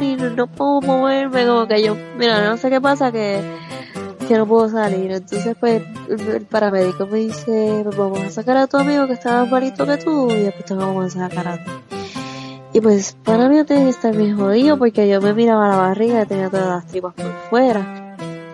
no, 0.00 0.30
no 0.30 0.46
puedo 0.46 0.80
moverme, 0.80 1.46
como 1.46 1.66
que 1.66 1.82
yo, 1.82 1.96
mira, 2.16 2.44
no 2.44 2.56
sé 2.56 2.70
qué 2.70 2.80
pasa 2.80 3.12
que, 3.12 3.42
que 4.26 4.36
no 4.36 4.46
puedo 4.46 4.68
salir. 4.68 5.12
Entonces 5.12 5.56
pues 5.58 5.82
el 6.08 6.46
paramédico 6.46 7.06
me 7.06 7.18
dice, 7.18 7.80
pues 7.84 7.96
vamos 7.96 8.20
a 8.20 8.30
sacar 8.30 8.56
a 8.56 8.66
tu 8.66 8.76
amigo 8.76 9.06
que 9.06 9.14
está 9.14 9.42
más 9.42 9.50
malito 9.50 9.86
que 9.86 9.96
tú 9.96 10.30
y 10.30 10.40
después 10.40 10.64
te 10.64 10.74
vamos 10.74 11.16
a 11.16 11.28
sacar 11.28 11.48
a 11.48 11.64
ti. 11.64 11.70
Y 12.72 12.80
pues 12.80 13.16
para 13.22 13.48
mí 13.48 13.62
tenía 13.64 13.84
que 13.84 13.90
estar 13.90 14.16
bien 14.16 14.36
jodido 14.36 14.76
porque 14.76 15.08
yo 15.08 15.20
me 15.20 15.32
miraba 15.32 15.68
la 15.68 15.76
barriga 15.76 16.22
y 16.22 16.26
tenía 16.26 16.50
todas 16.50 16.66
las 16.66 16.86
tripas 16.86 17.14
por 17.14 17.32
fuera 17.48 18.04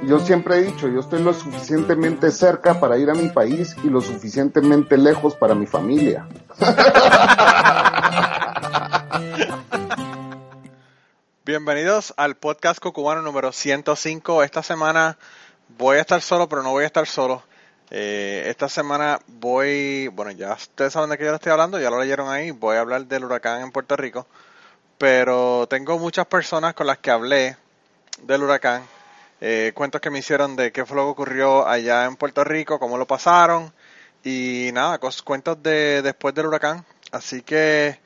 yo 0.03 0.19
siempre 0.19 0.57
he 0.57 0.63
dicho, 0.63 0.89
yo 0.89 1.01
estoy 1.01 1.23
lo 1.23 1.35
suficientemente 1.35 2.31
cerca 2.31 2.81
para 2.81 2.97
ir 2.97 3.11
a 3.11 3.15
mi 3.15 3.29
país 3.29 3.77
y 3.83 3.91
lo 3.91 4.01
suficientemente 4.01 4.97
lejos 4.97 5.35
para 5.35 5.55
mi 5.55 5.67
familia. 5.67 6.27
Bienvenidos 11.51 12.15
al 12.17 12.37
podcast 12.37 12.79
cubano 12.79 13.23
número 13.23 13.51
105. 13.51 14.45
Esta 14.45 14.63
semana 14.63 15.19
voy 15.77 15.97
a 15.97 16.01
estar 16.01 16.23
solo, 16.23 16.49
pero 16.49 16.63
no 16.63 16.71
voy 16.71 16.85
a 16.85 16.87
estar 16.87 17.09
solo. 17.09 17.43
Eh, 17.91 18.45
esta 18.47 18.69
semana 18.69 19.19
voy, 19.27 20.07
bueno, 20.07 20.31
ya 20.31 20.53
ustedes 20.53 20.93
saben 20.93 21.11
de 21.11 21.19
qué 21.19 21.25
yo 21.25 21.35
estoy 21.35 21.51
hablando, 21.51 21.81
ya 21.81 21.91
lo 21.91 22.01
leyeron 22.01 22.31
ahí, 22.31 22.53
voy 22.53 22.77
a 22.77 22.81
hablar 22.83 23.05
del 23.07 23.25
huracán 23.25 23.63
en 23.63 23.73
Puerto 23.73 23.97
Rico, 23.97 24.29
pero 24.97 25.67
tengo 25.69 25.99
muchas 25.99 26.25
personas 26.27 26.75
con 26.75 26.87
las 26.87 26.99
que 26.99 27.11
hablé 27.11 27.57
del 28.23 28.45
huracán 28.45 28.85
eh, 29.41 29.73
cuentos 29.75 30.01
que 30.01 30.11
me 30.11 30.21
hicieron 30.21 30.55
de 30.55 30.71
qué 30.71 30.87
fue 30.87 30.99
lo 30.99 31.07
que 31.07 31.11
ocurrió 31.11 31.67
allá 31.67 32.05
en 32.05 32.15
Puerto 32.15 32.45
Rico, 32.45 32.79
cómo 32.79 32.97
lo 32.97 33.09
pasaron 33.09 33.73
y 34.23 34.71
nada, 34.73 35.01
cuentos 35.25 35.61
de 35.61 36.01
después 36.03 36.33
del 36.33 36.47
huracán. 36.47 36.87
Así 37.11 37.43
que 37.43 37.99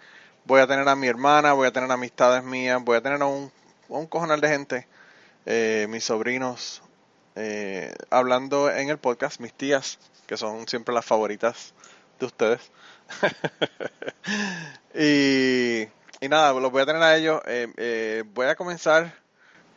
voy 0.45 0.61
a 0.61 0.67
tener 0.67 0.89
a 0.89 0.97
mi 0.97 1.07
hermana, 1.07 1.53
voy 1.53 1.67
a 1.67 1.73
tener 1.73 1.91
amistades 1.91 2.45
mías, 2.45 2.83
voy 2.83 2.97
a 2.97 3.01
tener 3.01 3.23
a 3.23 3.27
un, 3.27 3.51
un 3.89 4.07
cojonal 4.07 4.41
de 4.41 4.49
gente, 4.49 4.87
eh, 5.47 5.87
mis 5.89 6.05
sobrinos, 6.05 6.83
eh, 7.37 7.93
hablando 8.11 8.71
en 8.71 8.89
el 8.91 8.99
podcast, 8.99 9.41
mis 9.41 9.53
tías, 9.53 9.99
que 10.27 10.37
son 10.37 10.69
siempre 10.69 10.95
las 10.95 11.05
favoritas 11.05 11.75
de 12.21 12.27
ustedes. 12.27 12.61
y, 14.95 15.89
y 16.25 16.29
nada, 16.29 16.53
los 16.53 16.73
voy 16.73 16.83
a 16.83 16.87
tener 16.87 17.03
a 17.03 17.17
ellos. 17.17 17.41
voy 18.35 18.47
a 18.47 18.57
comenzar 18.57 19.15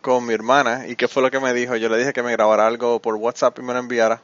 con 0.02 0.26
mi 0.26 0.34
hermana 0.34 0.88
y 0.88 0.96
qué 0.96 1.08
fue 1.08 1.22
lo 1.22 1.32
que 1.32 1.40
me 1.40 1.54
dijo. 1.54 1.76
Yo 1.76 1.90
le 1.90 1.98
dije 1.98 2.14
que 2.14 2.24
me 2.24 2.32
grabara 2.32 2.68
algo 2.68 3.02
por 3.02 3.16
WhatsApp 3.16 3.60
y 3.60 3.62
me 3.62 3.74
lo 3.74 3.80
enviara 3.80 4.22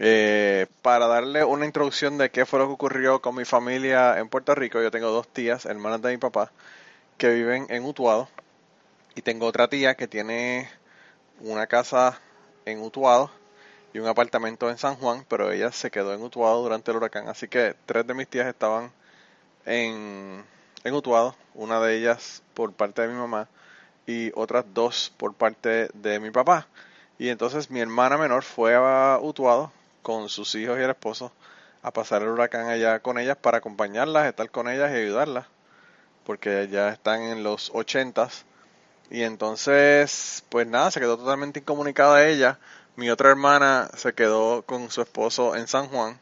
eh, 0.00 0.66
para 0.82 1.06
darle 1.06 1.44
una 1.44 1.66
introducción 1.66 2.18
de 2.18 2.30
qué 2.30 2.46
fue 2.46 2.58
lo 2.58 2.66
que 2.66 2.72
ocurrió 2.72 3.20
con 3.20 3.36
mi 3.36 3.44
familia 3.44 4.18
en 4.18 4.28
Puerto 4.28 4.54
Rico. 4.54 4.82
Yo 4.82 4.90
tengo 4.90 5.10
dos 5.10 5.28
tías, 5.28 5.66
hermanas 5.66 6.02
de 6.02 6.10
mi 6.10 6.18
papá, 6.18 6.50
que 7.18 7.30
viven 7.30 7.66
en 7.68 7.84
Utuado 7.84 8.28
y 9.14 9.22
tengo 9.22 9.46
otra 9.46 9.68
tía 9.68 9.94
que 9.94 10.08
tiene 10.08 10.68
una 11.40 11.66
casa 11.66 12.20
en 12.64 12.80
Utuado 12.80 13.30
y 13.92 14.00
un 14.00 14.08
apartamento 14.08 14.68
en 14.70 14.78
San 14.78 14.96
Juan, 14.96 15.24
pero 15.28 15.52
ella 15.52 15.70
se 15.70 15.90
quedó 15.90 16.12
en 16.14 16.22
Utuado 16.22 16.62
durante 16.62 16.90
el 16.90 16.96
huracán. 16.96 17.28
Así 17.28 17.46
que 17.48 17.76
tres 17.86 18.06
de 18.06 18.14
mis 18.14 18.28
tías 18.28 18.48
estaban 18.48 18.90
en, 19.64 20.44
en 20.82 20.94
Utuado, 20.94 21.36
una 21.54 21.80
de 21.80 21.96
ellas 21.96 22.42
por 22.54 22.72
parte 22.72 23.02
de 23.02 23.08
mi 23.08 23.14
mamá 23.14 23.48
y 24.06 24.32
otras 24.34 24.64
dos 24.74 25.12
por 25.16 25.34
parte 25.34 25.88
de 25.94 26.18
mi 26.18 26.30
papá. 26.32 26.66
Y 27.18 27.28
entonces 27.28 27.70
mi 27.70 27.80
hermana 27.80 28.18
menor 28.18 28.42
fue 28.42 28.74
a 28.74 29.18
Utuado 29.22 29.70
con 30.04 30.28
sus 30.28 30.54
hijos 30.54 30.78
y 30.78 30.82
el 30.82 30.90
esposo 30.90 31.32
a 31.82 31.90
pasar 31.92 32.22
el 32.22 32.28
huracán 32.28 32.68
allá 32.68 33.00
con 33.00 33.18
ellas 33.18 33.36
para 33.36 33.58
acompañarlas, 33.58 34.26
estar 34.26 34.50
con 34.50 34.68
ellas 34.68 34.92
y 34.92 34.98
ayudarlas, 34.98 35.46
porque 36.24 36.68
ya 36.70 36.90
están 36.90 37.22
en 37.22 37.42
los 37.42 37.72
ochentas. 37.74 38.44
Y 39.10 39.22
entonces, 39.22 40.44
pues 40.50 40.66
nada, 40.66 40.90
se 40.90 41.00
quedó 41.00 41.16
totalmente 41.18 41.60
incomunicada 41.60 42.26
ella. 42.26 42.58
Mi 42.96 43.10
otra 43.10 43.30
hermana 43.30 43.90
se 43.96 44.14
quedó 44.14 44.62
con 44.62 44.90
su 44.90 45.02
esposo 45.02 45.56
en 45.56 45.66
San 45.68 45.88
Juan 45.88 46.20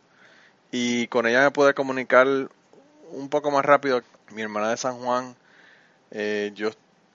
y 0.71 1.07
con 1.09 1.27
ella 1.27 1.43
me 1.43 1.51
pude 1.51 1.75
comunicar 1.75 2.27
un 3.11 3.29
poco 3.29 3.51
más 3.51 3.65
rápido. 3.65 4.03
Mi 4.31 4.43
hermana 4.43 4.71
de 4.71 4.77
San 4.77 4.99
Juan, 4.99 5.37
eh, 6.11 6.53
yo 6.55 6.71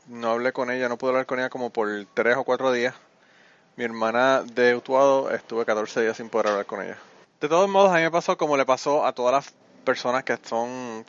no 0.07 0.31
hablé 0.31 0.53
con 0.53 0.71
ella, 0.71 0.89
no 0.89 0.97
pude 0.97 1.11
hablar 1.11 1.25
con 1.25 1.39
ella 1.39 1.49
como 1.49 1.71
por 1.71 1.89
tres 2.13 2.37
o 2.37 2.43
cuatro 2.43 2.71
días. 2.71 2.95
Mi 3.77 3.83
hermana 3.83 4.41
de 4.41 4.75
Utuado 4.75 5.29
estuve 5.29 5.63
14 5.63 6.01
días 6.01 6.17
sin 6.17 6.29
poder 6.29 6.47
hablar 6.47 6.65
con 6.65 6.81
ella. 6.81 6.97
De 7.39 7.47
todos 7.47 7.69
modos, 7.69 7.91
a 7.91 7.97
mí 7.97 8.01
me 8.01 8.09
pasó 8.09 8.35
como 8.35 8.57
le 8.57 8.65
pasó 8.65 9.05
a 9.05 9.13
todas 9.13 9.31
las 9.31 9.53
personas 9.85 10.23
que 10.23 10.35
son 10.43 11.05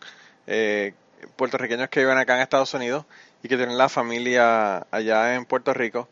eh, 0.46 0.92
puertorriqueños 1.36 1.88
que 1.88 2.00
viven 2.00 2.18
acá 2.18 2.34
en 2.34 2.42
Estados 2.42 2.74
Unidos 2.74 3.06
y 3.42 3.48
que 3.48 3.56
tienen 3.56 3.78
la 3.78 3.88
familia 3.88 4.86
allá 4.90 5.34
en 5.34 5.46
Puerto 5.46 5.72
Rico. 5.72 6.08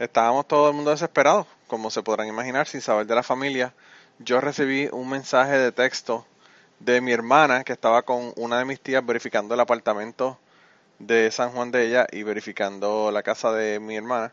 Estábamos 0.00 0.48
todo 0.48 0.70
el 0.70 0.74
mundo 0.74 0.90
desesperados, 0.90 1.46
como 1.68 1.92
se 1.92 2.02
podrán 2.02 2.26
imaginar, 2.26 2.66
sin 2.66 2.80
saber 2.80 3.06
de 3.06 3.14
la 3.14 3.22
familia. 3.22 3.72
Yo 4.18 4.40
recibí 4.40 4.88
un 4.90 5.08
mensaje 5.10 5.58
de 5.58 5.70
texto 5.70 6.26
de 6.80 7.00
mi 7.00 7.12
hermana 7.12 7.62
que 7.62 7.72
estaba 7.72 8.02
con 8.02 8.32
una 8.34 8.58
de 8.58 8.64
mis 8.64 8.80
tías 8.80 9.06
verificando 9.06 9.54
el 9.54 9.60
apartamento 9.60 10.40
de 10.98 11.30
San 11.30 11.52
Juan 11.52 11.70
de 11.70 11.86
ella 11.86 12.08
y 12.10 12.24
verificando 12.24 13.12
la 13.12 13.22
casa 13.22 13.52
de 13.52 13.78
mi 13.78 13.94
hermana. 13.94 14.32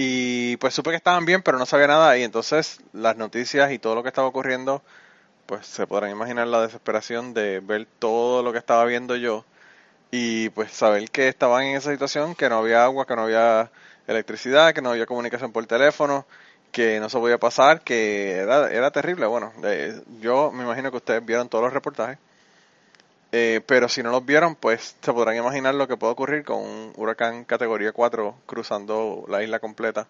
Y 0.00 0.56
pues 0.58 0.74
supe 0.74 0.90
que 0.90 0.96
estaban 0.96 1.24
bien, 1.24 1.42
pero 1.42 1.58
no 1.58 1.66
sabía 1.66 1.88
nada. 1.88 2.16
Y 2.16 2.22
entonces 2.22 2.80
las 2.92 3.16
noticias 3.16 3.72
y 3.72 3.80
todo 3.80 3.96
lo 3.96 4.02
que 4.04 4.08
estaba 4.10 4.28
ocurriendo, 4.28 4.80
pues 5.46 5.66
se 5.66 5.86
podrán 5.88 6.10
imaginar 6.12 6.48
la 6.48 6.62
desesperación 6.62 7.34
de 7.34 7.60
ver 7.60 7.86
todo 7.98 8.42
lo 8.44 8.52
que 8.52 8.58
estaba 8.58 8.84
viendo 8.86 9.16
yo. 9.16 9.44
Y 10.12 10.50
pues 10.50 10.72
saber 10.72 11.10
que 11.10 11.28
estaban 11.28 11.64
en 11.64 11.76
esa 11.76 11.92
situación, 11.92 12.34
que 12.36 12.48
no 12.50 12.58
había 12.58 12.84
agua, 12.84 13.06
que 13.06 13.16
no 13.16 13.22
había 13.24 13.70
electricidad, 14.08 14.74
que 14.74 14.82
no 14.82 14.90
había 14.92 15.06
comunicación 15.06 15.52
por 15.52 15.66
teléfono, 15.66 16.26
que 16.72 17.00
no 17.00 17.10
se 17.10 17.18
podía 17.18 17.38
pasar, 17.38 17.82
que 17.82 18.32
era, 18.38 18.70
era 18.72 18.90
terrible. 18.92 19.26
Bueno, 19.26 19.52
yo 20.20 20.52
me 20.52 20.64
imagino 20.64 20.90
que 20.92 20.98
ustedes 20.98 21.24
vieron 21.26 21.48
todos 21.48 21.64
los 21.64 21.74
reportajes. 21.74 22.18
Eh, 23.30 23.60
pero 23.66 23.88
si 23.88 24.02
no 24.02 24.10
los 24.10 24.24
vieron, 24.24 24.54
pues 24.54 24.96
se 25.02 25.12
podrán 25.12 25.36
imaginar 25.36 25.74
lo 25.74 25.86
que 25.86 25.96
puede 25.96 26.12
ocurrir 26.14 26.44
con 26.44 26.60
un 26.60 26.92
huracán 26.96 27.44
categoría 27.44 27.92
4 27.92 28.34
cruzando 28.46 29.26
la 29.28 29.42
isla 29.42 29.58
completa 29.58 30.06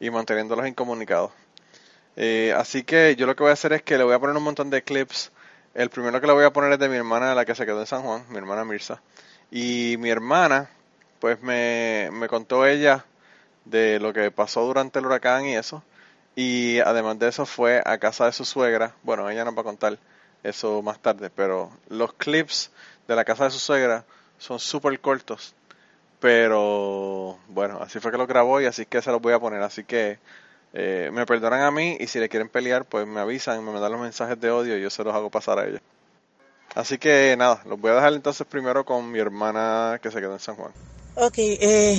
y 0.00 0.10
manteniéndolos 0.10 0.66
incomunicados. 0.66 1.32
Eh, 2.16 2.52
así 2.56 2.82
que 2.82 3.16
yo 3.16 3.26
lo 3.26 3.36
que 3.36 3.44
voy 3.44 3.50
a 3.50 3.54
hacer 3.54 3.72
es 3.72 3.82
que 3.82 3.96
le 3.96 4.04
voy 4.04 4.14
a 4.14 4.18
poner 4.18 4.36
un 4.36 4.42
montón 4.42 4.70
de 4.70 4.82
clips. 4.82 5.30
El 5.74 5.90
primero 5.90 6.20
que 6.20 6.26
le 6.26 6.32
voy 6.32 6.44
a 6.44 6.52
poner 6.52 6.72
es 6.72 6.78
de 6.78 6.88
mi 6.88 6.96
hermana, 6.96 7.34
la 7.34 7.44
que 7.44 7.54
se 7.54 7.64
quedó 7.64 7.80
en 7.80 7.86
San 7.86 8.02
Juan, 8.02 8.24
mi 8.28 8.38
hermana 8.38 8.64
Mirza. 8.64 9.00
Y 9.50 9.96
mi 9.98 10.10
hermana, 10.10 10.68
pues 11.20 11.40
me, 11.42 12.10
me 12.12 12.28
contó 12.28 12.66
ella 12.66 13.04
de 13.64 14.00
lo 14.00 14.12
que 14.12 14.30
pasó 14.30 14.64
durante 14.64 14.98
el 14.98 15.06
huracán 15.06 15.46
y 15.46 15.56
eso. 15.56 15.82
Y 16.34 16.80
además 16.80 17.18
de 17.18 17.28
eso 17.28 17.46
fue 17.46 17.82
a 17.84 17.98
casa 17.98 18.26
de 18.26 18.32
su 18.32 18.44
suegra. 18.44 18.94
Bueno, 19.02 19.28
ella 19.30 19.44
nos 19.44 19.56
va 19.56 19.60
a 19.62 19.64
contar 19.64 19.98
eso 20.42 20.82
más 20.82 20.98
tarde, 21.00 21.30
pero 21.30 21.70
los 21.88 22.12
clips 22.14 22.70
de 23.06 23.16
la 23.16 23.24
casa 23.24 23.44
de 23.44 23.50
su 23.50 23.58
suegra 23.58 24.04
son 24.38 24.58
súper 24.58 24.98
cortos, 25.00 25.54
pero 26.20 27.38
bueno, 27.48 27.80
así 27.80 28.00
fue 28.00 28.10
que 28.10 28.18
lo 28.18 28.26
grabó 28.26 28.60
y 28.60 28.66
así 28.66 28.86
que 28.86 29.02
se 29.02 29.10
los 29.10 29.20
voy 29.20 29.32
a 29.32 29.38
poner, 29.38 29.62
así 29.62 29.84
que 29.84 30.18
eh, 30.74 31.10
me 31.12 31.26
perdonan 31.26 31.62
a 31.62 31.70
mí 31.70 31.96
y 31.98 32.06
si 32.06 32.18
le 32.18 32.28
quieren 32.28 32.48
pelear, 32.48 32.84
pues 32.84 33.06
me 33.06 33.20
avisan, 33.20 33.64
me 33.64 33.72
mandan 33.72 33.92
los 33.92 34.00
mensajes 34.00 34.40
de 34.40 34.50
odio 34.50 34.76
y 34.76 34.82
yo 34.82 34.90
se 34.90 35.02
los 35.04 35.14
hago 35.14 35.30
pasar 35.30 35.58
a 35.58 35.66
ellos. 35.66 35.80
Así 36.74 36.98
que 36.98 37.34
nada, 37.38 37.62
los 37.66 37.80
voy 37.80 37.90
a 37.90 37.94
dejar 37.94 38.12
entonces 38.12 38.46
primero 38.46 38.84
con 38.84 39.10
mi 39.10 39.18
hermana 39.18 39.98
que 40.02 40.10
se 40.10 40.20
quedó 40.20 40.34
en 40.34 40.38
San 40.38 40.56
Juan. 40.56 40.70
Ok, 41.14 41.34
eh, 41.38 41.98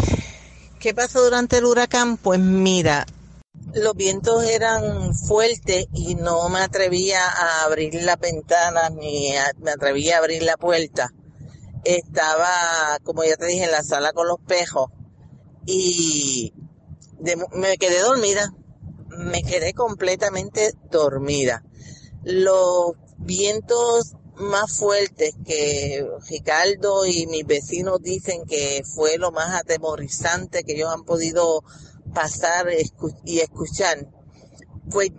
¿qué 0.79 0.93
pasó 0.93 1.23
durante 1.23 1.57
el 1.57 1.65
huracán? 1.65 2.17
Pues 2.17 2.39
mira, 2.39 3.05
los 3.73 3.95
vientos 3.95 4.43
eran 4.45 5.13
fuertes 5.13 5.87
y 5.93 6.15
no 6.15 6.49
me 6.49 6.59
atrevía 6.59 7.25
a 7.27 7.63
abrir 7.63 7.95
la 8.03 8.15
ventana 8.15 8.89
ni 8.89 9.33
me 9.59 9.71
atrevía 9.71 10.15
a 10.15 10.19
abrir 10.19 10.43
la 10.43 10.57
puerta. 10.57 11.11
Estaba, 11.83 12.97
como 13.03 13.23
ya 13.23 13.37
te 13.37 13.45
dije, 13.45 13.65
en 13.65 13.71
la 13.71 13.83
sala 13.83 14.11
con 14.11 14.27
los 14.27 14.39
pejos 14.39 14.89
y 15.65 16.53
me 17.53 17.77
quedé 17.77 17.99
dormida. 17.99 18.53
Me 19.09 19.43
quedé 19.43 19.73
completamente 19.73 20.73
dormida. 20.89 21.63
Los 22.23 22.93
vientos 23.17 24.13
más 24.35 24.71
fuertes 24.71 25.33
que 25.45 26.07
Ricardo 26.29 27.05
y 27.05 27.27
mis 27.27 27.45
vecinos 27.45 28.01
dicen 28.01 28.45
que 28.45 28.83
fue 28.85 29.17
lo 29.17 29.31
más 29.31 29.59
atemorizante 29.59 30.63
que 30.63 30.73
ellos 30.73 30.89
han 30.93 31.03
podido 31.03 31.61
pasar 32.13 32.67
y 33.25 33.39
escuchar, 33.39 34.07
pues 34.89 35.11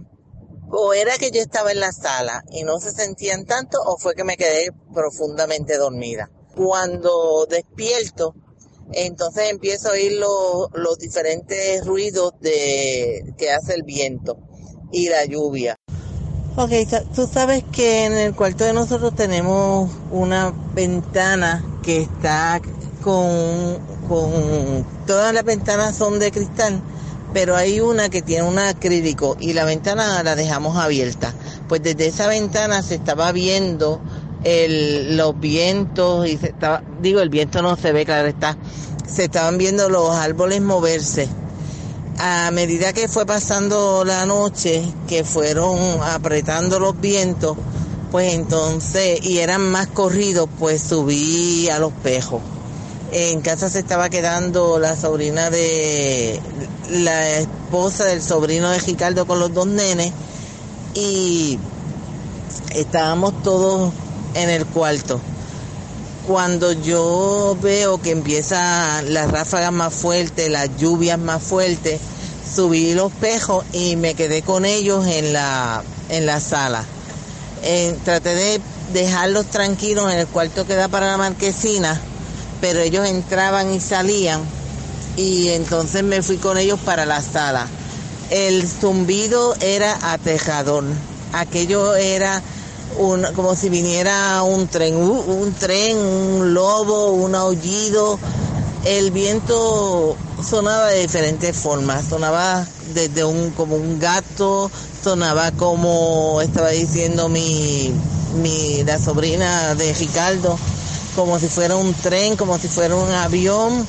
o 0.72 0.94
era 0.94 1.19
que 1.19 1.31
yo 1.31 1.40
estaba 1.40 1.72
en 1.72 1.81
la 1.81 1.92
sala 1.92 2.44
y 2.50 2.62
no 2.62 2.78
se 2.78 2.92
sentían 2.92 3.44
tanto 3.44 3.78
o 3.84 3.98
fue 3.98 4.14
que 4.14 4.25
me 4.25 4.37
quedé 4.37 4.70
profundamente 4.94 5.76
dormida. 5.76 6.31
Cuando 6.54 7.46
despierto, 7.48 8.34
entonces 8.92 9.50
empiezo 9.50 9.88
a 9.88 9.92
oír 9.92 10.12
los 10.12 10.98
diferentes 10.98 11.84
ruidos 11.84 12.34
de, 12.40 13.34
que 13.37 13.50
hace 13.50 13.75
el 13.75 13.82
viento 13.82 14.38
y 14.92 15.08
la 15.08 15.25
lluvia. 15.25 15.76
Ok, 16.56 16.72
tú 17.14 17.28
sabes 17.32 17.64
que 17.72 18.06
en 18.06 18.14
el 18.14 18.34
cuarto 18.34 18.64
de 18.64 18.72
nosotros 18.72 19.14
tenemos 19.14 19.90
una 20.10 20.52
ventana 20.75 21.64
que 21.82 22.02
está 22.02 22.60
con, 23.02 23.79
con 24.08 24.85
todas 25.06 25.32
las 25.35 25.44
ventanas 25.44 25.97
son 25.97 26.19
de 26.19 26.31
cristal, 26.31 26.81
pero 27.32 27.56
hay 27.56 27.81
una 27.81 28.08
que 28.08 28.23
tiene 28.23 28.43
un 28.43 28.58
acrílico 28.58 29.37
y 29.41 29.52
la 29.52 29.64
ventana 29.64 30.23
la 30.23 30.37
dejamos 30.37 30.76
abierta. 30.76 31.35
Pues 31.69 31.82
desde 31.82 32.06
esa 32.06 32.26
ventana 32.26 32.82
se 32.82 32.97
estaba 32.97 33.32
viendo 33.32 34.00
el, 34.44 35.17
los 35.17 35.38
vientos 35.38 36.26
y 36.29 36.37
se 36.37 36.49
estaba, 36.49 36.82
digo, 37.00 37.20
el 37.20 37.29
viento 37.29 37.62
no 37.62 37.76
se 37.76 37.93
ve, 37.93 38.05
claro 38.05 38.29
está, 38.29 38.56
se 39.06 39.25
estaban 39.25 39.58
viendo 39.58 39.88
los 39.88 40.11
árboles 40.11 40.61
moverse. 40.61 41.29
A 42.19 42.50
medida 42.50 42.93
que 42.93 43.08
fue 43.08 43.25
pasando 43.25 44.05
la 44.05 44.26
noche, 44.26 44.82
que 45.08 45.25
fueron 45.25 45.79
apretando 46.02 46.79
los 46.79 47.00
vientos, 47.00 47.56
pues 48.11 48.35
entonces, 48.35 49.25
y 49.25 49.38
eran 49.38 49.62
más 49.62 49.87
corridos, 49.87 50.49
pues 50.58 50.82
subí 50.82 51.70
a 51.70 51.79
los 51.79 51.93
pejos. 51.93 52.43
En 53.12 53.40
casa 53.40 53.68
se 53.68 53.80
estaba 53.80 54.08
quedando 54.08 54.78
la 54.78 54.94
sobrina 54.94 55.50
de 55.50 56.40
la 56.90 57.38
esposa 57.38 58.04
del 58.04 58.22
sobrino 58.22 58.70
de 58.70 58.78
Ricardo 58.78 59.26
con 59.26 59.40
los 59.40 59.52
dos 59.52 59.66
nenes 59.66 60.12
y 60.94 61.58
estábamos 62.72 63.42
todos 63.42 63.92
en 64.34 64.48
el 64.48 64.64
cuarto. 64.64 65.20
Cuando 66.24 66.70
yo 66.70 67.56
veo 67.60 68.00
que 68.00 68.12
empiezan 68.12 69.12
las 69.12 69.28
ráfagas 69.28 69.72
más 69.72 69.92
fuertes, 69.92 70.48
las 70.48 70.76
lluvias 70.76 71.18
más 71.18 71.42
fuertes, 71.42 72.00
subí 72.54 72.94
los 72.94 73.10
pejos 73.10 73.64
y 73.72 73.96
me 73.96 74.14
quedé 74.14 74.42
con 74.42 74.64
ellos 74.64 75.04
en 75.08 75.32
la, 75.32 75.82
en 76.10 76.26
la 76.26 76.38
sala. 76.38 76.84
Eh, 77.64 77.96
traté 78.04 78.36
de 78.36 78.60
dejarlos 78.92 79.46
tranquilos 79.46 80.12
en 80.12 80.20
el 80.20 80.28
cuarto 80.28 80.64
que 80.64 80.76
da 80.76 80.86
para 80.86 81.08
la 81.08 81.16
marquesina 81.16 82.00
pero 82.60 82.80
ellos 82.80 83.06
entraban 83.06 83.72
y 83.72 83.80
salían 83.80 84.40
y 85.16 85.48
entonces 85.48 86.02
me 86.02 86.22
fui 86.22 86.36
con 86.36 86.58
ellos 86.58 86.78
para 86.84 87.06
la 87.06 87.20
sala. 87.20 87.66
El 88.30 88.66
zumbido 88.68 89.54
era 89.60 90.12
aterrador, 90.12 90.84
aquello 91.32 91.96
era 91.96 92.42
un, 92.98 93.24
como 93.34 93.56
si 93.56 93.68
viniera 93.68 94.42
un 94.42 94.68
tren, 94.68 94.96
un 94.96 95.52
tren, 95.54 95.96
un 95.96 96.54
lobo, 96.54 97.10
un 97.12 97.34
aullido. 97.34 98.18
El 98.84 99.10
viento 99.10 100.16
sonaba 100.48 100.86
de 100.88 101.02
diferentes 101.02 101.56
formas, 101.56 102.06
sonaba 102.08 102.66
desde 102.94 103.24
un 103.24 103.50
como 103.50 103.76
un 103.76 103.98
gato, 103.98 104.70
sonaba 105.02 105.50
como 105.52 106.40
estaba 106.40 106.70
diciendo 106.70 107.28
mi, 107.28 107.92
mi 108.36 108.82
la 108.84 108.98
sobrina 108.98 109.74
de 109.74 109.92
Ricardo, 109.92 110.58
como 111.16 111.38
si 111.38 111.48
fuera 111.48 111.76
un 111.76 111.94
tren, 111.94 112.36
como 112.36 112.58
si 112.58 112.68
fuera 112.68 112.94
un 112.94 113.10
avión, 113.10 113.86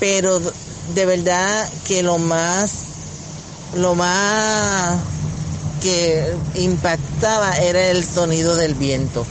pero 0.00 0.40
de 0.94 1.06
verdad 1.06 1.68
que 1.86 2.02
lo 2.02 2.18
más, 2.18 2.72
lo 3.74 3.94
más 3.94 4.98
que 5.82 6.34
impactaba 6.54 7.56
era 7.58 7.90
el 7.90 8.04
sonido 8.04 8.56
del 8.56 8.74
viento. 8.74 9.26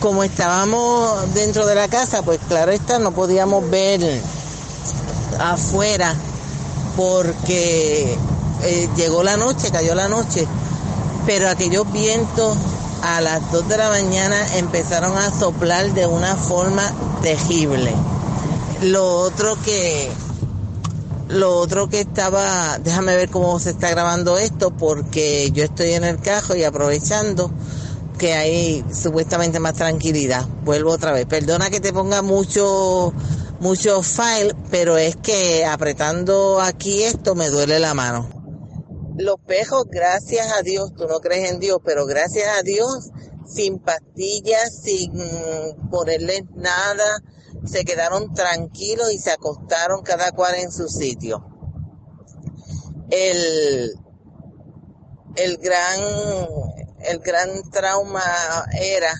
Como 0.00 0.24
estábamos 0.24 1.32
dentro 1.34 1.66
de 1.66 1.76
la 1.76 1.88
casa, 1.88 2.22
pues 2.22 2.40
claro 2.48 2.72
está, 2.72 2.98
no 2.98 3.12
podíamos 3.12 3.68
ver 3.70 4.20
afuera 5.38 6.14
porque 6.96 8.16
eh, 8.62 8.88
llegó 8.96 9.22
la 9.22 9.36
noche, 9.36 9.70
cayó 9.70 9.94
la 9.94 10.08
noche, 10.08 10.46
pero 11.26 11.48
aquellos 11.48 11.90
vientos 11.92 12.56
a 13.02 13.20
las 13.20 13.50
2 13.50 13.68
de 13.68 13.76
la 13.76 13.88
mañana 13.88 14.56
empezaron 14.56 15.16
a 15.18 15.30
soplar 15.30 15.92
de 15.92 16.06
una 16.06 16.36
forma 16.36 16.90
terrible. 17.20 17.92
Lo 18.82 19.16
otro 19.16 19.56
que 19.64 20.10
lo 21.28 21.56
otro 21.56 21.88
que 21.88 22.00
estaba, 22.00 22.78
déjame 22.78 23.16
ver 23.16 23.30
cómo 23.30 23.58
se 23.58 23.70
está 23.70 23.90
grabando 23.90 24.38
esto 24.38 24.70
porque 24.70 25.50
yo 25.52 25.64
estoy 25.64 25.92
en 25.92 26.04
el 26.04 26.20
cajo 26.20 26.54
y 26.54 26.62
aprovechando 26.62 27.50
que 28.18 28.34
hay 28.34 28.84
supuestamente 28.92 29.58
más 29.58 29.74
tranquilidad. 29.74 30.46
Vuelvo 30.64 30.90
otra 30.90 31.12
vez. 31.12 31.26
Perdona 31.26 31.70
que 31.70 31.80
te 31.80 31.92
ponga 31.92 32.22
mucho 32.22 33.12
mucho 33.60 34.02
file, 34.02 34.54
pero 34.70 34.96
es 34.98 35.16
que 35.16 35.64
apretando 35.64 36.60
aquí 36.60 37.02
esto 37.02 37.34
me 37.34 37.48
duele 37.48 37.78
la 37.78 37.94
mano 37.94 38.41
los 39.22 39.36
pejos, 39.46 39.84
gracias 39.88 40.52
a 40.52 40.62
Dios, 40.62 40.92
tú 40.94 41.06
no 41.06 41.20
crees 41.20 41.50
en 41.50 41.60
Dios, 41.60 41.78
pero 41.84 42.06
gracias 42.06 42.58
a 42.58 42.62
Dios, 42.62 43.10
sin 43.46 43.78
pastillas, 43.78 44.80
sin 44.82 45.12
ponerles 45.90 46.42
nada, 46.54 47.22
se 47.64 47.84
quedaron 47.84 48.32
tranquilos 48.34 49.12
y 49.12 49.18
se 49.18 49.30
acostaron 49.30 50.02
cada 50.02 50.32
cual 50.32 50.54
en 50.56 50.72
su 50.72 50.88
sitio. 50.88 51.44
El, 53.10 53.92
el 55.36 55.56
gran, 55.58 56.00
el 57.00 57.18
gran 57.18 57.70
trauma 57.70 58.22
era 58.80 59.12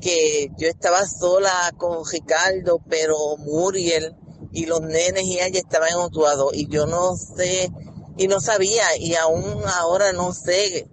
que 0.00 0.50
yo 0.58 0.68
estaba 0.68 1.06
sola 1.06 1.72
con 1.76 2.04
Ricardo, 2.10 2.80
pero 2.88 3.16
Muriel 3.38 4.16
y 4.52 4.66
los 4.66 4.82
nenes 4.82 5.24
y 5.24 5.38
ella 5.38 5.60
estaban 5.60 5.90
en 5.90 5.98
Utuado 5.98 6.50
y 6.52 6.68
yo 6.68 6.86
no 6.86 7.16
sé 7.16 7.70
y 8.16 8.28
no 8.28 8.40
sabía 8.40 8.96
y 8.98 9.14
aún 9.14 9.62
ahora 9.66 10.12
no 10.12 10.32
sé. 10.32 10.88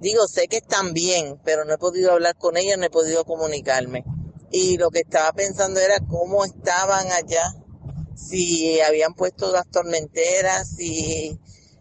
Digo, 0.00 0.26
sé 0.26 0.48
que 0.48 0.58
están 0.58 0.92
bien, 0.92 1.40
pero 1.44 1.64
no 1.64 1.74
he 1.74 1.78
podido 1.78 2.12
hablar 2.12 2.36
con 2.36 2.56
ellos, 2.56 2.76
no 2.76 2.84
he 2.84 2.90
podido 2.90 3.24
comunicarme. 3.24 4.04
Y 4.50 4.76
lo 4.76 4.90
que 4.90 5.00
estaba 5.00 5.32
pensando 5.32 5.80
era 5.80 5.98
cómo 6.00 6.44
estaban 6.44 7.10
allá, 7.10 7.54
si 8.14 8.80
habían 8.80 9.14
puesto 9.14 9.50
las 9.50 9.68
tormenteras, 9.68 10.68
si, 10.76 11.38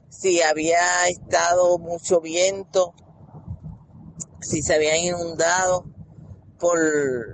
si 0.10 0.42
había 0.42 1.08
estado 1.08 1.78
mucho 1.78 2.22
viento, 2.22 2.94
si 4.42 4.62
se 4.62 4.76
habían 4.76 4.98
inundado 4.98 5.86
por 6.60 6.80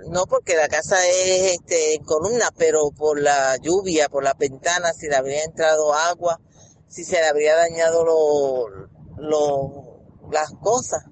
no 0.08 0.26
porque 0.26 0.56
la 0.56 0.66
casa 0.66 0.96
es 1.06 1.52
este 1.52 1.94
en 1.94 2.02
columna, 2.02 2.50
pero 2.56 2.90
por 2.90 3.20
la 3.20 3.56
lluvia, 3.58 4.08
por 4.08 4.24
las 4.24 4.36
ventanas, 4.36 4.96
si 4.96 5.08
le 5.08 5.14
había 5.14 5.44
entrado 5.44 5.94
agua 5.94 6.40
si 6.90 7.04
se 7.04 7.20
le 7.20 7.28
habría 7.28 7.54
dañado 7.54 8.04
lo, 8.04 10.00
las 10.30 10.50
cosas. 10.60 11.04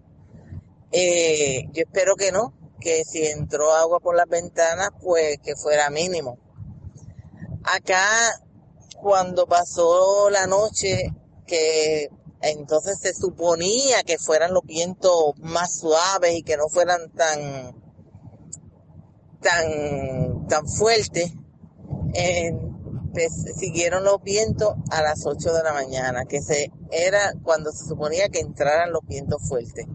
Eh, 0.91 1.69
yo 1.73 1.85
espero 1.87 2.17
que 2.17 2.33
no, 2.33 2.53
que 2.81 3.05
si 3.05 3.25
entró 3.27 3.73
agua 3.73 4.01
por 4.01 4.17
las 4.17 4.29
ventanas, 4.29 4.91
pues 5.01 5.39
que 5.39 5.55
fuera 5.55 5.89
mínimo. 5.89 6.39
Acá, 7.63 8.09
cuando 9.01 9.47
pasó 9.47 10.31
la 10.31 10.49
noche, 10.49 11.15
que 11.47 12.09
entonces 12.41 12.99
se 13.01 13.15
suponía 13.15 14.03
que 14.03 14.19
fueran 14.19 14.55
los 14.55 14.65
vientos 14.65 15.35
más 15.39 15.79
suaves 15.79 16.35
y 16.35 16.43
que 16.43 16.57
no 16.57 16.69
fueran 16.69 17.11
tan, 17.13 17.81
tan, 19.41 20.47
tan 20.49 20.67
fuertes, 20.67 21.33
siguieron 23.57 24.05
los 24.05 24.23
vientos 24.23 24.75
a 24.91 25.03
las 25.03 25.27
8 25.27 25.53
de 25.53 25.62
la 25.62 25.73
mañana, 25.73 26.25
que 26.25 26.41
se 26.41 26.71
era 26.91 27.33
cuando 27.43 27.73
se 27.73 27.87
suponía 27.87 28.29
que 28.29 28.41
entraran 28.41 28.93
los 28.93 29.05
vientos 29.07 29.41
fuertes. 29.49 29.87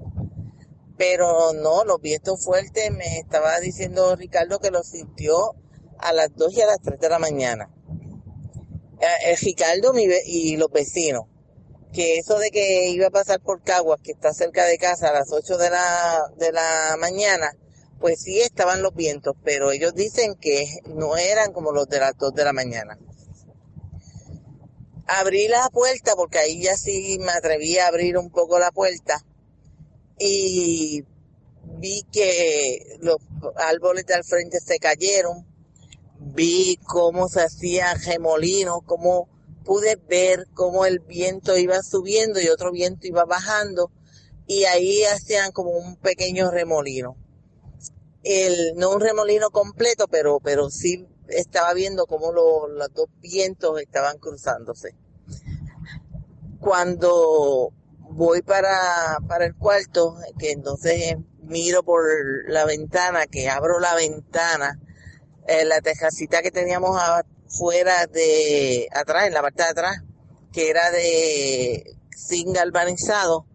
Pero 0.97 1.53
no, 1.53 1.83
los 1.85 1.99
vientos 2.01 2.43
fuertes 2.43 2.91
me 2.91 3.17
estaba 3.19 3.59
diciendo 3.59 4.15
Ricardo 4.15 4.59
que 4.59 4.71
los 4.71 4.87
sintió 4.87 5.55
a 5.97 6.13
las 6.13 6.35
2 6.35 6.53
y 6.53 6.61
a 6.61 6.67
las 6.67 6.81
3 6.81 6.99
de 6.99 7.09
la 7.09 7.19
mañana. 7.19 7.69
Eh, 8.99 9.31
el 9.31 9.37
Ricardo 9.37 9.93
y 10.25 10.57
los 10.57 10.71
vecinos, 10.71 11.23
que 11.91 12.17
eso 12.17 12.39
de 12.39 12.51
que 12.51 12.89
iba 12.89 13.07
a 13.07 13.11
pasar 13.11 13.41
por 13.41 13.61
Caguas, 13.63 13.99
que 14.03 14.11
está 14.11 14.33
cerca 14.33 14.65
de 14.65 14.77
casa 14.77 15.09
a 15.09 15.13
las 15.13 15.31
8 15.31 15.57
de 15.57 15.69
la, 15.69 16.21
de 16.37 16.51
la 16.51 16.95
mañana, 16.99 17.51
pues 18.03 18.19
sí 18.19 18.41
estaban 18.41 18.81
los 18.81 18.93
vientos, 18.93 19.33
pero 19.45 19.71
ellos 19.71 19.95
dicen 19.95 20.35
que 20.35 20.65
no 20.87 21.15
eran 21.15 21.53
como 21.53 21.71
los 21.71 21.87
de 21.87 21.99
las 21.99 22.11
2 22.17 22.33
de 22.33 22.43
la 22.43 22.51
mañana. 22.51 22.99
Abrí 25.07 25.47
la 25.47 25.69
puerta 25.69 26.13
porque 26.17 26.37
ahí 26.37 26.61
ya 26.61 26.75
sí 26.75 27.17
me 27.21 27.31
atreví 27.31 27.77
a 27.77 27.87
abrir 27.87 28.17
un 28.17 28.29
poco 28.29 28.59
la 28.59 28.71
puerta 28.71 29.23
y 30.19 31.05
vi 31.79 32.03
que 32.11 32.97
los 32.99 33.19
árboles 33.55 34.05
de 34.05 34.15
al 34.15 34.25
frente 34.25 34.59
se 34.59 34.79
cayeron, 34.79 35.47
vi 36.19 36.77
cómo 36.85 37.29
se 37.29 37.39
hacían 37.39 38.01
remolinos, 38.01 38.79
cómo 38.85 39.29
pude 39.63 39.95
ver 39.95 40.47
cómo 40.53 40.85
el 40.85 40.99
viento 40.99 41.57
iba 41.57 41.81
subiendo 41.81 42.41
y 42.41 42.49
otro 42.49 42.73
viento 42.73 43.07
iba 43.07 43.23
bajando 43.23 43.93
y 44.45 44.65
ahí 44.65 45.05
hacían 45.05 45.53
como 45.53 45.69
un 45.69 45.95
pequeño 45.95 46.51
remolino 46.51 47.22
el, 48.23 48.75
no 48.75 48.91
un 48.91 49.01
remolino 49.01 49.49
completo, 49.51 50.07
pero, 50.07 50.39
pero 50.39 50.69
sí 50.69 51.05
estaba 51.27 51.73
viendo 51.73 52.05
cómo 52.05 52.31
los 52.31 52.93
dos 52.93 53.07
vientos 53.19 53.79
estaban 53.81 54.17
cruzándose. 54.17 54.95
Cuando 56.59 57.71
voy 57.99 58.41
para, 58.41 59.17
para 59.27 59.45
el 59.45 59.55
cuarto, 59.55 60.15
que 60.39 60.51
entonces 60.51 61.17
miro 61.41 61.83
por 61.83 62.03
la 62.47 62.65
ventana, 62.65 63.25
que 63.27 63.49
abro 63.49 63.79
la 63.79 63.95
ventana, 63.95 64.79
eh, 65.47 65.65
la 65.65 65.81
tejacita 65.81 66.41
que 66.41 66.51
teníamos 66.51 66.97
afuera 67.01 68.05
de 68.07 68.87
atrás, 68.93 69.27
en 69.27 69.33
la 69.33 69.41
parte 69.41 69.63
de 69.63 69.69
atrás, 69.69 69.97
que 70.51 70.69
era 70.69 70.91
de 70.91 71.97
zinc 72.15 72.55
galvanizado, 72.55 73.45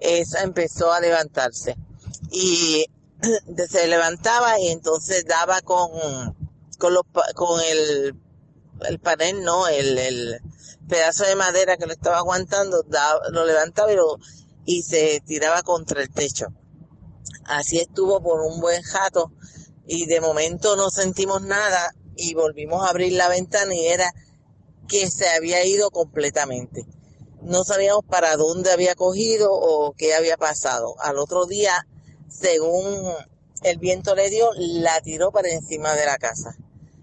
esa 0.00 0.42
empezó 0.42 0.92
a 0.92 1.00
levantarse. 1.00 1.76
Y 2.30 2.86
se 3.68 3.86
levantaba 3.86 4.58
y 4.60 4.68
entonces 4.68 5.24
daba 5.26 5.60
con, 5.60 5.90
con, 6.78 7.60
el, 7.60 8.14
el 8.88 8.98
panel, 9.00 9.42
no, 9.42 9.66
el, 9.68 10.40
pedazo 10.88 11.24
de 11.24 11.36
madera 11.36 11.76
que 11.76 11.86
lo 11.86 11.92
estaba 11.92 12.18
aguantando, 12.18 12.82
lo 13.30 13.44
levantaba 13.44 13.92
y, 13.92 13.96
y 14.64 14.82
se 14.82 15.22
tiraba 15.26 15.62
contra 15.62 16.00
el 16.00 16.10
techo. 16.10 16.46
Así 17.44 17.78
estuvo 17.78 18.22
por 18.22 18.40
un 18.40 18.60
buen 18.60 18.82
jato 18.82 19.32
y 19.86 20.06
de 20.06 20.20
momento 20.20 20.76
no 20.76 20.90
sentimos 20.90 21.42
nada 21.42 21.94
y 22.16 22.34
volvimos 22.34 22.84
a 22.84 22.90
abrir 22.90 23.12
la 23.14 23.28
ventana 23.28 23.74
y 23.74 23.86
era 23.86 24.12
que 24.88 25.10
se 25.10 25.28
había 25.28 25.64
ido 25.64 25.90
completamente. 25.90 26.86
No 27.42 27.64
sabíamos 27.64 28.04
para 28.04 28.36
dónde 28.36 28.72
había 28.72 28.94
cogido 28.94 29.50
o 29.52 29.92
qué 29.92 30.14
había 30.14 30.36
pasado. 30.36 30.94
Al 31.00 31.18
otro 31.18 31.46
día, 31.46 31.86
según 32.28 33.14
el 33.62 33.78
viento 33.78 34.14
le 34.14 34.30
dio, 34.30 34.50
la 34.56 35.00
tiró 35.00 35.30
para 35.32 35.48
encima 35.50 35.94
de 35.94 36.06
la 36.06 36.18
casa. 36.18 36.56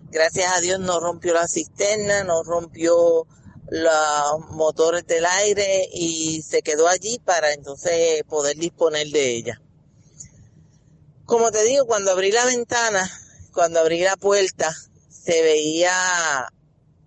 Gracias 0.10 0.51
a 0.51 0.62
Dios 0.62 0.79
no 0.79 1.00
rompió 1.00 1.34
la 1.34 1.48
cisterna, 1.48 2.24
no 2.24 2.44
rompió 2.44 3.27
los 3.70 4.50
motores 4.51 5.05
del 5.08 5.25
aire 5.25 5.89
y 5.91 6.41
se 6.44 6.62
quedó 6.62 6.88
allí 6.88 7.20
para 7.20 7.53
entonces 7.53 8.24
poder 8.29 8.55
disponer 8.58 9.08
de 9.08 9.36
ella. 9.36 9.62
Como 11.25 11.51
te 11.51 11.63
digo, 11.63 11.86
cuando 11.86 12.12
abrí 12.12 12.32
la 12.32 12.46
ventana, 12.46 13.10
cuando 13.51 13.79
abrí 13.79 14.01
la 14.01 14.15
puerta, 14.15 14.74
se 15.10 15.41
veía 15.41 16.48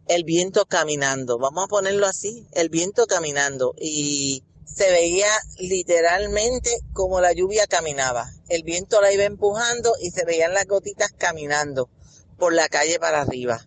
el 0.08 0.24
viento 0.24 0.66
caminando, 0.66 1.38
vamos 1.38 1.64
a 1.64 1.68
ponerlo 1.68 2.06
así, 2.06 2.46
el 2.52 2.68
viento 2.68 3.06
caminando 3.06 3.74
y 3.78 4.42
se 4.74 4.90
veía 4.90 5.30
literalmente 5.58 6.70
como 6.92 7.20
la 7.20 7.32
lluvia 7.32 7.66
caminaba. 7.66 8.30
El 8.48 8.62
viento 8.62 9.00
la 9.00 9.12
iba 9.12 9.24
empujando 9.24 9.94
y 10.00 10.10
se 10.10 10.24
veían 10.24 10.54
las 10.54 10.66
gotitas 10.66 11.10
caminando 11.16 11.90
por 12.38 12.52
la 12.52 12.68
calle 12.68 12.98
para 12.98 13.22
arriba. 13.22 13.66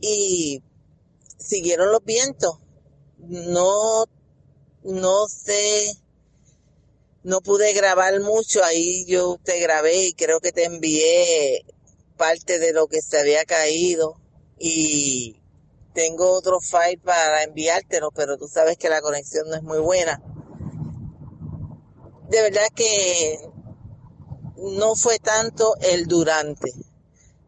Y 0.00 0.62
siguieron 1.38 1.90
los 1.90 2.04
vientos. 2.04 2.58
No, 3.18 4.04
no 4.82 5.26
sé, 5.28 5.92
no 7.22 7.40
pude 7.40 7.72
grabar 7.72 8.20
mucho. 8.20 8.62
Ahí 8.64 9.04
yo 9.06 9.38
te 9.42 9.58
grabé 9.60 10.06
y 10.06 10.12
creo 10.12 10.40
que 10.40 10.52
te 10.52 10.64
envié 10.64 11.64
parte 12.16 12.58
de 12.58 12.72
lo 12.72 12.86
que 12.86 13.00
se 13.02 13.18
había 13.18 13.44
caído. 13.44 14.20
Y 14.58 15.39
tengo 15.92 16.32
otro 16.32 16.60
file 16.60 17.00
para 17.04 17.42
enviártelo, 17.42 18.10
pero 18.10 18.36
tú 18.36 18.48
sabes 18.48 18.76
que 18.76 18.88
la 18.88 19.00
conexión 19.00 19.48
no 19.48 19.56
es 19.56 19.62
muy 19.62 19.78
buena. 19.78 20.22
De 22.28 22.42
verdad 22.42 22.68
que 22.74 23.40
no 24.56 24.94
fue 24.94 25.18
tanto 25.18 25.74
el 25.80 26.06
durante, 26.06 26.72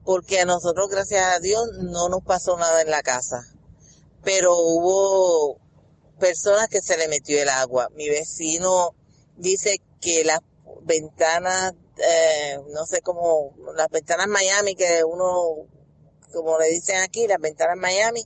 porque 0.04 0.40
a 0.40 0.44
nosotros, 0.44 0.88
gracias 0.90 1.25
a 1.25 1.38
Dios, 1.38 1.68
no 1.78 2.08
nos 2.08 2.22
pasó 2.22 2.56
nada 2.56 2.82
en 2.82 2.90
la 2.90 3.02
casa, 3.02 3.46
pero 4.25 4.56
hubo 4.56 5.58
personas 6.18 6.68
que 6.68 6.80
se 6.80 6.96
le 6.96 7.08
metió 7.08 7.40
el 7.40 7.49
agua. 7.49 7.88
Mi 7.94 8.08
vecino 8.08 8.94
dice 9.37 9.80
que 10.00 10.25
las 10.25 10.40
ventanas, 10.82 11.75
eh, 11.99 12.58
no 12.70 12.87
sé 12.87 13.02
cómo, 13.02 13.54
las 13.76 13.88
ventanas 13.88 14.26
Miami 14.26 14.75
que 14.75 15.04
uno 15.04 15.66
como 16.33 16.59
le 16.59 16.71
dicen 16.71 16.97
aquí, 17.01 17.27
las 17.27 17.41
ventanas 17.41 17.77
Miami, 17.77 18.23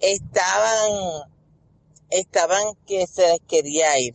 estaban, 0.00 1.30
estaban 2.10 2.74
que 2.86 3.06
se 3.06 3.26
les 3.28 3.40
quería 3.46 3.98
ir. 3.98 4.14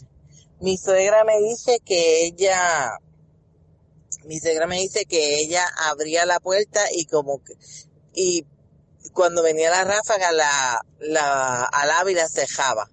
Mi 0.59 0.77
suegra 0.77 1.23
me 1.23 1.39
dice 1.39 1.79
que 1.85 2.25
ella, 2.25 2.97
mi 4.25 4.39
suegra 4.39 4.67
me 4.67 4.79
dice 4.79 5.05
que 5.05 5.35
ella 5.35 5.65
abría 5.89 6.25
la 6.25 6.39
puerta 6.39 6.81
y 6.91 7.05
como 7.05 7.43
que, 7.43 7.53
y 8.13 8.45
cuando 9.13 9.41
venía 9.41 9.69
la 9.69 9.83
ráfaga, 9.85 10.31
la, 10.31 10.81
la, 10.99 11.63
al 11.63 11.91
ávila 11.91 12.27
cejaba. 12.27 12.89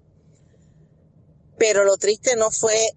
Pero 1.59 1.85
lo 1.85 1.97
triste 1.97 2.37
no 2.37 2.51
fue 2.51 2.93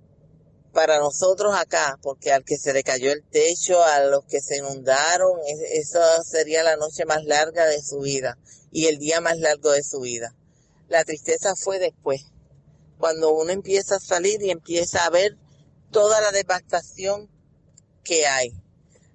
para 0.74 1.00
nosotros 1.00 1.56
acá, 1.56 1.98
porque 2.02 2.32
al 2.32 2.44
que 2.44 2.58
se 2.58 2.74
le 2.74 2.84
cayó 2.84 3.12
el 3.12 3.24
techo, 3.24 3.84
a 3.84 4.04
los 4.04 4.26
que 4.26 4.42
se 4.42 4.58
inundaron, 4.58 5.40
esa 5.74 6.22
sería 6.24 6.64
la 6.64 6.76
noche 6.76 7.06
más 7.06 7.24
larga 7.26 7.66
de 7.66 7.82
su 7.82 8.00
vida 8.00 8.38
y 8.72 8.86
el 8.86 9.00
día 9.00 9.22
más 9.22 9.40
largo 9.40 9.72
de 9.72 9.84
su 9.84 10.00
vida. 10.02 10.36
La 10.88 11.04
tristeza 11.04 11.56
fue 11.56 11.80
después, 11.80 12.26
cuando 12.98 13.32
uno 13.34 13.52
empieza 13.52 13.96
a 13.96 14.00
salir 14.00 14.42
y 14.42 14.52
empieza 14.52 15.06
a 15.06 15.10
ver 15.10 15.38
toda 15.92 16.22
la 16.22 16.32
devastación 16.32 17.30
que 18.04 18.28
hay. 18.28 18.54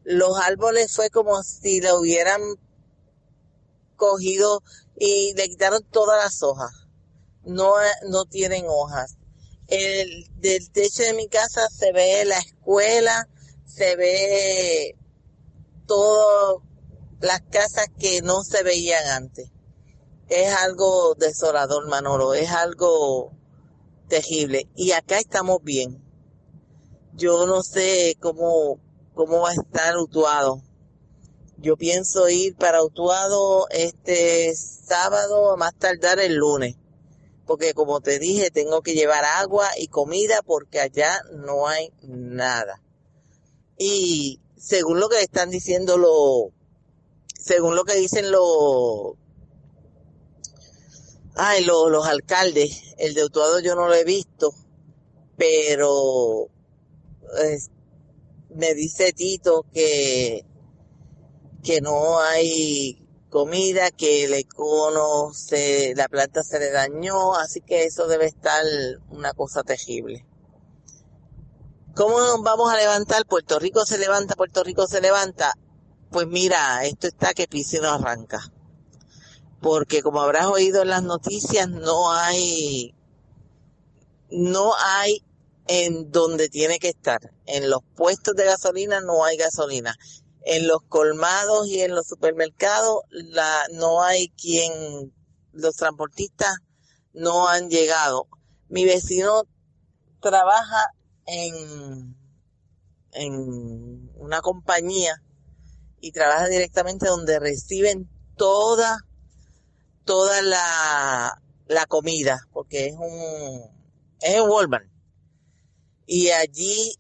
Los 0.03 0.37
árboles 0.39 0.93
fue 0.93 1.11
como 1.11 1.43
si 1.43 1.81
le 1.81 1.93
hubieran 1.93 2.41
cogido 3.97 4.63
y 4.97 5.35
le 5.35 5.49
quitaron 5.49 5.83
todas 5.91 6.23
las 6.23 6.43
hojas. 6.43 6.71
No, 7.45 7.75
no 8.09 8.25
tienen 8.25 8.65
hojas 8.67 9.17
el, 9.75 10.27
del 10.41 10.71
techo 10.71 11.03
de 11.03 11.15
mi 11.15 11.29
casa 11.29 11.69
se 11.69 11.93
ve 11.93 12.25
la 12.25 12.39
escuela, 12.39 13.29
se 13.65 13.97
ve 13.97 14.97
todas 15.87 16.63
las 17.21 17.41
casas 17.43 17.87
que 17.99 18.23
no 18.23 18.45
se 18.45 18.63
veían 18.63 19.07
antes. 19.07 19.51
Es 20.29 20.53
algo 20.55 21.15
desolador, 21.15 21.89
Manolo, 21.89 22.35
es 22.35 22.51
algo 22.51 23.33
terrible. 24.09 24.69
Y 24.75 24.93
acá 24.93 25.19
estamos 25.19 25.63
bien. 25.63 26.03
Yo 27.15 27.47
no 27.47 27.63
sé 27.63 28.17
cómo, 28.21 28.81
cómo 29.15 29.41
va 29.41 29.51
a 29.51 29.55
estar 29.55 29.97
Utuado. 29.99 30.63
Yo 31.59 31.77
pienso 31.77 32.29
ir 32.29 32.57
para 32.57 32.83
Utuado 32.83 33.67
este 33.71 34.55
sábado, 34.57 35.53
a 35.53 35.57
más 35.57 35.75
tardar 35.77 36.19
el 36.19 36.35
lunes 36.35 36.77
porque 37.47 37.75
como 37.75 38.01
te 38.01 38.19
dije, 38.19 38.51
tengo 38.51 38.83
que 38.83 38.95
llevar 38.95 39.25
agua 39.25 39.69
y 39.79 39.89
comida 39.89 40.41
porque 40.43 40.81
allá 40.81 41.21
no 41.33 41.67
hay 41.69 41.93
nada. 42.03 42.83
Y 43.79 44.41
según 44.57 45.01
lo 45.01 45.09
que 45.09 45.21
están 45.21 45.51
diciendo 45.51 45.99
los, 45.99 46.53
según 47.39 47.77
lo 47.77 47.85
que 47.85 47.97
dicen 47.97 48.31
los, 48.31 49.15
ay, 51.35 51.65
los, 51.65 51.91
los 51.91 52.07
alcaldes, 52.07 52.95
el 52.99 53.15
de 53.15 53.25
Utuado 53.25 53.61
yo 53.61 53.75
no 53.75 53.89
lo 53.89 53.95
he 53.95 54.05
visto, 54.05 54.55
pero 55.37 56.49
me 58.55 58.75
dice 58.75 59.13
Tito 59.13 59.67
que, 59.73 60.45
que 61.63 61.81
no 61.81 62.21
hay 62.21 63.04
comida, 63.35 63.91
que 63.91 64.27
el 64.27 64.35
econo 64.35 65.35
se, 65.35 65.93
la 65.97 66.07
planta 66.07 66.45
se 66.45 66.61
le 66.61 66.71
dañó, 66.71 67.35
así 67.35 67.61
que 67.61 67.83
eso 67.83 68.07
debe 68.07 68.27
estar 68.27 68.63
una 69.11 69.33
cosa 69.33 69.65
terrible. 69.65 70.25
¿Cómo 71.97 72.21
nos 72.21 72.43
vamos 72.43 72.73
a 72.73 72.77
levantar? 72.77 73.27
Puerto 73.27 73.59
Rico 73.59 73.85
se 73.87 73.99
levanta, 73.99 74.37
Puerto 74.37 74.63
Rico 74.63 74.87
se 74.87 75.01
levanta. 75.01 75.53
Pues 76.13 76.29
mira, 76.29 76.85
esto 76.85 77.09
está 77.09 77.35
que 77.35 77.49
pise 77.49 77.81
no 77.81 77.91
arranca. 77.91 78.41
Porque 79.61 80.01
como 80.01 80.21
habrás 80.21 80.47
oído 80.47 80.83
en 80.83 80.91
las 80.91 81.03
noticias, 81.03 81.69
no 81.69 82.13
hay, 82.13 82.95
no 84.31 84.75
hay 84.79 85.25
en 85.67 86.13
donde 86.13 86.49
tiene 86.49 86.79
que 86.79 86.91
estar. 86.91 87.33
En 87.47 87.69
los 87.69 87.81
puestos 87.97 88.37
de 88.37 88.45
gasolina 88.45 89.01
no 89.01 89.25
hay 89.25 89.37
gasolina 89.37 89.97
en 90.45 90.67
los 90.67 90.83
colmados 90.89 91.67
y 91.69 91.81
en 91.81 91.95
los 91.95 92.07
supermercados 92.07 93.03
la, 93.11 93.67
no 93.73 94.03
hay 94.03 94.29
quien, 94.31 95.13
los 95.53 95.77
transportistas 95.77 96.59
no 97.13 97.49
han 97.49 97.71
llegado. 97.71 98.29
Mi 98.69 98.85
vecino 98.85 99.45
trabaja 100.21 100.87
en, 101.27 102.17
en 103.13 104.11
una 104.17 104.41
compañía 104.43 105.23
y 106.01 106.13
trabaja 106.13 106.49
directamente 106.49 107.07
donde 107.07 107.39
reciben 107.39 108.11
toda, 108.37 108.99
toda 110.05 110.43
la, 110.43 111.41
la 111.67 111.87
comida, 111.87 112.47
porque 112.53 112.89
es 112.89 112.95
un, 112.95 113.71
es 114.21 114.41
un 114.41 114.51
Walmart. 114.51 114.87
Y 116.07 116.29
allí 116.31 116.95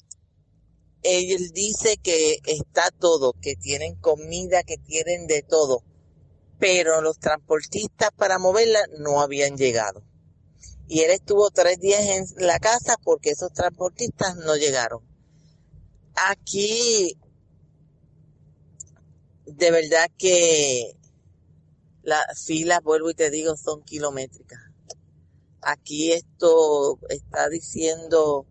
él 1.04 1.50
dice 1.52 1.98
que 1.98 2.38
está 2.46 2.90
todo, 2.90 3.34
que 3.34 3.56
tienen 3.56 3.94
comida, 3.96 4.62
que 4.62 4.78
tienen 4.78 5.26
de 5.26 5.42
todo, 5.42 5.84
pero 6.58 7.02
los 7.02 7.18
transportistas 7.18 8.10
para 8.16 8.38
moverla 8.38 8.80
no 8.98 9.20
habían 9.20 9.56
llegado. 9.56 10.02
Y 10.88 11.00
él 11.00 11.10
estuvo 11.10 11.50
tres 11.50 11.78
días 11.78 12.00
en 12.06 12.46
la 12.46 12.58
casa 12.58 12.96
porque 13.04 13.30
esos 13.30 13.52
transportistas 13.52 14.36
no 14.36 14.56
llegaron. 14.56 15.02
Aquí, 16.16 17.18
de 19.44 19.70
verdad 19.70 20.10
que 20.16 20.96
las 22.02 22.44
filas, 22.44 22.82
vuelvo 22.82 23.10
y 23.10 23.14
te 23.14 23.30
digo, 23.30 23.56
son 23.56 23.82
kilométricas. 23.82 24.60
Aquí 25.60 26.12
esto 26.12 26.98
está 27.08 27.48
diciendo 27.48 28.46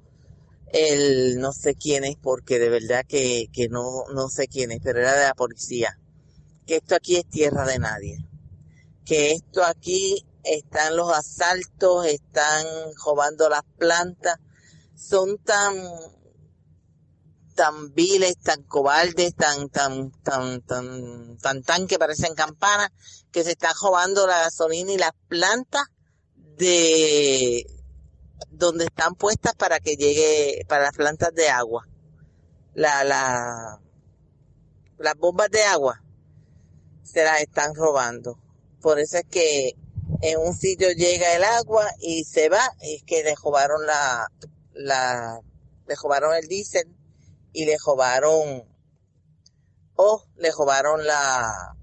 el 0.73 1.39
no 1.39 1.53
sé 1.53 1.75
quién 1.75 2.03
es, 2.03 2.17
porque 2.21 2.59
de 2.59 2.69
verdad 2.69 3.05
que, 3.07 3.47
que 3.53 3.69
no, 3.69 4.05
no 4.13 4.27
sé 4.27 4.47
quién 4.47 4.71
es, 4.71 4.79
pero 4.83 4.99
era 4.99 5.13
de 5.13 5.27
la 5.27 5.35
policía, 5.35 5.97
que 6.65 6.77
esto 6.77 6.95
aquí 6.95 7.15
es 7.15 7.29
tierra 7.29 7.65
de 7.65 7.79
nadie, 7.79 8.25
que 9.05 9.31
esto 9.31 9.63
aquí 9.63 10.25
están 10.43 10.97
los 10.97 11.11
asaltos, 11.11 12.07
están 12.07 12.65
robando 13.05 13.49
las 13.49 13.63
plantas, 13.77 14.37
son 14.95 15.37
tan 15.37 15.75
tan 17.55 17.93
viles, 17.93 18.35
tan 18.39 18.63
cobardes, 18.63 19.35
tan 19.35 19.69
tan 19.69 20.11
tan 20.23 20.61
tan 20.61 21.37
tan 21.37 21.61
tan 21.61 21.87
que 21.87 21.99
parecen 21.99 22.33
campanas, 22.33 22.89
que 23.31 23.43
se 23.43 23.51
están 23.51 23.73
robando 23.79 24.25
la 24.25 24.39
gasolina 24.39 24.91
y 24.91 24.97
las 24.97 25.11
plantas 25.27 25.83
de 26.35 27.63
donde 28.53 28.85
están 28.85 29.15
puestas 29.15 29.53
para 29.55 29.79
que 29.79 29.95
llegue 29.95 30.65
para 30.67 30.83
las 30.83 30.95
plantas 30.95 31.33
de 31.33 31.49
agua. 31.49 31.87
La, 32.73 33.03
la, 33.03 33.79
las 34.97 35.15
bombas 35.15 35.49
de 35.49 35.63
agua 35.63 36.01
se 37.03 37.23
las 37.23 37.41
están 37.41 37.75
robando. 37.75 38.39
Por 38.81 38.99
eso 38.99 39.17
es 39.17 39.25
que 39.29 39.73
en 40.21 40.39
un 40.39 40.55
sitio 40.55 40.89
llega 40.91 41.35
el 41.35 41.43
agua 41.43 41.85
y 41.99 42.23
se 42.23 42.49
va, 42.49 42.61
y 42.81 42.95
es 42.95 43.03
que 43.03 43.23
le 43.23 43.35
robaron 43.35 43.85
la, 43.85 44.27
la, 44.73 45.39
le 45.87 45.95
robaron 45.95 46.35
el 46.35 46.47
diésel 46.47 46.87
y 47.51 47.65
le 47.65 47.77
robaron, 47.85 48.63
o 49.95 50.23
le 50.37 50.51
robaron 50.51 51.05
la, 51.05 51.75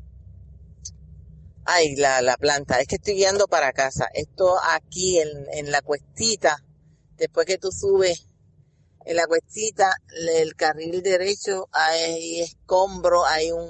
ay, 1.72 1.96
la, 1.96 2.20
la 2.22 2.36
planta. 2.36 2.80
Es 2.80 2.88
que 2.88 2.96
estoy 2.96 3.14
guiando 3.14 3.46
para 3.46 3.72
casa. 3.72 4.08
Esto 4.14 4.56
aquí 4.72 5.18
en, 5.18 5.28
en 5.52 5.70
la 5.70 5.82
cuestita, 5.82 6.56
después 7.16 7.46
que 7.46 7.58
tú 7.58 7.70
subes 7.72 8.26
en 9.04 9.16
la 9.16 9.26
cuestita, 9.26 9.94
el 10.38 10.54
carril 10.54 11.02
derecho, 11.02 11.68
hay 11.72 12.40
escombro, 12.40 13.24
hay 13.24 13.50
un, 13.50 13.68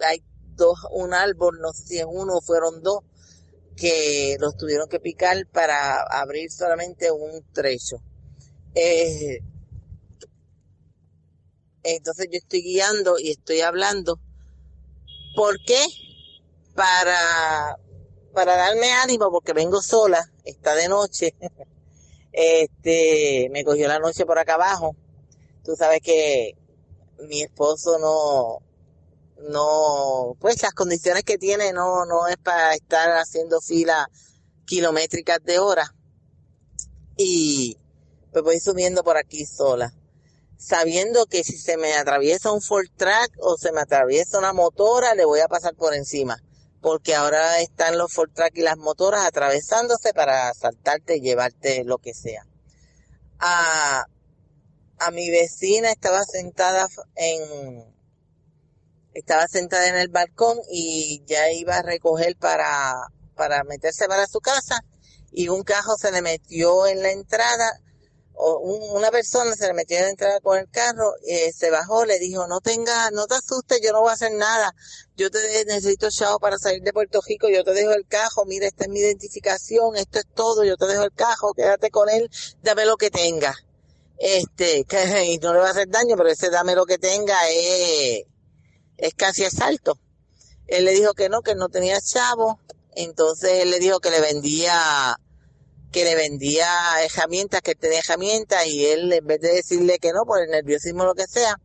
hay 0.00 0.22
dos, 0.56 0.78
un 0.90 1.14
árbol, 1.14 1.60
no 1.60 1.72
sé 1.72 1.84
si 1.84 1.98
es 1.98 2.06
uno 2.08 2.38
o 2.38 2.40
fueron 2.40 2.82
dos, 2.82 3.00
que 3.76 4.36
los 4.40 4.56
tuvieron 4.56 4.88
que 4.88 5.00
picar 5.00 5.46
para 5.46 6.02
abrir 6.02 6.50
solamente 6.50 7.10
un 7.10 7.42
trecho. 7.52 8.02
Eh, 8.74 9.38
entonces 11.84 12.28
yo 12.30 12.38
estoy 12.38 12.62
guiando 12.62 13.18
y 13.18 13.30
estoy 13.30 13.60
hablando. 13.60 14.18
¿Por 15.34 15.58
qué? 15.64 15.84
Para, 16.74 17.78
para 18.32 18.56
darme 18.56 18.92
ánimo, 18.92 19.30
porque 19.30 19.52
vengo 19.52 19.82
sola, 19.82 20.24
está 20.44 20.74
de 20.74 20.88
noche. 20.88 21.34
este, 22.32 23.48
me 23.50 23.64
cogió 23.64 23.88
la 23.88 23.98
noche 23.98 24.26
por 24.26 24.38
acá 24.38 24.54
abajo. 24.54 24.96
Tú 25.64 25.76
sabes 25.76 26.00
que 26.02 26.56
mi 27.28 27.42
esposo 27.42 27.98
no, 27.98 28.58
no, 29.50 30.36
pues 30.40 30.62
las 30.62 30.72
condiciones 30.72 31.24
que 31.24 31.38
tiene 31.38 31.72
no, 31.72 32.04
no 32.04 32.26
es 32.26 32.36
para 32.38 32.74
estar 32.74 33.10
haciendo 33.18 33.60
fila 33.60 34.08
kilométricas 34.64 35.38
de 35.44 35.58
hora. 35.58 35.94
Y 37.16 37.78
pues 38.32 38.42
voy 38.42 38.58
subiendo 38.58 39.04
por 39.04 39.16
aquí 39.16 39.44
sola 39.44 39.92
sabiendo 40.62 41.26
que 41.26 41.42
si 41.42 41.58
se 41.58 41.76
me 41.76 41.94
atraviesa 41.94 42.52
un 42.52 42.62
Ford 42.62 42.86
Track 42.96 43.32
o 43.40 43.56
se 43.56 43.72
me 43.72 43.80
atraviesa 43.80 44.38
una 44.38 44.52
motora, 44.52 45.14
le 45.14 45.24
voy 45.24 45.40
a 45.40 45.48
pasar 45.48 45.74
por 45.74 45.92
encima. 45.92 46.40
Porque 46.82 47.14
ahora 47.14 47.60
están 47.60 47.96
los 47.96 48.12
Ford 48.12 48.30
y 48.54 48.60
las 48.60 48.76
motoras 48.76 49.24
atravesándose 49.24 50.12
para 50.12 50.52
saltarte 50.52 51.16
y 51.16 51.20
llevarte 51.20 51.84
lo 51.84 51.96
que 51.98 52.12
sea. 52.12 52.44
A, 53.38 54.04
a 54.98 55.10
mi 55.10 55.30
vecina 55.30 55.90
estaba 55.90 56.22
sentada 56.24 56.88
en, 57.14 57.84
estaba 59.14 59.46
sentada 59.48 59.88
en 59.88 59.96
el 59.96 60.08
balcón 60.08 60.58
y 60.70 61.22
ya 61.26 61.50
iba 61.52 61.76
a 61.76 61.82
recoger 61.82 62.36
para, 62.36 62.94
para 63.36 63.64
meterse 63.64 64.06
para 64.08 64.26
su 64.26 64.40
casa 64.40 64.84
y 65.32 65.48
un 65.48 65.62
cajo 65.62 65.96
se 65.96 66.12
le 66.12 66.20
metió 66.20 66.86
en 66.86 67.02
la 67.02 67.10
entrada 67.10 67.80
una 68.34 69.10
persona 69.10 69.54
se 69.54 69.66
le 69.66 69.74
metió 69.74 70.00
la 70.00 70.08
entrada 70.08 70.40
con 70.40 70.58
el 70.58 70.68
carro, 70.70 71.14
eh, 71.26 71.52
se 71.52 71.70
bajó, 71.70 72.04
le 72.04 72.18
dijo, 72.18 72.46
no 72.46 72.60
tenga, 72.60 73.10
no 73.10 73.26
te 73.26 73.34
asustes, 73.36 73.80
yo 73.82 73.92
no 73.92 74.00
voy 74.00 74.10
a 74.10 74.14
hacer 74.14 74.32
nada, 74.32 74.74
yo 75.16 75.30
te 75.30 75.38
necesito 75.66 76.08
chavo 76.10 76.38
para 76.38 76.58
salir 76.58 76.82
de 76.82 76.92
Puerto 76.92 77.20
Rico, 77.26 77.48
yo 77.48 77.62
te 77.62 77.72
dejo 77.72 77.92
el 77.92 78.06
cajo, 78.06 78.44
mira, 78.46 78.66
esta 78.66 78.84
es 78.84 78.90
mi 78.90 79.00
identificación, 79.00 79.96
esto 79.96 80.18
es 80.18 80.26
todo, 80.34 80.64
yo 80.64 80.76
te 80.76 80.86
dejo 80.86 81.04
el 81.04 81.12
cajo, 81.12 81.52
quédate 81.52 81.90
con 81.90 82.08
él, 82.08 82.28
dame 82.62 82.86
lo 82.86 82.96
que 82.96 83.10
tenga. 83.10 83.54
Este, 84.18 84.84
que, 84.84 85.24
y 85.32 85.38
no 85.38 85.52
le 85.52 85.60
va 85.60 85.68
a 85.68 85.70
hacer 85.70 85.88
daño, 85.88 86.16
pero 86.16 86.30
ese 86.30 86.50
dame 86.50 86.74
lo 86.74 86.86
que 86.86 86.98
tenga 86.98 87.36
es, 87.50 88.24
es 88.96 89.14
casi 89.14 89.44
asalto. 89.44 89.98
Él 90.66 90.84
le 90.84 90.92
dijo 90.92 91.12
que 91.12 91.28
no, 91.28 91.42
que 91.42 91.54
no 91.54 91.68
tenía 91.68 92.00
chavo, 92.00 92.58
entonces 92.94 93.62
él 93.62 93.70
le 93.70 93.78
dijo 93.78 94.00
que 94.00 94.10
le 94.10 94.20
vendía 94.20 95.18
que 95.92 96.04
le 96.04 96.16
vendía 96.16 96.68
herramientas, 97.02 97.60
que 97.60 97.74
tenía 97.74 98.00
herramientas 98.00 98.66
y 98.66 98.86
él 98.86 99.12
en 99.12 99.26
vez 99.26 99.40
de 99.40 99.52
decirle 99.52 99.98
que 99.98 100.12
no 100.12 100.24
por 100.24 100.42
el 100.42 100.50
nerviosismo 100.50 101.02
o 101.02 101.06
lo 101.06 101.14
que 101.14 101.26
sea, 101.26 101.56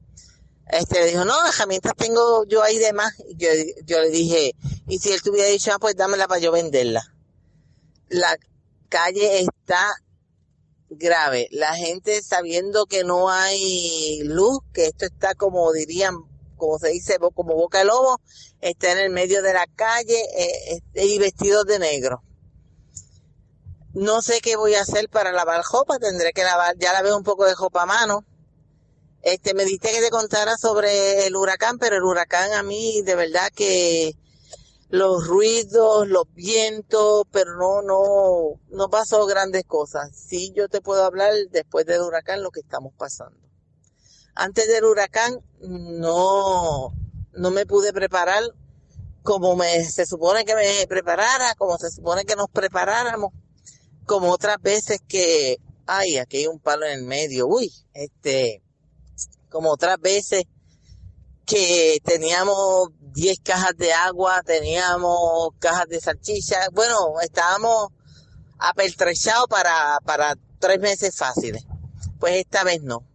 este 0.70 1.00
le 1.00 1.08
dijo, 1.08 1.24
no, 1.24 1.34
herramientas 1.48 1.94
tengo 1.98 2.46
yo 2.46 2.62
ahí 2.62 2.78
de 2.78 2.94
más. 2.94 3.14
Y 3.28 3.38
yo, 3.38 3.50
yo 3.86 4.02
le 4.02 4.10
dije, 4.10 4.52
y 4.88 5.00
si 5.00 5.12
él 5.12 5.22
te 5.22 5.30
hubiera 5.30 5.50
dicho, 5.50 5.72
ah, 5.74 5.80
pues 5.80 5.96
dámela 5.96 6.28
para 6.28 6.42
yo 6.42 6.52
venderla. 6.52 7.04
La 8.10 8.36
calle 8.90 9.40
está 9.40 9.94
grave. 10.90 11.48
La 11.52 11.74
gente 11.76 12.22
sabiendo 12.22 12.86
que 12.86 13.04
no 13.04 13.30
hay 13.30 14.20
luz, 14.24 14.60
que 14.74 14.88
esto 14.88 15.06
está 15.06 15.36
como 15.36 15.72
dirían, 15.72 16.16
como 16.58 16.80
se 16.80 16.90
dice, 16.90 17.18
como 17.34 17.56
boca 17.56 17.80
de 17.80 17.86
lobo, 17.86 18.20
está 18.60 18.92
en 18.92 19.00
el 19.00 19.10
medio 19.10 19.42
de 19.42 19.54
la 19.54 19.68
calle 19.68 20.22
eh, 20.38 20.82
y 20.96 21.18
vestidos 21.20 21.66
de 21.66 21.80
negro. 21.80 22.24
No 23.98 24.22
sé 24.22 24.42
qué 24.42 24.56
voy 24.56 24.76
a 24.76 24.82
hacer 24.82 25.10
para 25.10 25.32
lavar 25.32 25.64
ropa, 25.74 25.98
tendré 25.98 26.32
que 26.32 26.44
lavar, 26.44 26.78
ya 26.78 26.94
la 26.94 27.02
veo 27.02 27.18
un 27.18 27.24
poco 27.24 27.46
de 27.46 27.56
ropa 27.56 27.82
a 27.82 27.88
mano. 27.88 28.24
Este, 29.24 29.56
me 29.56 29.66
diste 29.66 29.90
que 29.90 30.02
te 30.02 30.12
contara 30.12 30.56
sobre 30.56 31.26
el 31.26 31.36
huracán, 31.36 31.80
pero 31.80 31.96
el 31.96 32.04
huracán 32.04 32.54
a 32.54 32.62
mí 32.62 33.02
de 33.02 33.16
verdad 33.16 33.50
que 33.56 34.16
los 34.90 35.26
ruidos, 35.26 36.08
los 36.08 36.32
vientos, 36.36 37.24
pero 37.32 37.58
no, 37.58 37.82
no, 37.82 38.60
no 38.70 38.90
pasó 38.92 39.26
grandes 39.26 39.66
cosas. 39.66 40.12
Sí, 40.16 40.54
yo 40.56 40.70
te 40.70 40.80
puedo 40.80 41.04
hablar 41.04 41.34
después 41.50 41.88
del 41.88 42.02
huracán 42.02 42.44
lo 42.44 42.52
que 42.52 42.60
estamos 42.60 42.94
pasando. 42.96 43.50
Antes 44.36 44.68
del 44.68 44.86
huracán 44.86 45.40
no, 45.60 46.94
no 47.34 47.50
me 47.50 47.66
pude 47.66 47.92
preparar 47.94 48.44
como 49.24 49.56
me, 49.56 49.84
se 49.86 50.06
supone 50.06 50.46
que 50.46 50.54
me 50.54 50.86
preparara, 50.86 51.56
como 51.56 51.80
se 51.80 51.90
supone 51.90 52.26
que 52.26 52.36
nos 52.36 52.48
preparáramos 52.52 53.34
como 54.08 54.32
otras 54.32 54.60
veces 54.62 55.00
que, 55.08 55.58
ay, 55.86 56.18
aquí 56.18 56.38
hay 56.38 56.48
un 56.48 56.60
palo 56.60 56.86
en 56.86 56.94
el 56.94 57.04
medio, 57.04 57.46
uy, 57.46 57.72
este, 57.94 58.64
como 59.50 59.72
otras 59.72 60.00
veces 60.00 60.46
que 61.46 62.00
teníamos 62.04 62.90
10 63.00 63.40
cajas 63.44 63.74
de 63.78 63.92
agua, 63.94 64.42
teníamos 64.46 65.50
cajas 65.60 65.88
de 65.90 66.00
salchicha, 66.00 66.70
bueno, 66.72 67.20
estábamos 67.22 67.90
apertrechados 68.58 69.48
para, 69.50 70.00
para 70.06 70.36
tres 70.60 70.80
meses 70.80 71.16
fáciles. 71.16 71.64
Pues 72.18 72.38
esta 72.38 72.64
vez 72.64 72.82
no. 72.82 73.06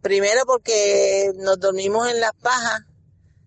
Primero 0.00 0.42
porque 0.46 1.32
nos 1.36 1.60
dormimos 1.60 2.08
en 2.08 2.20
las 2.20 2.32
pajas. 2.32 2.80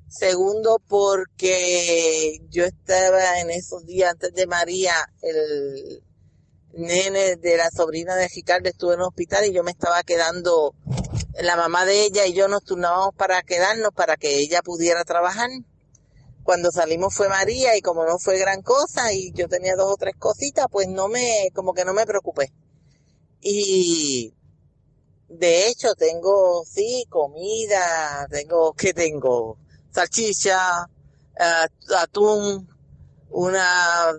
Segundo 0.07 0.79
porque 0.87 2.39
yo 2.49 2.63
estaba 2.63 3.39
en 3.41 3.49
esos 3.49 3.85
días 3.85 4.11
antes 4.11 4.33
de 4.33 4.47
María, 4.47 4.93
el, 5.21 6.01
nene 6.77 7.35
de 7.35 7.57
la 7.57 7.69
sobrina 7.71 8.15
de 8.15 8.27
Ricardo 8.27 8.69
estuvo 8.69 8.93
en 8.93 8.99
el 8.99 9.05
hospital 9.05 9.45
y 9.45 9.53
yo 9.53 9.63
me 9.63 9.71
estaba 9.71 10.03
quedando, 10.03 10.75
la 11.41 11.55
mamá 11.55 11.85
de 11.85 12.03
ella 12.03 12.25
y 12.25 12.33
yo 12.33 12.47
nos 12.47 12.63
turnábamos 12.63 13.15
para 13.15 13.41
quedarnos 13.41 13.91
para 13.93 14.15
que 14.15 14.39
ella 14.39 14.61
pudiera 14.61 15.03
trabajar. 15.03 15.49
Cuando 16.43 16.71
salimos 16.71 17.13
fue 17.13 17.27
María 17.27 17.75
y 17.75 17.81
como 17.81 18.05
no 18.05 18.19
fue 18.19 18.37
gran 18.37 18.61
cosa 18.61 19.11
y 19.11 19.31
yo 19.33 19.49
tenía 19.49 19.75
dos 19.75 19.91
o 19.91 19.97
tres 19.97 20.15
cositas, 20.17 20.67
pues 20.71 20.87
no 20.87 21.09
me, 21.09 21.49
como 21.53 21.73
que 21.73 21.83
no 21.83 21.93
me 21.93 22.05
preocupé. 22.05 22.53
Y 23.41 24.33
de 25.27 25.67
hecho 25.67 25.93
tengo, 25.95 26.63
sí, 26.65 27.05
comida, 27.09 28.27
tengo, 28.29 28.73
¿qué 28.73 28.93
tengo? 28.93 29.57
Salchicha, 29.91 30.87
atún, 31.97 32.69
una 33.29 34.13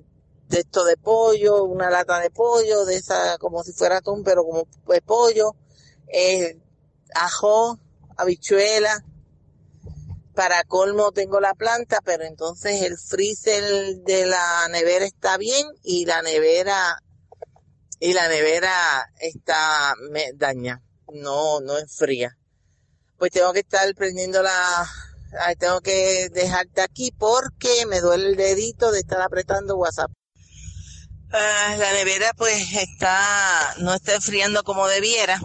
de 0.48 0.60
esto 0.60 0.84
de 0.84 0.96
pollo, 0.96 1.64
una 1.64 1.90
lata 1.90 2.20
de 2.20 2.30
pollo, 2.30 2.84
de 2.84 2.96
esa 2.96 3.38
como 3.38 3.62
si 3.62 3.72
fuera 3.72 3.98
atún, 3.98 4.24
pero 4.24 4.44
como 4.44 4.66
de 4.86 5.02
pollo, 5.02 5.54
eh, 6.08 6.58
ajo, 7.14 7.78
habichuela. 8.16 9.04
Para 10.34 10.62
colmo 10.62 11.10
tengo 11.10 11.40
la 11.40 11.52
planta, 11.54 12.00
pero 12.04 12.22
entonces 12.22 12.82
el 12.82 12.96
freezer 12.96 13.96
de 14.04 14.24
la 14.24 14.68
nevera 14.68 15.04
está 15.04 15.36
bien 15.36 15.66
y 15.82 16.04
la 16.04 16.22
nevera 16.22 17.02
y 17.98 18.12
la 18.12 18.28
nevera 18.28 19.12
está 19.18 19.94
me 20.12 20.32
daña, 20.34 20.80
no 21.12 21.60
no 21.60 21.76
enfría. 21.76 22.38
Pues 23.18 23.32
tengo 23.32 23.52
que 23.52 23.60
estar 23.60 23.92
prendiendo 23.96 24.40
la 24.40 24.88
tengo 25.58 25.80
que 25.80 26.28
dejarte 26.30 26.82
aquí 26.82 27.10
porque 27.10 27.84
me 27.86 28.00
duele 28.00 28.28
el 28.28 28.36
dedito 28.36 28.92
de 28.92 29.00
estar 29.00 29.20
apretando 29.20 29.76
WhatsApp. 29.76 30.12
Ah, 31.30 31.76
la 31.78 31.92
nevera 31.92 32.32
pues 32.38 32.72
está, 32.72 33.74
no 33.78 33.92
está 33.92 34.14
enfriando 34.14 34.64
como 34.64 34.86
debiera 34.86 35.38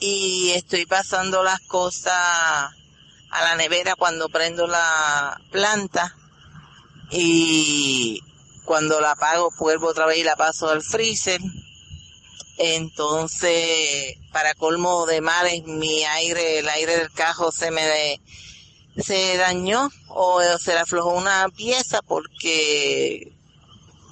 y 0.00 0.52
estoy 0.54 0.86
pasando 0.86 1.42
las 1.42 1.60
cosas 1.60 2.14
a 2.14 3.44
la 3.44 3.54
nevera 3.56 3.96
cuando 3.96 4.30
prendo 4.30 4.66
la 4.66 5.38
planta 5.50 6.16
y 7.10 8.22
cuando 8.64 9.00
la 9.02 9.10
apago 9.10 9.52
vuelvo 9.58 9.88
otra 9.88 10.06
vez 10.06 10.18
y 10.18 10.24
la 10.24 10.36
paso 10.36 10.70
al 10.70 10.82
freezer. 10.82 11.40
Entonces, 12.56 14.16
para 14.32 14.54
colmo 14.54 15.04
de 15.04 15.20
males, 15.20 15.64
mi 15.64 16.04
aire, 16.04 16.60
el 16.60 16.68
aire 16.68 16.96
del 16.96 17.12
cajo 17.12 17.52
se 17.52 17.70
me 17.70 18.20
se 18.96 19.36
dañó 19.36 19.90
o 20.08 20.40
se 20.58 20.72
le 20.72 20.80
aflojó 20.80 21.10
una 21.10 21.46
pieza 21.50 22.00
porque 22.02 23.37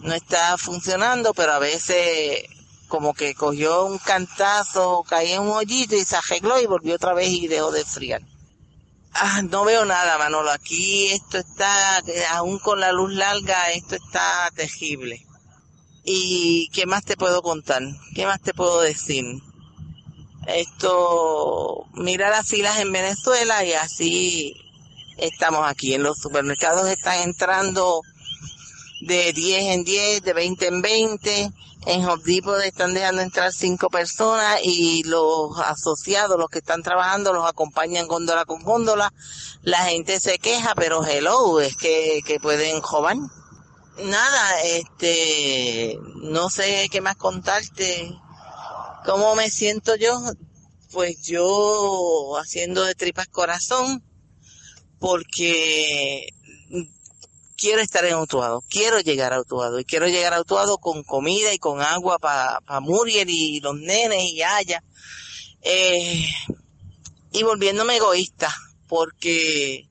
no 0.01 0.15
está 0.15 0.57
funcionando, 0.59 1.35
pero 1.35 1.53
a 1.53 1.59
veces 1.59 2.45
como 2.89 3.15
que 3.15 3.35
cogió 3.35 3.85
un 3.85 3.99
cantazo, 3.99 5.05
caí 5.09 5.33
en 5.33 5.43
un 5.43 5.51
hoyito 5.51 5.97
y 5.97 6.05
se 6.05 6.17
arregló 6.17 6.61
y 6.61 6.67
volvió 6.67 6.95
otra 6.95 7.15
vez 7.15 7.29
y 7.29 7.49
dejó 7.49 7.73
de 7.73 7.81
enfriar. 7.81 8.23
Ah, 9.13 9.43
no 9.43 9.65
veo 9.65 9.85
nada, 9.85 10.19
Manolo. 10.19 10.51
Aquí 10.51 11.07
esto 11.07 11.39
está, 11.39 12.03
aún 12.33 12.59
con 12.59 12.81
la 12.81 12.93
luz 12.93 13.13
larga, 13.13 13.73
esto 13.73 13.97
está 13.97 14.51
terrible. 14.55 15.27
¿Y 16.05 16.69
qué 16.69 16.87
más 16.87 17.05
te 17.05 17.17
puedo 17.17 17.43
contar? 17.43 17.83
¿Qué 18.15 18.27
más 18.27 18.41
te 18.41 18.55
puedo 18.55 18.81
decir? 18.83 19.25
Esto, 20.47 21.87
mira 21.95 22.31
las 22.31 22.47
filas 22.47 22.79
en 22.79 22.93
Venezuela 22.93 23.65
y 23.65 23.73
así 23.73 24.55
estamos 25.17 25.67
aquí. 25.67 25.95
En 25.95 26.03
los 26.03 26.19
supermercados 26.19 26.89
están 26.89 27.23
entrando 27.23 28.03
de 29.01 29.33
10 29.33 29.75
en 29.75 29.85
10, 29.85 30.23
de 30.23 30.33
20 30.33 30.67
en 30.67 30.83
20. 30.83 31.53
En 31.87 32.05
Home 32.05 32.23
Depot 32.25 32.61
están 32.63 32.95
dejando 32.95 33.23
entrar 33.23 33.53
cinco 33.53 33.89
personas 33.91 34.59
y 34.65 35.05
los 35.05 35.57
asociados, 35.61 36.37
los 36.37 36.49
que 36.49 36.59
están 36.59 36.83
trabajando, 36.83 37.33
los 37.33 37.47
acompañan 37.47 38.09
góndola 38.09 38.45
con 38.45 38.63
góndola. 38.63 39.13
La 39.63 39.85
gente 39.85 40.19
se 40.19 40.39
queja, 40.39 40.75
pero 40.75 41.05
hello, 41.07 41.61
es 41.61 41.77
que, 41.77 42.23
que 42.27 42.41
pueden 42.41 42.81
joven. 42.81 43.29
Nada, 44.03 44.63
este, 44.63 45.99
no 46.17 46.51
sé 46.51 46.89
qué 46.91 47.01
más 47.01 47.17
contarte. 47.17 48.19
¿Cómo 49.05 49.37
me 49.37 49.49
siento 49.51 49.95
yo? 49.95 50.21
Pues 50.91 51.23
yo 51.23 52.37
haciendo 52.39 52.83
de 52.83 52.95
tripas 52.97 53.29
corazón, 53.29 54.03
porque 54.99 56.29
quiero 57.57 57.81
estar 57.81 58.05
en 58.05 58.17
Utuado, 58.17 58.63
quiero 58.69 59.01
llegar 59.01 59.33
a 59.33 59.41
Utuado 59.41 59.81
y 59.81 59.85
quiero 59.85 60.07
llegar 60.09 60.35
a 60.35 60.41
Utuado 60.41 60.79
con 60.79 61.03
comida 61.03 61.53
y 61.53 61.59
con 61.59 61.81
agua 61.81 62.19
para 62.19 62.61
pa 62.61 62.81
Muriel 62.81 63.29
y 63.31 63.61
los 63.61 63.77
nenes 63.77 64.23
y 64.25 64.43
Aya. 64.43 64.83
Eh, 65.63 66.27
y 67.33 67.43
volviéndome 67.43 67.97
egoísta, 67.97 68.55
porque, 68.89 69.89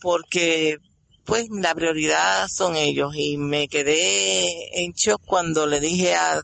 porque, 0.00 0.78
pues 1.24 1.48
la 1.50 1.74
prioridad 1.74 2.48
son 2.48 2.76
ellos 2.76 3.14
y 3.14 3.36
me 3.36 3.68
quedé 3.68 4.82
en 4.82 4.92
shock 4.92 5.22
cuando 5.24 5.66
le 5.66 5.80
dije 5.80 6.14
a, 6.14 6.42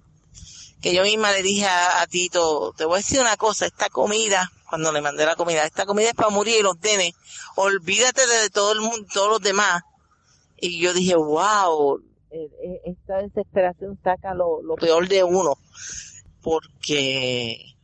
que 0.81 0.95
yo 0.95 1.03
misma 1.03 1.33
le 1.33 1.43
dije 1.43 1.67
a, 1.67 2.01
a 2.01 2.07
Tito, 2.07 2.73
te 2.77 2.85
voy 2.85 2.95
a 2.95 2.99
decir 2.99 3.21
una 3.21 3.37
cosa, 3.37 3.67
esta 3.67 3.89
comida 3.89 4.51
cuando 4.69 4.93
le 4.93 5.01
mandé 5.01 5.25
la 5.25 5.37
comida. 5.37 5.65
Esta 5.65 5.87
comida 5.87 6.09
es 6.09 6.15
para 6.15 6.31
morir 6.31 6.57
y 6.59 6.63
los 6.63 6.79
nenes. 6.81 7.13
Olvídate 7.57 8.27
de 8.27 8.51
todo 8.51 8.73
el 8.73 8.81
mundo, 8.81 9.07
todos 9.13 9.31
los 9.31 9.41
demás. 9.41 9.83
Y 10.59 10.81
yo 10.81 10.93
dije, 10.93 11.17
wow, 11.17 12.01
eh, 12.31 12.51
eh, 12.63 12.81
esta 12.85 13.19
desesperación 13.19 13.99
saca 14.03 14.35
lo, 14.35 14.61
peor 14.77 15.09
de 15.09 15.23
uno. 15.23 15.55
Porque, 16.43 17.75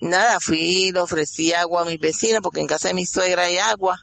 nada, 0.00 0.40
fui 0.40 0.90
le 0.92 1.00
ofrecí 1.00 1.52
agua 1.52 1.82
a 1.82 1.84
mis 1.84 2.00
vecinos, 2.00 2.40
porque 2.42 2.60
en 2.60 2.66
casa 2.66 2.88
de 2.88 2.94
mi 2.94 3.06
suegra 3.06 3.44
hay 3.44 3.58
agua 3.58 3.98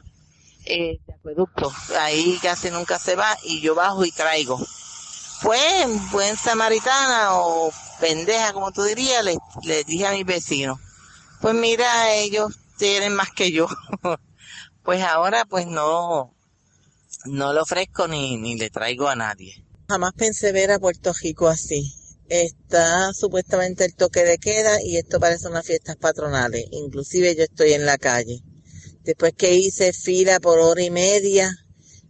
eh, 0.64 0.98
de 1.06 1.14
acueducto. 1.14 1.72
Ahí 2.00 2.38
casi 2.42 2.70
nunca 2.70 2.98
se 2.98 3.16
va 3.16 3.36
y 3.44 3.60
yo 3.60 3.74
bajo 3.74 4.04
y 4.04 4.10
traigo. 4.10 4.58
Pues, 5.42 6.10
buen 6.10 6.36
samaritana 6.36 7.34
o 7.34 7.70
pendeja, 8.00 8.52
como 8.52 8.72
tú 8.72 8.82
dirías, 8.82 9.24
le, 9.24 9.36
le 9.64 9.84
dije 9.84 10.06
a 10.06 10.12
mis 10.12 10.24
vecinos, 10.24 10.78
pues 11.40 11.54
mira, 11.54 12.14
ellos 12.14 12.54
tienen 12.78 13.14
más 13.14 13.30
que 13.30 13.52
yo. 13.52 13.68
pues 14.82 15.02
ahora 15.02 15.44
pues 15.44 15.66
no, 15.66 16.34
no 17.24 17.52
lo 17.52 17.62
ofrezco 17.62 18.08
ni, 18.08 18.36
ni 18.36 18.56
le 18.56 18.70
traigo 18.70 19.08
a 19.08 19.16
nadie. 19.16 19.64
Jamás 19.88 20.12
pensé 20.14 20.52
ver 20.52 20.70
a 20.72 20.78
Puerto 20.78 21.12
Rico 21.22 21.48
así. 21.48 21.92
Está 22.28 23.12
supuestamente 23.14 23.84
el 23.84 23.94
toque 23.94 24.24
de 24.24 24.38
queda 24.38 24.82
y 24.82 24.96
esto 24.96 25.20
parece 25.20 25.48
unas 25.48 25.64
fiestas 25.64 25.96
patronales. 25.96 26.64
Inclusive 26.72 27.36
yo 27.36 27.44
estoy 27.44 27.72
en 27.72 27.86
la 27.86 27.98
calle. 27.98 28.42
Después 29.04 29.32
que 29.36 29.54
hice 29.54 29.92
fila 29.92 30.40
por 30.40 30.58
hora 30.58 30.82
y 30.82 30.90
media, 30.90 31.52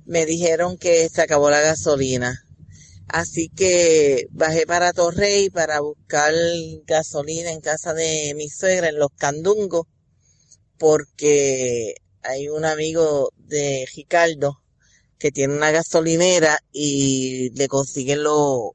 me 0.06 0.24
dijeron 0.24 0.78
que 0.78 1.10
se 1.10 1.20
acabó 1.20 1.50
la 1.50 1.60
gasolina. 1.60 2.45
Así 3.08 3.48
que 3.48 4.26
bajé 4.30 4.66
para 4.66 4.92
Torrey 4.92 5.50
para 5.50 5.80
buscar 5.80 6.34
gasolina 6.86 7.52
en 7.52 7.60
casa 7.60 7.94
de 7.94 8.34
mi 8.34 8.48
suegra 8.48 8.88
en 8.88 8.98
Los 8.98 9.10
Candungos, 9.16 9.86
porque 10.78 11.94
hay 12.22 12.48
un 12.48 12.64
amigo 12.64 13.30
de 13.36 13.86
Ricardo 13.94 14.60
que 15.18 15.30
tiene 15.30 15.54
una 15.54 15.70
gasolinera 15.70 16.58
y 16.72 17.50
le 17.50 17.68
consiguen 17.68 18.22
los, 18.22 18.72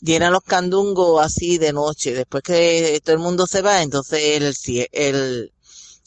llenan 0.00 0.32
los 0.32 0.42
candungos 0.42 1.24
así 1.24 1.58
de 1.58 1.72
noche. 1.72 2.14
Después 2.14 2.42
que 2.42 3.00
todo 3.04 3.14
el 3.14 3.22
mundo 3.22 3.46
se 3.46 3.62
va, 3.62 3.82
entonces 3.82 4.20
él, 4.36 4.54
él 4.92 5.52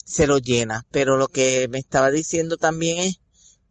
se 0.04 0.26
lo 0.26 0.38
llena. 0.38 0.86
Pero 0.90 1.16
lo 1.16 1.28
que 1.28 1.68
me 1.68 1.78
estaba 1.78 2.10
diciendo 2.10 2.56
también 2.56 2.98
es 2.98 3.20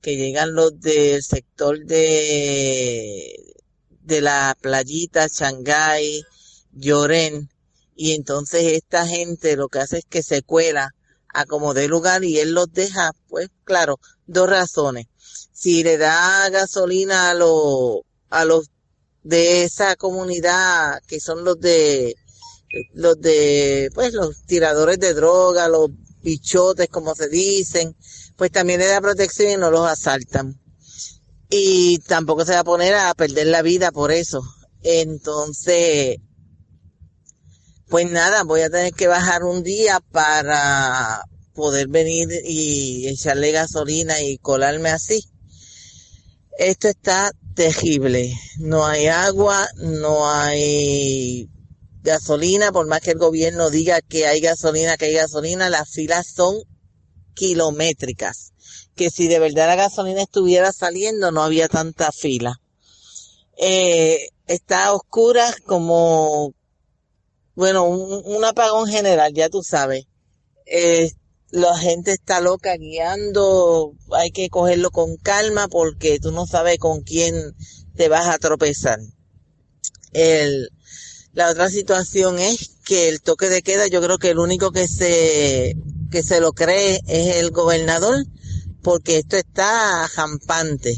que 0.01 0.17
llegan 0.17 0.55
los 0.55 0.79
del 0.79 1.23
sector 1.23 1.85
de 1.85 3.53
de 4.03 4.21
la 4.21 4.55
playita, 4.59 5.27
Shanghái, 5.27 6.23
Lloren, 6.71 7.49
y 7.95 8.13
entonces 8.13 8.63
esta 8.73 9.07
gente 9.07 9.55
lo 9.55 9.69
que 9.69 9.79
hace 9.79 9.99
es 9.99 10.05
que 10.05 10.23
se 10.23 10.41
cuela 10.41 10.89
a 11.29 11.45
como 11.45 11.73
de 11.73 11.87
lugar 11.87 12.23
y 12.23 12.39
él 12.39 12.51
los 12.53 12.71
deja, 12.71 13.11
pues 13.27 13.49
claro, 13.63 13.99
dos 14.27 14.49
razones. 14.49 15.07
Si 15.51 15.83
le 15.83 15.97
da 15.97 16.49
gasolina 16.49 17.31
a 17.31 17.33
los, 17.33 18.01
a 18.29 18.45
los 18.45 18.69
de 19.23 19.63
esa 19.63 19.95
comunidad 19.95 21.01
que 21.07 21.19
son 21.19 21.43
los 21.43 21.59
de, 21.59 22.15
los 22.93 23.19
de, 23.19 23.89
pues 23.93 24.13
los 24.13 24.43
tiradores 24.45 24.99
de 24.99 25.13
droga, 25.13 25.67
los 25.67 25.89
bichotes 26.21 26.89
como 26.89 27.15
se 27.15 27.29
dicen, 27.29 27.95
pues 28.35 28.51
también 28.51 28.79
le 28.79 28.87
da 28.87 29.01
protección 29.01 29.51
y 29.51 29.57
no 29.57 29.71
los 29.71 29.87
asaltan 29.87 30.62
y 31.55 31.99
tampoco 31.99 32.45
se 32.45 32.53
va 32.53 32.61
a 32.61 32.63
poner 32.63 32.95
a 32.95 33.13
perder 33.13 33.45
la 33.45 33.61
vida 33.61 33.91
por 33.91 34.11
eso. 34.11 34.41
Entonces, 34.81 36.17
pues 37.89 38.09
nada, 38.09 38.43
voy 38.43 38.61
a 38.61 38.71
tener 38.71 38.91
que 38.93 39.07
bajar 39.07 39.43
un 39.43 39.61
día 39.61 39.99
para 40.11 41.23
poder 41.53 41.89
venir 41.89 42.27
y 42.43 43.07
echarle 43.07 43.51
gasolina 43.51 44.19
y 44.19 44.39
colarme 44.39 44.89
así. 44.89 45.23
Esto 46.57 46.87
está 46.87 47.31
terrible. 47.53 48.35
No 48.57 48.87
hay 48.87 49.05
agua, 49.05 49.67
no 49.75 50.27
hay 50.27 51.51
gasolina, 52.01 52.71
por 52.71 52.87
más 52.87 53.01
que 53.01 53.11
el 53.11 53.19
gobierno 53.19 53.69
diga 53.69 54.01
que 54.01 54.25
hay 54.25 54.41
gasolina, 54.41 54.97
que 54.97 55.05
hay 55.05 55.13
gasolina, 55.13 55.69
las 55.69 55.87
filas 55.91 56.25
son 56.35 56.55
kilométricas 57.35 58.52
que 58.95 59.09
si 59.09 59.27
de 59.27 59.39
verdad 59.39 59.67
la 59.67 59.75
gasolina 59.75 60.21
estuviera 60.21 60.71
saliendo 60.71 61.31
no 61.31 61.43
había 61.43 61.67
tanta 61.67 62.11
fila. 62.11 62.59
Eh, 63.57 64.29
está 64.47 64.93
oscura 64.93 65.53
como, 65.65 66.53
bueno, 67.55 67.85
un, 67.85 68.43
apagón 68.45 68.87
general, 68.87 69.33
ya 69.33 69.49
tú 69.49 69.63
sabes. 69.63 70.05
Eh, 70.65 71.11
la 71.49 71.77
gente 71.77 72.13
está 72.13 72.41
loca 72.41 72.75
guiando, 72.77 73.93
hay 74.11 74.31
que 74.31 74.49
cogerlo 74.49 74.89
con 74.89 75.17
calma 75.17 75.67
porque 75.67 76.19
tú 76.19 76.31
no 76.31 76.47
sabes 76.47 76.79
con 76.79 77.01
quién 77.01 77.35
te 77.95 78.09
vas 78.09 78.27
a 78.27 78.39
tropezar. 78.39 78.99
El, 80.13 80.69
la 81.33 81.49
otra 81.49 81.69
situación 81.69 82.39
es 82.39 82.71
que 82.85 83.09
el 83.09 83.21
toque 83.21 83.49
de 83.49 83.61
queda, 83.61 83.87
yo 83.87 84.01
creo 84.01 84.17
que 84.17 84.29
el 84.29 84.39
único 84.39 84.71
que 84.71 84.87
se, 84.87 85.75
que 86.11 86.23
se 86.23 86.39
lo 86.39 86.53
cree 86.53 87.01
es 87.07 87.37
el 87.37 87.51
gobernador, 87.51 88.25
porque 88.83 89.19
esto 89.19 89.37
está 89.37 90.07
jampante. 90.09 90.97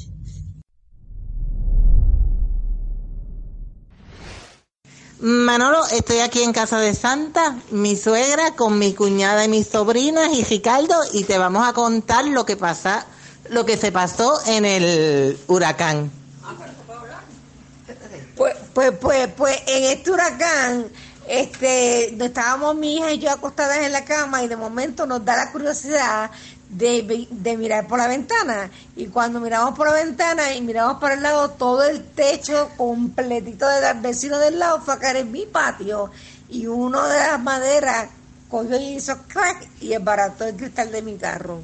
Manolo, 5.20 5.86
estoy 5.88 6.20
aquí 6.20 6.44
en 6.44 6.52
casa 6.52 6.78
de 6.80 6.94
Santa, 6.94 7.56
mi 7.72 7.96
suegra 7.96 8.52
con 8.56 8.78
mi 8.78 8.94
cuñada 8.94 9.46
y 9.46 9.48
mis 9.48 9.68
sobrinas 9.68 10.30
y 10.34 10.44
Ricardo 10.44 10.96
y 11.14 11.24
te 11.24 11.38
vamos 11.38 11.66
a 11.68 11.74
contar 11.74 12.26
lo 12.26 12.46
que 12.46 12.58
pasa, 12.58 13.06
lo 13.50 13.66
que 13.66 13.78
se 13.78 13.92
pasó 13.92 14.40
en 14.46 14.66
el 14.66 15.40
huracán. 15.48 16.12
Pues, 18.36 18.56
pues, 18.74 18.92
pues, 19.00 19.30
pues 19.38 19.58
en 19.66 19.84
este 19.86 20.12
huracán, 20.12 20.88
este, 21.28 22.24
estábamos 22.24 22.76
mi 22.76 22.98
hija 22.98 23.12
y 23.14 23.20
yo 23.20 23.32
acostadas 23.32 23.78
en 23.78 23.94
la 23.94 24.04
cama 24.04 24.44
y 24.44 24.48
de 24.48 24.58
momento 24.58 25.06
nos 25.06 25.24
da 25.24 25.38
la 25.38 25.52
curiosidad 25.52 26.30
de, 26.70 27.28
de, 27.30 27.58
mirar 27.58 27.88
por 27.88 28.00
la 28.00 28.08
ventana. 28.08 28.70
Y 28.96 29.08
cuando 29.08 29.40
miramos 29.40 29.76
por 29.76 29.88
la 29.88 29.94
ventana 29.94 30.54
y 30.54 30.62
miramos 30.62 30.98
por 31.00 31.12
el 31.12 31.22
lado, 31.22 31.52
todo 31.52 31.84
el 31.84 32.04
techo 32.04 32.70
completito 32.78 33.68
del 33.68 34.00
vecino 34.02 34.38
del 34.40 34.60
lado 34.60 34.82
fue 34.82 34.96
a 34.96 35.00
caer 35.00 35.18
en 35.18 35.32
mi 35.32 35.46
patio. 35.46 36.12
Y 36.50 36.68
uno 36.68 37.08
de 37.08 37.18
las 37.18 37.40
maderas 37.42 38.08
cogió 38.50 38.78
y 38.78 38.96
hizo 38.96 39.18
crack 39.28 39.68
y 39.82 39.94
embarató 39.94 40.46
el 40.46 40.56
cristal 40.56 40.92
de 40.92 41.02
mi 41.02 41.18
carro. 41.18 41.62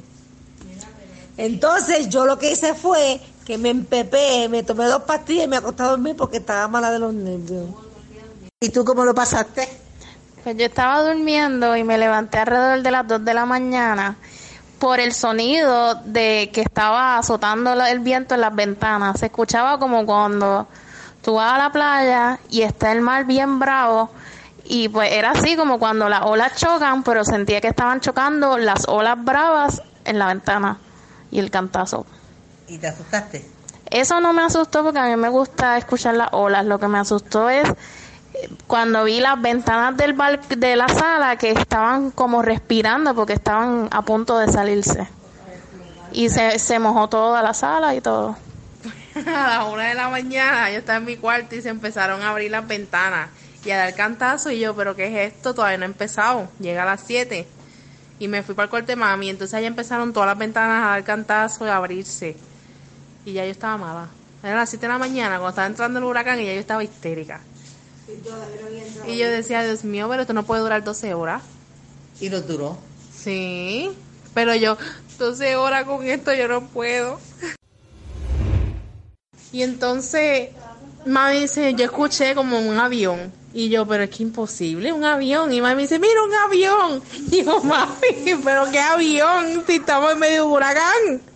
Entonces 1.36 2.08
yo 2.08 2.26
lo 2.26 2.38
que 2.38 2.52
hice 2.52 2.74
fue 2.74 3.20
que 3.44 3.58
me 3.58 3.70
empepé, 3.70 4.48
me 4.48 4.62
tomé 4.62 4.84
dos 4.84 5.02
pastillas 5.02 5.46
y 5.46 5.48
me 5.48 5.56
acosté 5.56 5.82
a 5.82 5.86
dormir 5.86 6.16
porque 6.16 6.38
estaba 6.38 6.68
mala 6.68 6.90
de 6.90 6.98
los 6.98 7.14
nervios. 7.14 7.68
¿Y 8.60 8.68
tú 8.68 8.84
cómo 8.84 9.04
lo 9.04 9.14
pasaste? 9.14 9.68
Pues 10.44 10.56
yo 10.56 10.66
estaba 10.66 11.02
durmiendo 11.02 11.76
y 11.76 11.84
me 11.84 11.98
levanté 11.98 12.38
alrededor 12.38 12.82
de 12.82 12.90
las 12.90 13.06
2 13.06 13.24
de 13.24 13.34
la 13.34 13.46
mañana 13.46 14.16
por 14.82 14.98
el 14.98 15.14
sonido 15.14 15.94
de 16.06 16.50
que 16.52 16.60
estaba 16.60 17.16
azotando 17.16 17.72
el 17.86 18.00
viento 18.00 18.34
en 18.34 18.40
las 18.40 18.52
ventanas. 18.52 19.20
Se 19.20 19.26
escuchaba 19.26 19.78
como 19.78 20.04
cuando 20.04 20.66
tú 21.22 21.34
vas 21.34 21.52
a 21.52 21.58
la 21.58 21.70
playa 21.70 22.40
y 22.50 22.62
está 22.62 22.90
el 22.90 23.00
mar 23.00 23.24
bien 23.24 23.60
bravo 23.60 24.10
y 24.64 24.88
pues 24.88 25.12
era 25.12 25.30
así 25.30 25.54
como 25.54 25.78
cuando 25.78 26.08
las 26.08 26.22
olas 26.22 26.56
chocan, 26.56 27.04
pero 27.04 27.24
sentía 27.24 27.60
que 27.60 27.68
estaban 27.68 28.00
chocando 28.00 28.58
las 28.58 28.88
olas 28.88 29.22
bravas 29.22 29.82
en 30.04 30.18
la 30.18 30.26
ventana 30.26 30.78
y 31.30 31.38
el 31.38 31.52
cantazo. 31.52 32.04
¿Y 32.66 32.76
te 32.78 32.88
asustaste? 32.88 33.48
Eso 33.88 34.20
no 34.20 34.32
me 34.32 34.42
asustó 34.42 34.82
porque 34.82 34.98
a 34.98 35.04
mí 35.04 35.14
me 35.14 35.28
gusta 35.28 35.78
escuchar 35.78 36.16
las 36.16 36.30
olas. 36.32 36.66
Lo 36.66 36.80
que 36.80 36.88
me 36.88 36.98
asustó 36.98 37.48
es 37.48 37.72
cuando 38.66 39.04
vi 39.04 39.20
las 39.20 39.40
ventanas 39.40 39.96
del 39.96 40.14
bar 40.14 40.46
de 40.48 40.76
la 40.76 40.88
sala 40.88 41.36
que 41.36 41.50
estaban 41.50 42.10
como 42.10 42.42
respirando 42.42 43.14
porque 43.14 43.34
estaban 43.34 43.88
a 43.90 44.02
punto 44.02 44.38
de 44.38 44.48
salirse. 44.48 45.08
Y 46.12 46.28
se, 46.28 46.58
se 46.58 46.78
mojó 46.78 47.08
toda 47.08 47.42
la 47.42 47.54
sala 47.54 47.94
y 47.94 48.00
todo. 48.00 48.36
a 49.26 49.48
las 49.48 49.72
una 49.72 49.84
de 49.84 49.94
la 49.94 50.08
mañana 50.08 50.70
yo 50.70 50.78
estaba 50.78 50.98
en 50.98 51.04
mi 51.04 51.16
cuarto 51.16 51.54
y 51.54 51.62
se 51.62 51.68
empezaron 51.68 52.22
a 52.22 52.30
abrir 52.30 52.50
las 52.50 52.66
ventanas 52.66 53.30
y 53.64 53.70
a 53.70 53.76
dar 53.76 53.94
cantazo 53.94 54.50
y 54.50 54.58
yo, 54.58 54.74
pero 54.74 54.96
¿qué 54.96 55.06
es 55.06 55.32
esto? 55.32 55.54
Todavía 55.54 55.78
no 55.78 55.84
ha 55.84 55.86
empezado. 55.86 56.48
Llega 56.58 56.82
a 56.82 56.86
las 56.86 57.02
7 57.06 57.46
y 58.18 58.28
me 58.28 58.42
fui 58.42 58.54
para 58.54 58.64
el 58.64 58.70
cuarto 58.70 58.88
de 58.88 58.96
mami. 58.96 59.30
Entonces 59.30 59.54
ahí 59.54 59.66
empezaron 59.66 60.12
todas 60.12 60.28
las 60.28 60.38
ventanas 60.38 60.84
a 60.84 60.88
dar 60.90 61.04
cantazo 61.04 61.66
y 61.66 61.68
a 61.68 61.76
abrirse. 61.76 62.36
Y 63.24 63.34
ya 63.34 63.44
yo 63.44 63.52
estaba 63.52 63.76
mala. 63.76 64.08
Era 64.42 64.56
las 64.56 64.70
7 64.70 64.86
de 64.86 64.92
la 64.92 64.98
mañana 64.98 65.36
cuando 65.36 65.50
estaba 65.50 65.66
entrando 65.66 65.98
el 66.00 66.04
huracán 66.04 66.40
y 66.40 66.46
ya 66.46 66.54
yo 66.54 66.60
estaba 66.60 66.82
histérica. 66.82 67.40
Y 69.06 69.16
yo 69.16 69.30
decía, 69.30 69.62
Dios 69.62 69.84
mío, 69.84 70.08
pero 70.08 70.22
esto 70.22 70.32
no 70.32 70.44
puede 70.44 70.62
durar 70.62 70.84
12 70.84 71.14
horas. 71.14 71.42
¿Y 72.20 72.28
lo 72.28 72.40
duró? 72.40 72.78
Sí, 73.14 73.90
pero 74.34 74.54
yo, 74.54 74.76
12 75.18 75.56
horas 75.56 75.84
con 75.84 76.04
esto 76.06 76.32
yo 76.32 76.48
no 76.48 76.66
puedo. 76.68 77.20
Y 79.52 79.62
entonces, 79.62 80.50
mami 81.06 81.40
dice, 81.40 81.74
yo 81.74 81.84
escuché 81.84 82.34
como 82.34 82.58
un 82.58 82.78
avión. 82.78 83.32
Y 83.54 83.68
yo, 83.68 83.86
pero 83.86 84.04
es 84.04 84.10
que 84.10 84.22
imposible, 84.22 84.92
un 84.92 85.04
avión. 85.04 85.52
Y 85.52 85.60
mami 85.60 85.82
dice, 85.82 85.98
mira 85.98 86.22
un 86.22 86.34
avión. 86.34 87.02
Y 87.30 87.44
yo, 87.44 87.62
mami, 87.62 88.40
pero 88.42 88.70
qué 88.70 88.80
avión 88.80 89.62
si 89.66 89.76
estamos 89.76 90.12
en 90.12 90.18
medio 90.18 90.34
de 90.34 90.42
un 90.42 90.52
huracán. 90.52 91.31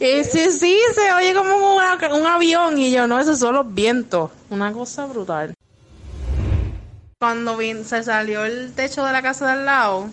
Y 0.00 0.24
sí, 0.24 0.50
se 0.50 1.12
oye 1.16 1.34
como 1.34 1.76
un, 1.76 2.26
avión. 2.26 2.78
Y 2.78 2.90
yo, 2.90 3.06
no, 3.06 3.20
esos 3.20 3.38
son 3.38 3.54
los 3.54 3.74
vientos. 3.74 4.30
Una 4.50 4.72
cosa 4.72 5.06
brutal. 5.06 5.54
Cuando 7.18 7.58
se 7.84 8.02
salió 8.02 8.44
el 8.44 8.72
techo 8.74 9.04
de 9.04 9.12
la 9.12 9.22
casa 9.22 9.46
de 9.46 9.52
al 9.52 9.64
lado, 9.64 10.08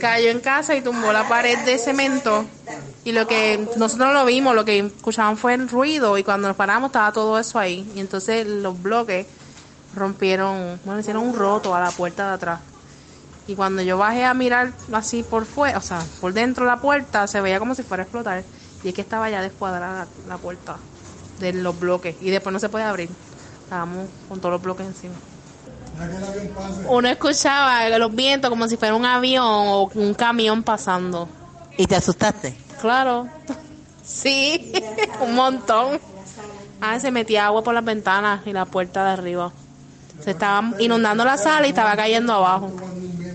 cayó 0.00 0.30
en 0.30 0.40
casa 0.40 0.76
y 0.76 0.82
tumbó 0.82 1.12
la 1.12 1.28
pared 1.28 1.58
de 1.64 1.78
cemento. 1.78 2.44
Y 3.04 3.12
lo 3.12 3.26
que 3.26 3.66
nosotros 3.76 4.08
no 4.08 4.12
lo 4.12 4.24
vimos, 4.24 4.54
lo 4.54 4.64
que 4.64 4.78
escuchaban 4.78 5.36
fue 5.36 5.54
el 5.54 5.68
ruido. 5.68 6.16
Y 6.18 6.22
cuando 6.22 6.48
nos 6.48 6.56
paramos 6.56 6.88
estaba 6.88 7.12
todo 7.12 7.38
eso 7.38 7.58
ahí. 7.58 7.90
Y 7.96 8.00
entonces 8.00 8.46
los 8.46 8.80
bloques 8.80 9.26
rompieron, 9.94 10.80
bueno, 10.84 11.00
hicieron 11.00 11.26
un 11.26 11.34
roto 11.34 11.74
a 11.74 11.80
la 11.80 11.90
puerta 11.90 12.28
de 12.28 12.34
atrás. 12.34 12.60
Y 13.46 13.56
cuando 13.56 13.82
yo 13.82 13.98
bajé 13.98 14.24
a 14.24 14.34
mirar 14.34 14.72
así 14.92 15.22
por 15.22 15.46
fuera, 15.46 15.78
o 15.78 15.82
sea, 15.82 16.04
por 16.20 16.32
dentro 16.32 16.64
de 16.64 16.70
la 16.70 16.80
puerta, 16.80 17.26
se 17.26 17.40
veía 17.40 17.58
como 17.58 17.74
si 17.74 17.82
fuera 17.82 18.02
a 18.02 18.04
explotar. 18.04 18.44
Y 18.84 18.88
es 18.88 18.94
que 18.94 19.00
estaba 19.00 19.30
ya 19.30 19.42
descuadrada 19.42 20.06
la, 20.26 20.28
la 20.28 20.38
puerta 20.38 20.76
de 21.40 21.52
los 21.52 21.78
bloques. 21.78 22.16
Y 22.20 22.30
después 22.30 22.52
no 22.52 22.58
se 22.58 22.68
puede 22.68 22.84
abrir. 22.84 23.10
Estábamos 23.64 24.08
con 24.28 24.38
todos 24.40 24.52
los 24.52 24.62
bloques 24.62 24.86
encima. 24.86 25.14
Uno 26.88 27.08
escuchaba 27.08 27.88
los 27.98 28.14
vientos 28.14 28.50
como 28.50 28.66
si 28.68 28.76
fuera 28.76 28.94
un 28.94 29.04
avión 29.04 29.44
o 29.46 29.90
un 29.94 30.14
camión 30.14 30.62
pasando. 30.62 31.28
¿Y 31.76 31.86
te 31.86 31.96
asustaste? 31.96 32.56
Claro. 32.80 33.28
Sí, 34.04 34.72
un 35.20 35.34
montón. 35.34 36.00
Ah, 36.80 36.98
se 36.98 37.10
metía 37.10 37.46
agua 37.46 37.62
por 37.62 37.74
las 37.74 37.84
ventanas 37.84 38.46
y 38.46 38.52
la 38.52 38.64
puerta 38.64 39.04
de 39.04 39.10
arriba. 39.10 39.52
Se 40.20 40.32
estaba 40.32 40.72
inundando 40.78 41.24
la 41.24 41.36
sala 41.36 41.66
y 41.66 41.70
estaba 41.70 41.94
cayendo 41.96 42.32
abajo. 42.34 42.72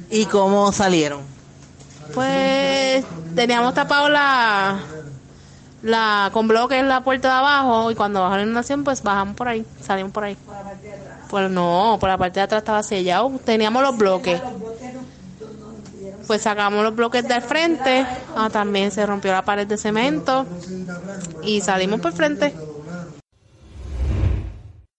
¿Y 0.09 0.25
cómo 0.25 0.71
salieron? 0.71 1.21
Pues 2.13 3.05
teníamos 3.35 3.73
tapado 3.73 4.09
la, 4.09 4.79
la 5.81 6.29
con 6.31 6.47
bloques 6.47 6.79
en 6.79 6.87
la 6.87 7.03
puerta 7.03 7.27
de 7.27 7.33
abajo 7.35 7.91
y 7.91 7.95
cuando 7.95 8.21
bajó 8.21 8.37
la 8.37 8.43
inundación 8.43 8.83
pues 8.83 9.03
bajamos 9.03 9.35
por 9.35 9.47
ahí, 9.47 9.65
salimos 9.81 10.11
por 10.11 10.23
ahí. 10.23 10.37
Pues 11.29 11.49
no, 11.49 11.97
por 11.99 12.09
la 12.09 12.17
parte 12.17 12.39
de 12.39 12.45
atrás 12.45 12.61
estaba 12.61 12.83
sellado, 12.83 13.31
teníamos 13.43 13.81
los 13.81 13.97
bloques. 13.97 14.41
Pues 16.25 16.41
sacamos 16.41 16.83
los 16.83 16.95
bloques 16.95 17.27
del 17.27 17.41
frente, 17.41 18.05
ah, 18.35 18.49
también 18.49 18.91
se 18.91 19.05
rompió 19.05 19.31
la 19.31 19.43
pared 19.43 19.67
de 19.67 19.77
cemento 19.77 20.45
y 21.43 21.61
salimos 21.61 22.01
por 22.01 22.13
frente. 22.13 22.53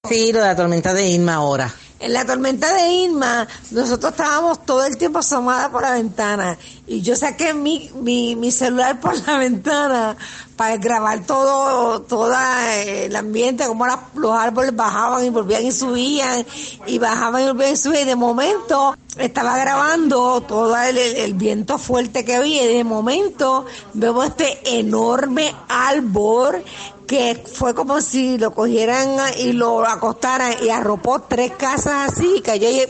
Sí, 0.08 0.32
lo 0.32 0.40
de 0.40 0.46
la 0.46 0.56
tormenta 0.56 0.94
de 0.94 1.06
Irma 1.06 1.34
ahora. 1.34 1.74
En 2.00 2.12
la 2.12 2.24
tormenta 2.24 2.72
de 2.74 2.92
Irma, 2.92 3.48
nosotros 3.72 4.12
estábamos 4.12 4.64
todo 4.64 4.84
el 4.84 4.96
tiempo 4.96 5.18
asomadas 5.18 5.68
por 5.70 5.82
la 5.82 5.92
ventana. 5.92 6.56
Y 6.86 7.00
yo 7.00 7.16
saqué 7.16 7.52
mi, 7.54 7.90
mi, 7.96 8.36
mi 8.36 8.52
celular 8.52 9.00
por 9.00 9.18
la 9.26 9.38
ventana 9.38 10.16
para 10.58 10.76
grabar 10.76 11.24
todo, 11.24 12.02
todo 12.02 12.34
el 12.74 13.14
ambiente, 13.14 13.66
como 13.66 13.86
los 14.14 14.32
árboles 14.32 14.74
bajaban 14.74 15.24
y 15.24 15.30
volvían 15.30 15.64
y 15.64 15.72
subían, 15.72 16.44
y 16.86 16.98
bajaban 16.98 17.42
y 17.42 17.46
volvían 17.46 17.72
y 17.72 17.76
subían, 17.76 18.02
y 18.02 18.06
de 18.06 18.16
momento 18.16 18.96
estaba 19.16 19.56
grabando 19.56 20.40
todo 20.40 20.76
el, 20.76 20.98
el, 20.98 21.34
viento 21.34 21.78
fuerte 21.78 22.24
que 22.24 22.34
había, 22.36 22.64
y 22.64 22.74
de 22.74 22.84
momento 22.84 23.66
vemos 23.94 24.26
este 24.26 24.78
enorme 24.78 25.54
árbol 25.68 26.64
que 27.08 27.42
fue 27.52 27.74
como 27.74 28.02
si 28.02 28.36
lo 28.36 28.52
cogieran 28.52 29.16
y 29.38 29.52
lo 29.54 29.84
acostaran 29.84 30.52
y 30.62 30.68
arropó 30.68 31.22
tres 31.22 31.52
casas 31.52 32.12
así, 32.12 32.42
cayó 32.44 32.68
y 32.68 32.82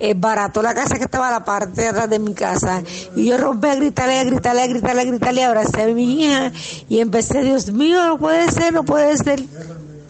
eh, 0.00 0.14
barató 0.16 0.62
la 0.62 0.74
casa 0.74 0.96
que 0.96 1.04
estaba 1.04 1.28
a 1.28 1.30
la 1.30 1.44
parte 1.44 1.82
de 1.82 1.88
atrás 1.88 2.08
de 2.08 2.18
mi 2.18 2.32
casa. 2.32 2.82
Y 3.14 3.26
yo 3.26 3.36
rompí 3.36 3.68
a 3.68 3.74
gritarle, 3.74 4.18
a 4.18 4.24
gritarle, 4.24 4.62
a 4.62 4.66
gritarle, 4.66 5.02
a 5.02 5.04
gritarle, 5.04 5.44
abracé 5.44 5.82
a 5.82 5.86
mi 5.88 6.24
hija 6.24 6.52
y 6.88 7.00
empecé, 7.00 7.42
Dios 7.42 7.70
mío, 7.70 8.02
no 8.06 8.18
puede 8.18 8.50
ser, 8.50 8.72
no 8.72 8.82
puede 8.82 9.16
ser. 9.18 9.44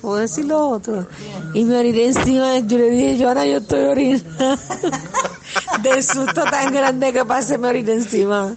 Puedo 0.01 0.17
decir 0.17 0.45
lo 0.47 0.69
otro. 0.69 1.07
Y 1.53 1.65
me 1.65 1.77
oriné 1.77 2.07
encima, 2.07 2.61
yo 2.61 2.79
le 2.79 2.89
dije, 2.89 3.23
Joana, 3.23 3.45
yo 3.47 3.59
estoy 3.59 3.85
orinando. 3.85 4.25
de 5.83 6.03
susto 6.03 6.45
tan 6.45 6.73
grande 6.73 7.13
que 7.13 7.25
pasé, 7.25 7.59
me 7.59 7.69
oriné 7.69 7.95
encima. 7.95 8.55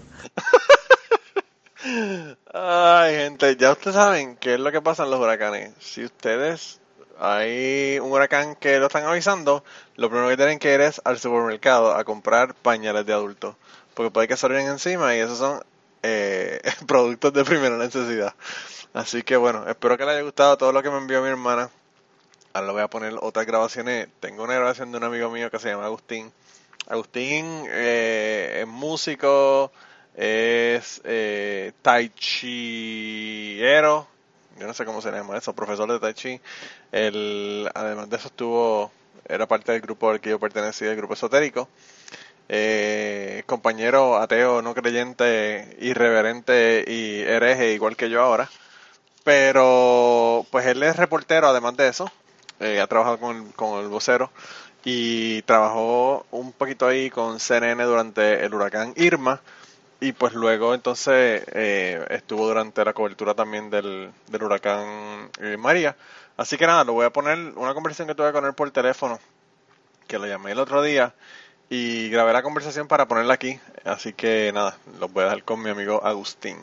Ay, 2.66 3.16
gente, 3.16 3.58
ya 3.58 3.74
ustedes 3.74 3.96
saben 3.96 4.38
qué 4.38 4.54
es 4.54 4.60
lo 4.60 4.72
que 4.72 4.82
pasa 4.82 5.04
en 5.04 5.12
los 5.12 5.20
huracanes. 5.20 5.74
Si 5.82 6.06
ustedes 6.06 6.80
hay 7.20 8.00
un 8.00 8.10
huracán 8.10 8.56
que 8.56 8.80
lo 8.80 8.86
están 8.88 9.04
avisando, 9.04 9.66
lo 9.98 10.10
primero 10.10 10.30
que 10.30 10.38
tienen 10.38 10.60
que 10.60 10.74
ir 10.74 10.80
es 10.80 11.02
al 11.04 11.20
supermercado 11.20 11.94
a 11.94 12.06
comprar 12.06 12.56
pañales 12.56 13.06
de 13.06 13.12
adultos. 13.12 13.56
porque 13.94 14.12
puede 14.12 14.30
que 14.30 14.38
se 14.38 14.48
encima 14.48 15.14
y 15.14 15.20
esos 15.20 15.40
son 15.40 15.62
eh, 16.04 16.62
productos 16.88 17.34
de 17.34 17.44
primera 17.44 17.76
necesidad. 17.76 18.34
Así 18.94 19.24
que 19.24 19.36
bueno, 19.36 19.68
espero 19.68 19.98
que 19.98 20.06
les 20.06 20.14
haya 20.14 20.24
gustado 20.24 20.58
todo 20.58 20.72
lo 20.72 20.82
que 20.82 20.90
me 20.90 21.00
envió 21.00 21.22
mi 21.22 21.28
hermana. 21.28 21.70
Ahora 22.54 22.68
le 22.68 22.74
voy 22.74 22.82
a 22.84 22.88
poner 22.90 23.14
otras 23.20 23.46
grabaciones. 23.46 24.08
Tengo 24.22 24.46
una 24.46 24.54
grabación 24.54 24.90
de 24.94 25.00
un 25.00 25.04
amigo 25.04 25.30
mío 25.30 25.52
que 25.52 25.60
se 25.60 25.68
llama 25.68 25.84
Agustín. 25.84 26.32
Agustín 26.88 27.66
eh, 27.68 28.60
es 28.62 28.68
músico, 28.68 29.74
es 30.16 31.02
eh, 31.04 31.74
tai 31.82 32.10
chiero, 32.10 34.08
yo 34.60 34.68
no 34.68 34.74
sé 34.74 34.86
cómo 34.86 35.02
se 35.02 35.12
llama 35.12 35.38
eso, 35.38 35.54
profesor 35.54 35.92
de 35.92 36.00
tai 36.00 36.14
chi. 36.14 36.40
Él, 36.92 37.70
además 37.74 38.10
de 38.10 38.18
eso 38.18 38.28
estuvo, 38.28 38.92
era 39.28 39.48
parte 39.48 39.72
del 39.72 39.82
grupo 39.82 40.10
al 40.10 40.22
que 40.22 40.30
yo 40.30 40.40
pertenecía, 40.40 40.92
el 40.92 40.98
grupo 40.98 41.14
esotérico. 41.16 41.68
Eh, 42.50 43.44
compañero 43.46 44.18
ateo, 44.18 44.62
no 44.62 44.76
creyente, 44.76 45.78
irreverente 45.80 46.84
y 46.88 47.22
hereje, 47.22 47.74
igual 47.74 47.96
que 47.96 48.10
yo 48.10 48.22
ahora. 48.22 48.50
Pero, 49.24 50.46
pues 50.52 50.66
él 50.68 50.84
es 50.84 50.98
reportero, 50.98 51.48
además 51.48 51.78
de 51.78 51.88
eso. 51.88 52.12
Eh, 52.60 52.80
ha 52.80 52.88
trabajado 52.88 53.20
con 53.20 53.38
el, 53.38 53.54
con 53.54 53.80
el 53.82 53.88
vocero 53.88 54.32
y 54.86 55.42
trabajó 55.44 56.26
un 56.32 56.52
poquito 56.52 56.88
ahí 56.88 57.10
con 57.10 57.40
CNN 57.40 57.84
durante 57.84 58.46
el 58.46 58.54
huracán 58.54 58.94
Irma 58.98 59.42
y 60.04 60.12
pues 60.12 60.34
luego 60.34 60.74
entonces 60.74 61.46
eh, 61.54 62.06
estuvo 62.10 62.46
durante 62.46 62.84
la 62.84 62.92
cobertura 62.92 63.34
también 63.34 63.70
del, 63.70 64.12
huracán 64.34 65.30
eh, 65.40 65.56
María. 65.58 65.96
Así 66.36 66.58
que 66.58 66.68
nada, 66.68 66.84
lo 66.84 66.92
voy 66.92 67.06
a 67.06 67.10
poner 67.10 67.38
una 67.56 67.74
conversación 67.74 68.10
que 68.10 68.16
tuve 68.16 68.34
con 68.34 68.44
él 68.46 68.54
por 68.54 68.70
teléfono, 68.72 69.18
que 70.06 70.20
lo 70.20 70.26
llamé 70.26 70.52
el 70.52 70.60
otro 70.60 70.82
día 70.82 71.14
y 71.70 72.10
grabé 72.10 72.34
la 72.34 72.44
conversación 72.44 72.90
para 72.90 73.08
ponerla 73.08 73.36
aquí. 73.36 73.58
Así 73.86 74.12
que 74.12 74.52
nada, 74.54 74.76
lo 75.00 75.08
voy 75.08 75.22
a 75.22 75.28
dejar 75.28 75.44
con 75.44 75.64
mi 75.64 75.70
amigo 75.70 76.04
Agustín. 76.04 76.58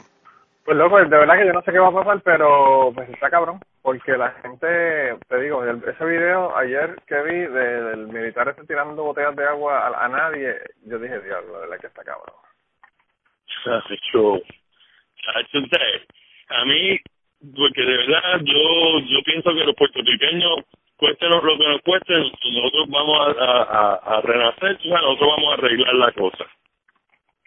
Pues 0.66 0.76
loco, 0.76 0.98
de 0.98 1.06
verdad 1.06 1.38
que 1.38 1.46
yo 1.46 1.54
no 1.54 1.62
sé 1.62 1.72
qué 1.72 1.78
va 1.78 1.88
a 1.88 1.94
pasar, 1.94 2.20
pero 2.22 2.92
pues 2.94 3.08
está 3.08 3.30
cabrón, 3.30 3.58
porque 3.80 4.18
la 4.18 4.32
gente, 4.42 5.16
te 5.28 5.40
digo, 5.40 5.64
ese 5.64 6.04
video 6.04 6.54
ayer 6.54 7.00
que 7.06 7.22
vi 7.22 7.38
de- 7.38 7.82
del 7.84 8.06
militar 8.08 8.50
este 8.50 8.64
tirando 8.64 9.02
botellas 9.02 9.34
de 9.34 9.46
agua 9.46 9.78
a, 9.88 10.04
a 10.04 10.08
nadie, 10.08 10.60
yo 10.84 10.98
dije, 10.98 11.20
diablo, 11.20 11.54
de 11.54 11.60
verdad 11.60 11.80
que 11.80 11.86
está 11.86 12.04
cabrón. 12.04 12.34
Chacho, 15.22 15.58
usted, 15.58 16.02
a 16.48 16.64
mí, 16.64 16.98
porque 17.56 17.82
de 17.82 17.96
verdad 17.98 18.40
yo 18.44 18.98
yo 19.00 19.22
pienso 19.24 19.54
que 19.54 19.64
los 19.64 19.74
puertorriqueños, 19.74 20.60
cuéstenos 20.96 21.42
lo 21.44 21.58
que 21.58 21.68
nos 21.68 21.80
cueste, 21.82 22.14
nosotros 22.14 22.88
vamos 22.88 23.36
a, 23.38 23.44
a, 23.44 23.62
a, 23.62 24.16
a 24.16 24.20
renacer, 24.22 24.76
o 24.76 24.82
sea, 24.82 25.00
nosotros 25.00 25.30
vamos 25.36 25.50
a 25.50 25.54
arreglar 25.54 25.94
la 25.94 26.12
cosa. 26.12 26.46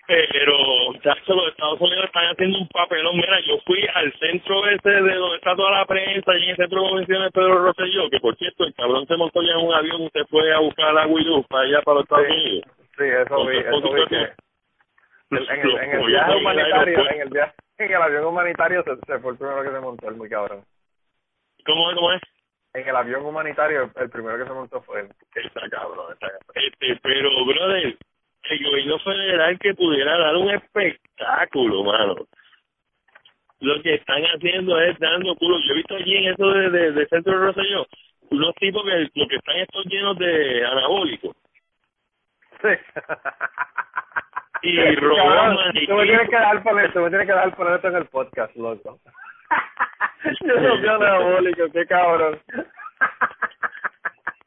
Pero, 0.05 0.93
chacho, 1.01 1.33
los 1.33 1.47
Estados 1.47 1.79
Unidos 1.79 2.05
están 2.05 2.25
haciendo 2.25 2.59
un 2.59 2.67
papelón. 2.67 3.15
Mira, 3.15 3.39
yo 3.47 3.57
fui 3.65 3.79
al 3.93 4.11
centro 4.19 4.67
ese 4.67 4.89
de 4.89 5.15
donde 5.15 5.37
está 5.37 5.55
toda 5.55 5.71
la 5.71 5.85
prensa 5.85 6.35
y 6.37 6.43
en 6.43 6.49
el 6.49 6.55
centro 6.57 6.83
de 6.83 6.89
convenciones 6.89 7.31
Pedro 7.31 7.63
Rosselló, 7.63 8.09
que 8.09 8.19
por 8.19 8.35
cierto, 8.35 8.65
el 8.65 8.73
cabrón 8.73 9.07
se 9.07 9.15
montó 9.15 9.41
ya 9.41 9.53
en 9.53 9.65
un 9.65 9.73
avión 9.73 10.09
se 10.11 10.25
fue 10.25 10.53
a 10.53 10.59
buscar 10.59 10.93
y 11.09 11.23
luz 11.23 11.45
para 11.47 11.63
allá, 11.63 11.81
para 11.83 11.95
los 11.95 12.03
Estados 12.03 12.27
Sí. 12.27 12.33
Unidos. 12.33 12.63
Sí, 12.97 13.03
eso 13.03 13.45
vi, 13.45 13.57
eso 13.57 13.93
vi 13.93 14.05
que 14.07 14.42
en 15.37 15.61
el, 15.61 15.77
en 15.77 15.91
el 15.91 15.97
Los 15.99 16.07
viaje 16.07 16.35
humanitario, 16.35 17.09
en 17.09 17.21
el 17.21 17.29
viaje, 17.29 17.53
en 17.77 17.91
el 17.91 18.01
avión 18.01 18.25
humanitario 18.25 18.83
se, 18.83 18.95
se 19.05 19.19
fue 19.19 19.31
el 19.31 19.37
primero 19.37 19.63
que 19.63 19.71
se 19.71 19.79
montó, 19.79 20.09
el 20.09 20.15
muy 20.15 20.29
cabrón. 20.29 20.63
¿Cómo 21.65 21.89
es? 21.89 21.95
¿Cómo 21.95 22.11
es? 22.13 22.21
En 22.73 22.87
el 22.87 22.95
avión 22.95 23.25
humanitario, 23.25 23.91
el 23.95 24.09
primero 24.09 24.37
que 24.37 24.45
se 24.45 24.53
montó 24.53 24.81
fue 24.81 25.01
él. 25.01 25.09
Está 25.35 25.69
cabrón, 25.69 26.11
está 26.13 26.27
cabrón. 26.27 26.55
Este, 26.55 26.99
pero, 27.03 27.29
brother, 27.45 27.97
el 28.49 28.63
gobierno 28.63 28.99
federal 28.99 29.59
que 29.59 29.73
pudiera 29.75 30.17
dar 30.17 30.35
un 30.35 30.49
espectáculo, 30.49 31.83
mano. 31.83 32.15
Lo 33.59 33.81
que 33.81 33.95
están 33.95 34.23
haciendo 34.23 34.79
es 34.81 34.99
dando 34.99 35.35
culo. 35.35 35.57
Yo 35.59 35.73
he 35.73 35.77
visto 35.77 35.95
allí 35.95 36.17
en 36.17 36.33
eso 36.33 36.49
de, 36.51 36.69
de, 36.69 36.91
de 36.91 37.07
Centro 37.07 37.31
de 37.31 37.45
Rosselló, 37.45 37.87
unos 38.31 38.53
tipos 38.55 38.83
que 38.83 39.09
lo 39.13 39.27
que 39.27 39.35
están 39.35 39.55
estos 39.57 39.85
llenos 39.85 40.17
de 40.17 40.65
anabólicos. 40.65 41.35
Sí. 42.61 42.69
Y 44.63 44.77
maniquí. 44.77 45.87
Tú 45.87 45.95
me 45.95 46.03
tienes 46.05 46.29
que 46.29 46.35
dar 46.35 46.63
por 46.63 46.81
esto, 46.81 47.01
me 47.01 47.09
tienes 47.09 47.27
que 47.27 47.33
dar 47.33 47.55
por 47.55 47.71
esto 47.73 47.87
en 47.89 47.95
el 47.95 48.05
podcast, 48.05 48.55
loco. 48.55 48.99
Yo 50.41 50.55
soy 50.55 50.87
anabólico, 50.87 51.63
qué 51.73 51.85
cabrón. 51.85 52.39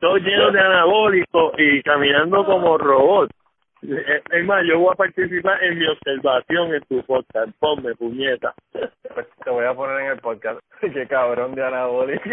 Todos 0.01 0.21
llenos 0.23 0.53
de 0.53 0.61
anabólicos 0.61 1.53
y 1.59 1.83
caminando 1.83 2.45
como 2.45 2.79
robots. 2.79 3.35
Es 3.83 4.23
es 4.31 4.45
más, 4.45 4.65
yo 4.65 4.79
voy 4.79 4.93
a 4.93 4.97
participar 4.97 5.63
en 5.63 5.79
mi 5.79 5.87
observación 5.87 6.75
en 6.75 6.83
tu 6.85 7.05
podcast. 7.05 7.51
Ponme, 7.59 7.95
puñeta. 7.95 8.55
Pues 8.73 9.29
te 9.45 9.51
voy 9.51 9.67
a 9.67 9.75
poner 9.75 10.01
en 10.01 10.13
el 10.13 10.19
podcast. 10.19 10.61
Qué 10.81 11.07
cabrón 11.07 11.55
de 11.55 11.65
anabólico. 11.65 12.25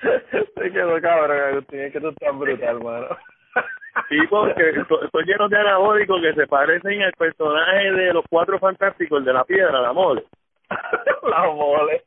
Se 0.00 0.72
quedó 0.72 1.00
cabrón, 1.00 1.40
Agustín. 1.40 1.80
Es 1.80 1.92
que 1.92 2.00
tú 2.00 2.08
estás 2.08 2.38
brutal, 2.38 2.76
hermano. 2.76 3.08
Sí, 4.08 4.18
porque 4.30 4.70
esto- 4.70 5.02
estoy 5.04 5.24
lleno 5.24 5.48
de 5.48 5.58
anabólicos 5.58 6.20
que 6.22 6.32
se 6.34 6.46
parecen 6.46 7.02
al 7.02 7.12
personaje 7.12 7.92
de 7.92 8.12
los 8.12 8.24
cuatro 8.30 8.58
fantásticos, 8.58 9.18
el 9.18 9.24
de 9.24 9.32
la 9.32 9.44
piedra, 9.44 9.80
la 9.80 9.92
mole. 9.92 10.24
La 11.28 11.42
mole. 11.50 12.02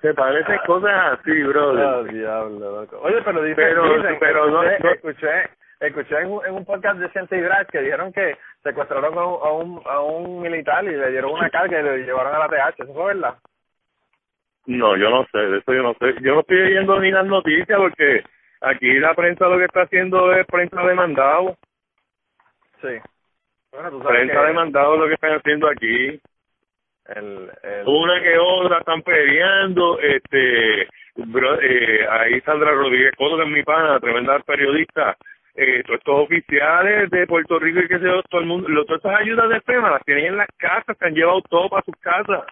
Se 0.00 0.14
parecen 0.14 0.58
cosas 0.66 1.18
así, 1.18 1.42
Oh, 1.42 1.48
brother. 1.48 2.12
diablo, 2.12 2.80
loco. 2.80 2.98
Oye, 3.02 3.20
pero 3.24 3.42
dice, 3.42 3.56
Pero- 3.56 3.96
dicen, 3.96 4.16
pero 4.20 4.46
no- 4.50 4.62
escuché, 4.62 4.84
no- 4.84 4.90
escuché, 4.92 5.50
escuché 5.80 6.18
en, 6.20 6.30
un, 6.30 6.46
en 6.46 6.54
un 6.54 6.64
podcast 6.64 6.98
de 6.98 7.08
Ciente 7.10 7.36
y 7.36 7.40
Drag 7.40 7.66
que 7.66 7.80
dijeron 7.80 8.12
que 8.12 8.36
secuestraron 8.62 9.16
a 9.18 9.24
un, 9.26 9.38
a 9.46 9.50
un, 9.50 9.82
a 9.86 10.00
un 10.00 10.40
militar 10.42 10.84
y 10.84 10.88
le 10.96 11.10
dieron 11.10 11.32
una 11.32 11.50
carga 11.50 11.80
y 11.80 11.82
le 11.82 11.98
llevaron 12.04 12.34
a 12.34 12.38
la 12.38 12.48
TH. 12.48 12.82
¿Eso 12.82 12.94
fue 12.94 13.14
verdad? 13.14 13.34
No, 14.66 14.96
yo 14.96 15.10
no 15.10 15.26
sé, 15.30 15.38
de 15.38 15.58
eso 15.58 15.72
yo 15.72 15.82
no 15.82 15.94
sé. 15.94 16.14
Yo 16.22 16.34
no 16.34 16.40
estoy 16.40 16.58
leyendo 16.58 16.98
ni 17.00 17.10
las 17.10 17.26
noticias 17.26 17.78
porque 17.78 18.24
aquí 18.60 18.92
la 18.98 19.14
prensa 19.14 19.48
lo 19.48 19.58
que 19.58 19.64
está 19.64 19.82
haciendo 19.82 20.32
es 20.34 20.46
prensa 20.46 20.82
de 20.82 20.94
mandado. 20.94 21.56
Sí. 22.82 22.88
Bueno, 23.72 23.90
tú 23.90 24.02
sabes 24.02 24.18
Prensa 24.20 24.40
que 24.40 24.46
de 24.46 24.52
mandado 24.52 24.96
lo 24.96 25.06
que 25.08 25.14
están 25.14 25.32
haciendo 25.34 25.68
aquí. 25.68 26.20
el, 27.08 27.50
el, 27.62 27.86
Una 27.86 28.20
que 28.22 28.38
otra 28.38 28.78
están 28.78 29.02
peleando, 29.02 29.98
este, 30.00 30.88
bro, 31.16 31.60
eh, 31.60 32.06
ahí 32.10 32.40
Sandra 32.42 32.72
Rodríguez 32.72 33.12
Coto, 33.16 33.36
que 33.36 33.42
es 33.44 33.48
mi 33.48 33.62
pana, 33.62 34.00
tremenda 34.00 34.38
periodista, 34.40 35.16
eh, 35.54 35.82
todos 35.84 35.98
estos 35.98 36.20
oficiales 36.22 37.10
de 37.10 37.26
Puerto 37.26 37.58
Rico 37.58 37.80
y 37.80 37.88
que 37.88 37.98
se 37.98 38.06
todo 38.28 38.40
el 38.40 38.46
mundo, 38.46 38.68
lo- 38.68 38.84
todas 38.84 38.98
estas 39.04 39.20
ayudas 39.20 39.48
de 39.48 39.60
FEMA 39.60 39.90
las 39.90 40.04
tienen 40.04 40.26
en 40.26 40.36
las 40.36 40.48
casas, 40.58 40.96
se 40.98 41.04
han 41.06 41.14
llevado 41.14 41.40
todo 41.42 41.68
para 41.68 41.82
sus 41.84 41.96
casas. 41.96 42.44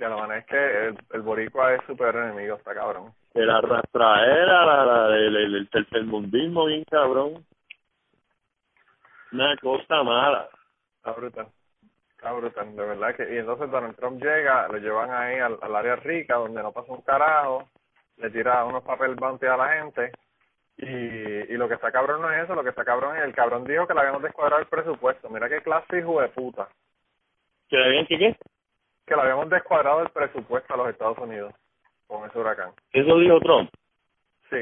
Ya 0.00 0.08
lo 0.08 0.16
van 0.16 0.32
es 0.32 0.46
que 0.46 0.86
el, 0.88 0.98
el 1.12 1.20
boricua 1.20 1.74
es 1.74 1.84
super 1.86 2.16
enemigo, 2.16 2.56
está 2.56 2.74
cabrón. 2.74 3.12
De 3.34 3.44
la 3.44 3.60
rastraera, 3.60 4.64
la, 4.64 4.84
la, 4.84 5.08
del, 5.08 5.32
del, 5.34 5.52
del 5.52 5.68
tercermundismo, 5.68 6.64
bien 6.64 6.84
cabrón. 6.84 7.44
Una 9.32 9.54
cosa 9.58 10.02
mala. 10.02 10.48
Está 10.96 11.12
brutal. 11.12 11.46
Está 12.16 12.32
brutal, 12.32 12.74
de 12.74 12.84
verdad 12.84 13.14
que... 13.14 13.34
Y 13.34 13.38
entonces 13.38 13.70
Donald 13.70 13.94
Trump 13.96 14.22
llega, 14.22 14.68
lo 14.68 14.78
llevan 14.78 15.10
ahí 15.10 15.38
al, 15.38 15.58
al 15.62 15.76
área 15.76 15.96
rica, 15.96 16.36
donde 16.36 16.62
no 16.62 16.72
pasa 16.72 16.92
un 16.92 17.02
carajo, 17.02 17.68
le 18.16 18.30
tira 18.30 18.64
unos 18.64 18.82
papel 18.82 19.14
bounty 19.14 19.46
a 19.46 19.56
la 19.56 19.68
gente, 19.68 20.12
y, 20.76 20.86
y 20.86 21.56
lo 21.56 21.68
que 21.68 21.74
está 21.74 21.92
cabrón 21.92 22.20
no 22.22 22.30
es 22.30 22.44
eso, 22.44 22.54
lo 22.54 22.62
que 22.62 22.70
está 22.70 22.84
cabrón 22.84 23.16
es 23.16 23.22
el 23.22 23.34
cabrón 23.34 23.64
dijo 23.64 23.86
que 23.86 23.94
le 23.94 24.00
habíamos 24.00 24.22
descuadrado 24.22 24.60
el 24.60 24.68
presupuesto. 24.68 25.30
Mira 25.30 25.48
qué 25.48 25.62
clase 25.62 25.98
hijo 25.98 26.20
de 26.20 26.28
puta. 26.28 26.68
¿Que 27.68 27.76
le 27.76 27.84
habían 27.86 28.06
que 28.06 28.18
qué? 28.18 28.36
Que 29.06 29.14
le 29.16 29.22
habíamos 29.22 29.48
descuadrado 29.50 30.02
el 30.02 30.10
presupuesto 30.10 30.74
a 30.74 30.76
los 30.76 30.88
Estados 30.90 31.18
Unidos 31.18 31.52
con 32.06 32.28
ese 32.28 32.38
huracán. 32.38 32.70
Eso 32.92 33.18
dijo 33.18 33.40
Trump. 33.40 33.70
Sí. 34.50 34.56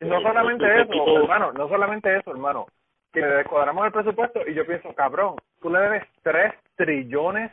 Y 0.00 0.04
no 0.06 0.16
Pero, 0.18 0.22
solamente 0.22 0.80
eso, 0.82 1.18
hermano, 1.18 1.52
no 1.52 1.68
solamente 1.68 2.16
eso, 2.16 2.30
hermano. 2.30 2.66
Que 3.12 3.20
le 3.20 3.26
descuadramos 3.26 3.86
el 3.86 3.92
presupuesto 3.92 4.40
y 4.48 4.54
yo 4.54 4.66
pienso, 4.66 4.92
cabrón, 4.94 5.36
tú 5.60 5.70
le 5.70 5.78
debes 5.78 6.04
3 6.22 6.54
trillones 6.76 7.52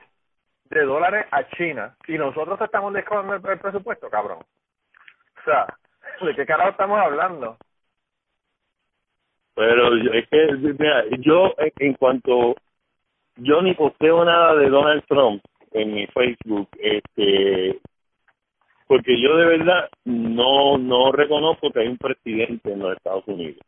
de 0.66 0.84
dólares 0.84 1.26
a 1.32 1.44
China 1.50 1.96
y 2.08 2.18
nosotros 2.18 2.58
te 2.60 2.66
estamos 2.66 2.94
descuadrando 2.94 3.36
el, 3.36 3.54
el 3.54 3.60
presupuesto, 3.60 4.10
cabrón. 4.10 4.40
O 4.40 5.44
sea, 5.44 5.66
¿de 6.22 6.36
qué 6.36 6.46
carajo 6.46 6.70
estamos 6.70 7.00
hablando? 7.00 7.58
Pero 9.56 9.98
yo- 9.98 10.12
es 10.14 10.28
que, 10.30 10.48
mira, 10.80 11.04
yo 11.20 11.54
en, 11.58 11.72
en 11.80 11.94
cuanto, 11.96 12.56
yo 13.40 13.62
ni 13.62 13.74
posteo 13.74 14.24
nada 14.26 14.56
de 14.56 14.70
Donald 14.70 15.04
Trump 15.08 15.44
en 15.72 15.94
mi 15.94 16.08
Facebook, 16.08 16.70
este, 16.80 17.80
porque 18.88 19.22
yo 19.22 19.38
de 19.38 19.46
verdad 19.46 19.90
no, 20.06 20.78
no 20.78 21.12
reconozco 21.12 21.72
que 21.72 21.82
hay 21.82 21.88
un 21.88 21.98
presidente 21.98 22.72
en 22.72 22.80
los 22.80 22.96
Estados 22.96 23.24
Unidos. 23.28 23.62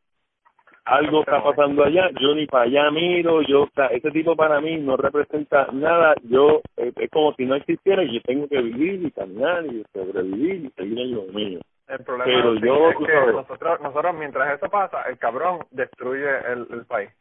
Algo 0.84 1.20
está 1.20 1.44
pasando 1.44 1.84
allá, 1.84 2.10
yo 2.20 2.34
ni 2.34 2.48
para 2.48 2.64
allá 2.64 2.90
miro, 2.90 3.44
yo, 3.44 3.70
ese 3.92 4.12
tipo 4.12 4.36
para 4.36 4.60
mí 4.60 4.78
no 4.78 4.98
representa 4.98 5.68
nada, 5.72 6.16
yo, 6.24 6.62
eh, 6.76 6.92
es 6.96 7.10
como 7.12 7.34
si 7.36 7.46
no 7.46 7.54
existiera 7.54 8.04
y 8.04 8.16
yo 8.16 8.22
tengo 8.22 8.48
que 8.48 8.62
vivir 8.62 9.06
y 9.06 9.12
caminar 9.12 9.64
y 9.68 9.86
sobrevivir 9.94 10.66
y 10.66 10.70
seguir 10.72 11.00
en 11.00 11.16
lo 11.16 11.24
mío. 11.26 11.60
El 11.88 12.04
problema 12.04 12.26
Pero 12.26 12.54
es, 12.56 12.62
yo, 12.62 12.90
es 12.90 12.98
tú 12.98 13.06
que 13.06 13.12
sabes. 13.12 13.36
nosotros, 13.36 13.82
nosotros, 13.82 14.16
mientras 14.16 14.58
eso 14.58 14.70
pasa, 14.72 15.04
el 15.04 15.20
cabrón 15.20 15.60
destruye 15.70 16.30
el, 16.52 16.66
el 16.72 16.86
país. 16.86 17.12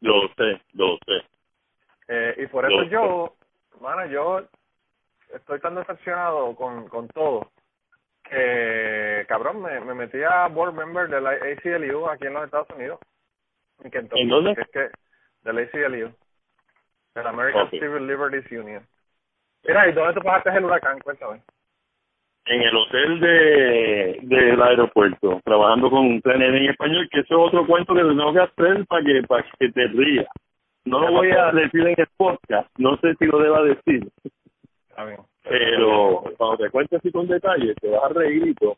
Lo 0.00 0.28
sé, 0.36 0.60
lo 0.74 0.96
sé. 1.06 1.24
Eh, 2.12 2.34
y 2.38 2.46
por 2.48 2.64
eso 2.64 2.82
yo, 2.90 3.36
mano, 3.80 4.04
yo 4.06 4.40
estoy 5.32 5.60
tan 5.60 5.76
decepcionado 5.76 6.56
con, 6.56 6.88
con 6.88 7.06
todo 7.06 7.52
que, 8.28 9.24
cabrón, 9.28 9.62
me, 9.62 9.78
me 9.80 9.94
metí 9.94 10.20
a 10.22 10.48
board 10.48 10.74
member 10.74 11.08
de 11.08 11.20
la 11.20 11.30
ACLU 11.30 12.08
aquí 12.08 12.26
en 12.26 12.34
los 12.34 12.44
Estados 12.44 12.68
Unidos. 12.70 12.98
En 13.84 13.92
Kentucky. 13.92 14.22
¿En 14.22 14.28
dónde? 14.28 14.54
que 14.56 14.60
Es 14.62 14.68
que, 14.70 14.90
del 15.42 15.58
ACLU. 15.58 16.12
Del 17.14 17.26
American 17.26 17.66
Ok. 17.66 17.70
Civil 17.70 18.06
Liberties 18.08 18.50
Union. 18.50 18.84
Mira, 19.64 19.88
¿y 19.88 19.92
dónde 19.92 20.14
tú 20.14 20.20
pasaste 20.20 20.50
el 20.50 20.64
huracán? 20.64 20.98
Cuéntame. 20.98 21.42
En 22.46 22.62
el 22.62 22.76
hotel 22.76 23.20
de 23.20 24.18
del 24.22 24.62
aeropuerto, 24.62 25.40
trabajando 25.44 25.90
con 25.90 26.06
un 26.06 26.22
CNN 26.22 26.56
en 26.56 26.70
español, 26.70 27.08
que 27.12 27.20
eso 27.20 27.34
es 27.34 27.48
otro 27.48 27.66
cuento 27.66 27.94
que 27.94 28.00
tengo 28.00 28.32
que 28.32 28.40
hacer 28.40 28.84
para 28.86 29.04
que, 29.04 29.22
para 29.28 29.44
que 29.58 29.68
te 29.70 29.86
rías. 29.88 30.26
No 30.90 31.00
lo 31.00 31.12
voy 31.12 31.30
a 31.30 31.52
decir 31.52 31.80
en 31.86 31.94
el 31.96 32.06
podcast, 32.16 32.68
no 32.78 32.96
sé 32.98 33.14
si 33.16 33.24
lo 33.26 33.38
deba 33.38 33.62
decir, 33.62 34.08
Está 34.88 35.04
bien. 35.04 35.20
pero 35.44 36.22
cuando 36.36 36.56
te 36.64 36.70
cuente 36.70 36.96
así 36.96 37.10
con 37.12 37.28
detalle, 37.28 37.74
te 37.76 37.88
vas 37.90 38.04
a 38.04 38.08
reír 38.14 38.46
y 38.48 38.54
todo. 38.54 38.76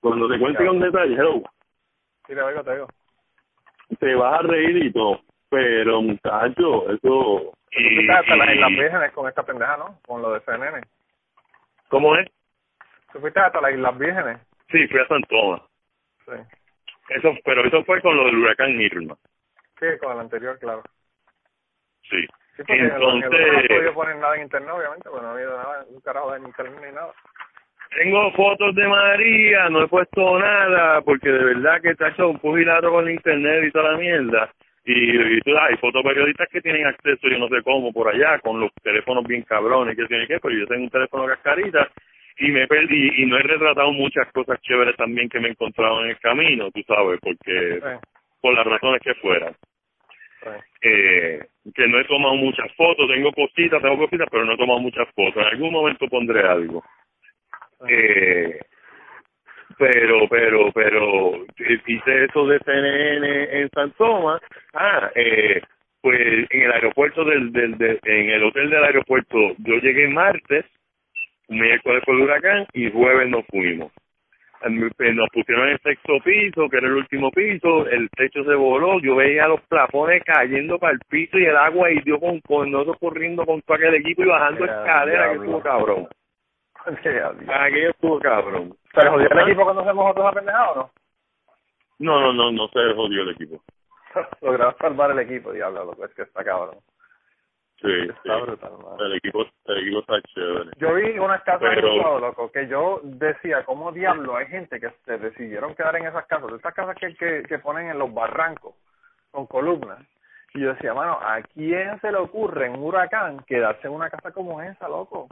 Cuando 0.00 0.28
te 0.28 0.38
cuente 0.38 0.66
con 0.66 0.80
detalle, 0.80 1.14
hello, 1.14 1.42
Sí, 2.26 2.34
te 2.34 2.40
oigo, 2.42 2.62
te 2.64 2.70
oigo. 2.70 2.88
te 3.98 4.14
vas 4.14 4.40
a 4.40 4.42
reír 4.42 4.84
y 4.84 4.92
todo. 4.92 5.20
Pero, 5.50 6.02
muchacho, 6.02 6.90
eso... 6.90 7.52
Tú 7.70 7.78
y- 7.80 7.94
fuiste 7.96 8.12
hasta 8.12 8.36
las 8.36 8.54
Islas 8.54 8.70
Vírgenes 8.70 9.12
con 9.12 9.28
esta 9.28 9.42
pendeja, 9.44 9.76
¿no? 9.76 9.98
Con 10.06 10.22
lo 10.22 10.32
de 10.32 10.40
CNN. 10.40 10.80
¿Cómo 11.88 12.16
es? 12.16 12.28
Tú 13.12 13.20
fuiste 13.20 13.38
hasta 13.40 13.60
las 13.60 13.72
Islas 13.72 13.98
Vírgenes. 13.98 14.38
Sí, 14.70 14.88
fui 14.88 15.00
a 15.00 15.06
San 15.06 15.22
Tomás. 15.22 15.60
Sí. 16.26 16.32
Eso, 17.10 17.34
pero 17.44 17.64
eso 17.66 17.84
fue 17.84 18.00
con 18.00 18.16
lo 18.16 18.24
del 18.24 18.38
huracán 18.38 18.80
Irma. 18.80 19.16
Sí, 19.78 19.86
con 20.00 20.12
el 20.12 20.20
anterior, 20.20 20.58
claro. 20.58 20.82
Sí. 22.02 22.26
Sí, 22.56 22.62
porque 22.66 22.74
en 22.82 22.88
no 22.88 23.10
he 23.10 23.16
Entonces, 23.16 23.68
podido 23.68 23.94
poner 23.94 24.16
nada 24.16 24.36
en 24.36 24.42
internet, 24.42 24.70
obviamente, 24.72 25.08
porque 25.10 25.22
no 25.22 25.28
ha 25.28 25.34
habido 25.34 25.56
nada, 25.56 25.84
un 25.88 26.00
carajo 26.00 26.36
en 26.36 26.44
internet 26.44 26.80
ni 26.86 26.92
nada. 26.94 27.12
tengo 27.96 28.32
fotos 28.32 28.74
de 28.74 28.86
María, 28.86 29.68
no 29.70 29.82
he 29.82 29.88
puesto 29.88 30.38
nada, 30.38 31.00
porque 31.02 31.30
de 31.30 31.44
verdad 31.44 31.80
que 31.82 31.90
está 31.90 32.08
hecho 32.08 32.28
un 32.28 32.38
pugilato 32.38 32.90
con 32.90 33.06
el 33.08 33.14
internet 33.14 33.64
y 33.64 33.70
toda 33.72 33.92
la 33.92 33.98
mierda. 33.98 34.50
Y, 34.84 35.36
y 35.36 35.40
tú, 35.40 35.56
hay 35.56 35.76
fotoperiodistas 35.78 36.48
que 36.50 36.60
tienen 36.60 36.86
acceso, 36.86 37.28
yo 37.28 37.38
no 37.38 37.48
sé 37.48 37.62
cómo, 37.64 37.92
por 37.92 38.08
allá, 38.08 38.38
con 38.40 38.60
los 38.60 38.70
teléfonos 38.82 39.24
bien 39.26 39.42
cabrones, 39.42 39.96
que 39.96 40.06
tiene 40.06 40.26
que, 40.26 40.38
pero 40.38 40.54
yo 40.54 40.66
tengo 40.66 40.84
un 40.84 40.90
teléfono 40.90 41.26
cascarita 41.26 41.88
y 42.38 42.50
me 42.50 42.66
perdí 42.66 43.22
y 43.22 43.26
no 43.26 43.36
he 43.38 43.42
retratado 43.42 43.92
muchas 43.92 44.30
cosas 44.32 44.60
chéveres 44.62 44.96
también 44.96 45.28
que 45.28 45.40
me 45.40 45.48
he 45.48 45.50
encontrado 45.52 46.02
en 46.04 46.10
el 46.10 46.18
camino, 46.18 46.70
tú 46.72 46.82
sabes, 46.86 47.18
porque 47.20 47.78
por 48.40 48.54
las 48.54 48.66
razones 48.66 49.00
que 49.02 49.14
fueran. 49.14 49.54
eh, 50.82 51.40
que 51.74 51.88
no 51.88 51.98
he 51.98 52.04
tomado 52.04 52.34
muchas 52.34 52.70
fotos, 52.76 53.08
tengo 53.08 53.32
cositas, 53.32 53.80
tengo 53.80 53.96
cositas, 53.98 54.28
pero 54.30 54.44
no 54.44 54.52
he 54.52 54.56
tomado 54.58 54.80
muchas 54.80 55.08
fotos. 55.14 55.36
En 55.36 55.48
algún 55.54 55.72
momento 55.72 56.06
pondré 56.08 56.40
algo. 56.42 56.84
Eh, 57.88 58.60
pero, 59.78 60.28
pero, 60.28 60.70
pero, 60.72 61.34
eh, 61.36 61.80
hice 61.86 62.24
eso 62.24 62.46
de 62.46 62.58
CNN 62.60 63.60
en 63.60 63.70
San 63.70 63.90
Tomás. 63.92 64.40
Ah, 64.74 65.10
eh, 65.14 65.60
pues 66.00 66.46
en 66.50 66.62
el 66.62 66.72
aeropuerto 66.72 67.24
del, 67.24 67.50
del, 67.52 67.76
del- 67.78 68.00
en 68.04 68.30
el 68.30 68.44
hotel 68.44 68.68
del 68.70 68.84
aeropuerto, 68.84 69.54
yo 69.58 69.76
llegué 69.78 70.06
martes, 70.08 70.64
miércoles 71.48 72.02
fue 72.04 72.14
el 72.14 72.22
huracán 72.22 72.66
y 72.72 72.90
jueves 72.90 73.28
nos 73.28 73.46
fuimos. 73.46 73.92
Nos 74.66 75.28
pusieron 75.30 75.66
en 75.66 75.72
el 75.74 75.80
sexto 75.80 76.18
piso, 76.24 76.70
que 76.70 76.78
era 76.78 76.86
el 76.86 76.94
último 76.94 77.30
piso, 77.30 77.86
el 77.86 78.08
techo 78.10 78.44
se 78.44 78.54
voló, 78.54 78.98
yo 79.00 79.14
veía 79.14 79.46
los 79.46 79.60
plafones 79.62 80.22
cayendo 80.24 80.78
para 80.78 80.94
el 80.94 81.00
piso 81.00 81.38
y 81.38 81.44
el 81.44 81.56
agua 81.56 81.90
y 81.90 82.00
dio 82.00 82.18
con, 82.18 82.40
con 82.40 82.70
nosotros 82.70 82.96
corriendo 82.98 83.44
con 83.44 83.60
todo 83.60 83.76
aquel 83.76 83.94
equipo 83.96 84.22
y 84.22 84.26
bajando 84.26 84.64
escaleras, 84.64 85.32
que 85.32 85.36
estuvo 85.36 85.60
cabrón. 85.60 86.08
Aquello 86.86 87.90
estuvo 87.90 88.18
cabrón. 88.20 88.74
¿Pero 88.94 89.12
jodió 89.12 89.28
el 89.30 89.38
equipo 89.40 89.64
cuando 89.64 89.82
hacemos 89.82 90.10
otros 90.10 90.26
apendejados 90.26 90.76
o 90.76 90.80
no? 90.80 90.90
No, 91.98 92.20
no, 92.20 92.32
no, 92.32 92.52
no 92.52 92.68
se 92.68 92.94
jodió 92.94 93.22
el 93.22 93.30
equipo. 93.30 93.62
Lograron 94.40 94.76
salvar 94.78 95.10
el 95.10 95.18
equipo, 95.18 95.52
diablo, 95.52 95.84
lo 95.84 95.92
que 95.92 96.04
es 96.04 96.14
que 96.14 96.22
está 96.22 96.42
cabrón. 96.42 96.76
Sí, 97.84 97.90
sí. 98.06 98.10
Está 98.10 98.36
brutal, 98.38 98.72
mano. 98.78 98.96
El 99.04 99.14
equipo, 99.16 99.44
el 99.66 99.78
equipo 99.78 100.00
está 100.00 100.20
chévere. 100.34 100.70
Yo 100.78 100.94
vi 100.94 101.18
unas 101.18 101.42
casas 101.42 101.60
Pero- 101.74 101.88
en 101.88 101.98
Utuado, 101.98 102.18
loco, 102.20 102.50
que 102.50 102.66
yo 102.68 103.00
decía, 103.02 103.64
¿cómo 103.64 103.92
diablo 103.92 104.36
hay 104.36 104.46
gente 104.46 104.80
que 104.80 104.90
se 105.04 105.18
decidieron 105.18 105.74
quedar 105.74 105.96
en 105.96 106.06
esas 106.06 106.26
casas? 106.26 106.50
Estas 106.52 106.74
casas 106.74 106.96
que, 106.96 107.14
que, 107.14 107.42
que 107.42 107.58
ponen 107.58 107.90
en 107.90 107.98
los 107.98 108.12
barrancos, 108.12 108.74
con 109.30 109.46
columnas. 109.46 109.98
Y 110.54 110.60
yo 110.60 110.72
decía, 110.72 110.94
mano, 110.94 111.18
¿a 111.20 111.42
quién 111.42 112.00
se 112.00 112.12
le 112.12 112.18
ocurre 112.18 112.66
en 112.66 112.74
un 112.74 112.84
huracán 112.84 113.40
quedarse 113.44 113.88
en 113.88 113.92
una 113.94 114.08
casa 114.08 114.30
como 114.32 114.62
esa, 114.62 114.88
loco? 114.88 115.28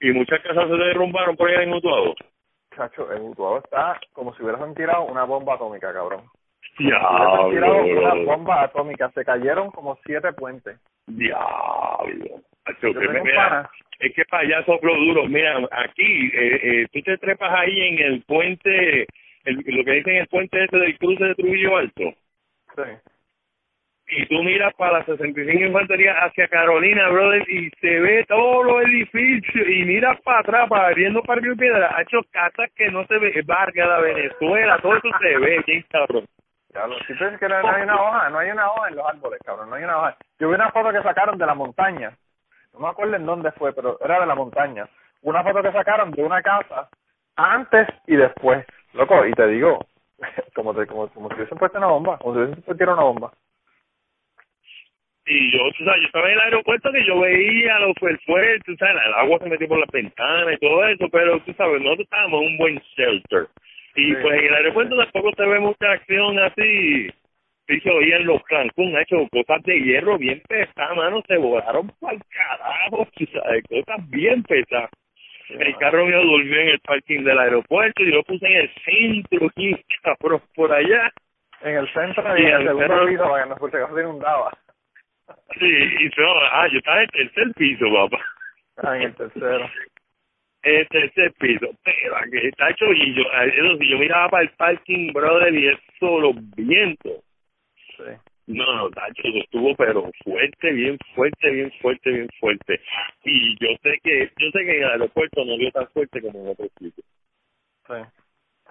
Y 0.00 0.10
muchas 0.12 0.40
casas 0.42 0.66
se 0.68 0.74
derrumbaron 0.74 1.36
por 1.36 1.48
allá 1.48 1.62
en 1.62 1.72
Utuado. 1.72 2.14
Chacho, 2.74 3.10
en 3.12 3.22
Utuado 3.30 3.58
está 3.58 3.98
como 4.12 4.34
si 4.34 4.42
hubiesen 4.42 4.74
tirado 4.74 5.04
una 5.04 5.24
bomba 5.24 5.54
atómica, 5.54 5.92
cabrón. 5.92 6.24
Hubiesen 6.78 7.50
tirado 7.50 7.82
una 7.84 7.84
Diablo. 7.84 8.24
bomba 8.24 8.62
atómica, 8.62 9.10
se 9.10 9.24
cayeron 9.24 9.70
como 9.70 9.98
siete 10.04 10.32
puentes. 10.32 10.78
Diablo. 11.06 12.40
Yo 12.82 12.92
me- 12.94 13.20
mira, 13.22 13.70
es 14.00 14.12
que 14.14 14.24
para 14.24 14.42
allá 14.42 14.64
soplo 14.64 14.94
duro. 14.96 15.26
Mira, 15.26 15.58
aquí, 15.70 16.30
eh, 16.34 16.60
eh, 16.62 16.86
tú 16.92 17.00
te 17.02 17.16
trepas 17.18 17.52
ahí 17.54 17.80
en 17.88 17.98
el 17.98 18.22
puente, 18.22 19.06
el, 19.44 19.56
lo 19.64 19.84
que 19.84 19.92
dicen 19.92 20.16
el 20.16 20.26
puente 20.26 20.64
ese 20.64 20.76
del 20.76 20.98
cruce 20.98 21.24
de 21.24 21.34
Trujillo 21.34 21.76
Alto. 21.76 22.12
Sí. 22.76 22.82
y 24.08 24.26
tú 24.26 24.40
miras 24.44 24.72
para 24.74 24.98
la 25.00 25.04
65 25.04 25.64
Infantería 25.64 26.12
hacia 26.24 26.46
Carolina, 26.46 27.08
brother, 27.08 27.42
y 27.48 27.70
se 27.80 27.98
ve 28.00 28.24
todos 28.28 28.64
los 28.64 28.84
edificios, 28.84 29.66
y 29.68 29.84
miras 29.84 30.20
para 30.20 30.40
atrás, 30.40 30.68
para 30.68 30.88
abriendo 30.88 31.22
para 31.24 31.40
Río 31.40 31.56
Piedra, 31.56 31.92
ha 31.96 32.02
hecho 32.02 32.20
casas 32.30 32.70
que 32.76 32.88
no 32.90 33.04
se 33.06 33.18
ve, 33.18 33.42
Vargas, 33.44 33.88
la 33.88 33.98
Venezuela, 34.00 34.78
todo 34.80 34.96
eso 34.96 35.08
se 35.20 35.38
ve, 35.38 35.60
bien 35.66 35.84
cabrón. 35.90 36.24
Si 37.06 37.16
tú 37.16 37.24
dices 37.24 37.40
que 37.40 37.48
no, 37.48 37.56
hay 37.56 37.82
una 37.82 38.00
hoja, 38.00 38.30
no 38.30 38.38
hay 38.38 38.50
una 38.50 38.70
hoja 38.70 38.88
en 38.88 38.96
los 38.96 39.06
árboles, 39.06 39.40
cabrón, 39.44 39.70
no 39.70 39.76
hay 39.76 39.84
una 39.84 39.98
hoja. 39.98 40.16
Yo 40.38 40.48
vi 40.48 40.54
una 40.54 40.70
foto 40.70 40.92
que 40.92 41.02
sacaron 41.02 41.38
de 41.38 41.46
la 41.46 41.54
montaña, 41.54 42.12
no 42.72 42.80
me 42.80 42.88
acuerdo 42.88 43.16
en 43.16 43.26
dónde 43.26 43.52
fue, 43.52 43.72
pero 43.72 43.98
era 44.04 44.20
de 44.20 44.26
la 44.26 44.34
montaña. 44.34 44.88
Una 45.22 45.42
foto 45.42 45.62
que 45.62 45.72
sacaron 45.72 46.10
de 46.12 46.22
una 46.22 46.42
casa 46.42 46.88
antes 47.36 47.88
y 48.06 48.16
después. 48.16 48.64
Loco, 48.92 49.24
y 49.26 49.32
te 49.32 49.46
digo, 49.48 49.86
como, 50.54 50.74
te, 50.74 50.86
como, 50.86 51.08
como 51.08 51.28
si 51.28 51.36
hubiesen 51.36 51.58
puesto 51.58 51.78
una 51.78 51.88
bomba, 51.88 52.18
como 52.18 52.34
si 52.34 52.40
hubiesen 52.40 52.62
puesto 52.62 52.84
una 52.84 53.02
bomba. 53.02 53.32
Y 55.28 55.52
yo, 55.52 55.58
tú 55.76 55.84
sabes, 55.84 56.02
yo 56.02 56.06
estaba 56.06 56.26
en 56.26 56.34
el 56.34 56.40
aeropuerto 56.40 56.92
que 56.92 57.04
yo 57.04 57.18
veía 57.18 57.80
lo 57.80 57.88
el 57.88 58.18
fuerte, 58.20 58.60
tú 58.64 58.76
sabes, 58.76 58.94
el 59.04 59.14
agua 59.14 59.38
se 59.40 59.48
metió 59.48 59.66
por 59.66 59.80
las 59.80 59.90
ventanas 59.90 60.54
y 60.54 60.58
todo 60.58 60.86
eso, 60.86 61.08
pero 61.10 61.40
tú 61.40 61.52
sabes, 61.54 61.82
nosotros 61.82 62.04
estábamos 62.04 62.42
en 62.42 62.48
un 62.48 62.58
buen 62.58 62.78
shelter. 62.96 63.48
Y 63.96 64.14
Sí. 64.14 64.16
pues 64.22 64.38
en 64.38 64.44
el 64.46 64.54
aeropuerto 64.54 64.96
tampoco 64.96 65.32
se 65.36 65.46
ve 65.46 65.58
mucha 65.58 65.90
acción 65.92 66.38
así. 66.38 67.08
Y 67.68 67.80
se 67.80 67.90
oían 67.90 68.26
los 68.26 68.42
Cancún, 68.44 68.96
ha 68.96 69.02
hecho 69.02 69.26
cosas 69.32 69.62
de 69.64 69.80
hierro 69.80 70.18
bien 70.18 70.40
pesadas, 70.48 70.96
mano, 70.96 71.20
se 71.26 71.36
volaron 71.36 71.90
para 72.00 72.14
el 72.14 72.22
carajo, 72.28 73.08
sabes, 73.32 73.64
cosas 73.68 74.10
bien 74.10 74.42
pesadas. 74.44 74.90
El 75.48 75.76
carro 75.78 76.06
mío 76.06 76.22
durmió 76.22 76.60
en 76.60 76.68
el 76.68 76.80
parking 76.80 77.24
del 77.24 77.38
aeropuerto 77.38 78.02
y 78.02 78.06
lo 78.06 78.22
puse 78.24 78.46
en 78.46 78.56
el 78.56 78.70
centro, 78.84 79.50
y 79.56 79.74
cabrón, 80.02 80.42
por 80.54 80.72
allá. 80.72 81.10
En 81.62 81.76
el 81.76 81.88
centro 81.92 82.38
y 82.38 82.42
en 82.42 82.48
el 82.48 82.54
el 82.54 82.66
segundo 82.68 83.06
piso 83.06 83.22
para 83.24 83.42
que 83.42 83.48
no 83.48 83.56
por 83.56 83.70
si 83.70 83.76
acaso 83.76 83.94
se 83.94 84.00
inundaba. 84.02 84.58
Sí, 85.58 85.66
y 85.66 86.20
no, 86.20 86.32
ah, 86.52 86.68
yo 86.70 86.78
estaba 86.78 87.02
en 87.02 87.02
el 87.02 87.10
tercer 87.10 87.54
piso, 87.54 87.86
papá. 87.92 88.24
Ah, 88.82 88.96
en 88.96 89.02
el 89.02 89.14
tercero. 89.14 89.70
el 90.66 90.88
tercer 90.88 91.32
piso, 91.34 91.70
pero 91.84 92.16
aquí 92.16 92.46
está 92.48 92.70
hecho 92.70 92.86
y 92.92 93.14
yo, 93.14 93.22
eso 93.22 93.78
sí, 93.78 93.88
yo 93.88 93.98
miraba 93.98 94.28
para 94.28 94.42
el 94.42 94.50
parking, 94.50 95.12
brother, 95.12 95.54
y 95.54 95.68
eso, 95.68 96.20
los 96.20 96.34
vientos. 96.56 97.22
Sí. 97.96 98.04
No, 98.48 98.64
no, 98.76 98.90
Tacho, 98.90 99.22
estuvo 99.24 99.74
pero 99.74 100.08
fuerte, 100.22 100.72
bien 100.72 100.96
fuerte, 101.14 101.50
bien 101.50 101.72
fuerte, 101.80 102.10
bien 102.12 102.28
fuerte. 102.38 102.80
Y 103.24 103.56
yo 103.58 103.68
sé 103.82 103.98
que, 104.02 104.30
yo 104.38 104.50
sé 104.52 104.64
que 104.64 104.76
en 104.76 104.82
el 104.84 104.90
aeropuerto 104.90 105.44
no 105.44 105.56
dio 105.56 105.70
tan 105.72 105.88
fuerte 105.88 106.22
como 106.22 106.40
en 106.40 106.48
otros 106.48 106.70
sitios. 106.78 107.06
Sí. 107.88 107.94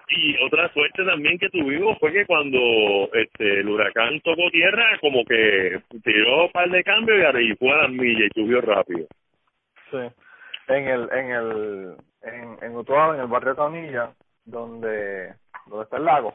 Y 0.08 0.36
otra 0.44 0.72
suerte 0.72 1.04
también 1.04 1.38
que 1.38 1.50
tuvimos 1.50 1.98
fue 1.98 2.12
que 2.12 2.24
cuando 2.24 2.58
este 3.12 3.60
el 3.60 3.68
huracán 3.68 4.20
tocó 4.20 4.50
tierra, 4.50 4.98
como 5.00 5.24
que 5.24 5.80
tiró 6.04 6.46
un 6.46 6.52
par 6.52 6.70
de 6.70 6.84
cambios 6.84 7.18
y 7.40 7.54
fue 7.56 7.72
a 7.72 7.82
las 7.82 7.90
millas 7.90 8.30
y 8.34 8.40
subió 8.40 8.60
rápido. 8.60 9.06
Sí. 9.90 10.25
En 10.68 10.88
el, 10.88 11.08
en 11.12 11.30
el, 11.30 11.96
en, 12.22 12.58
en 12.62 12.76
Utuado, 12.76 13.14
en 13.14 13.20
el 13.20 13.26
barrio 13.28 13.54
Taunilla, 13.54 14.12
donde, 14.44 15.34
donde 15.66 15.84
está 15.84 15.96
el 15.96 16.04
lago, 16.04 16.34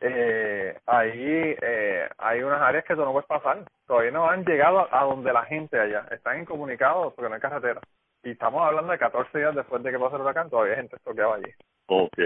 eh, 0.00 0.78
ahí 0.84 1.56
eh, 1.62 2.08
hay 2.18 2.42
unas 2.42 2.60
áreas 2.60 2.84
que 2.84 2.94
tú 2.94 3.00
no 3.02 3.12
puedes 3.12 3.26
pasar. 3.26 3.64
Todavía 3.86 4.10
no 4.10 4.28
han 4.28 4.44
llegado 4.44 4.86
a 4.94 5.04
donde 5.04 5.32
la 5.32 5.44
gente 5.44 5.80
allá. 5.80 6.06
Están 6.10 6.40
incomunicados 6.40 7.14
porque 7.14 7.28
no 7.28 7.34
hay 7.34 7.40
carretera. 7.40 7.80
Y 8.22 8.32
estamos 8.32 8.62
hablando 8.62 8.92
de 8.92 8.98
14 8.98 9.38
días 9.38 9.54
después 9.54 9.82
de 9.82 9.90
que 9.90 9.98
pasó 9.98 10.16
el 10.16 10.22
huracán, 10.22 10.50
todavía 10.50 10.74
hay 10.74 10.80
gente 10.80 10.96
estoqueada 10.96 11.36
allí. 11.36 11.52
Ok. 11.86 12.18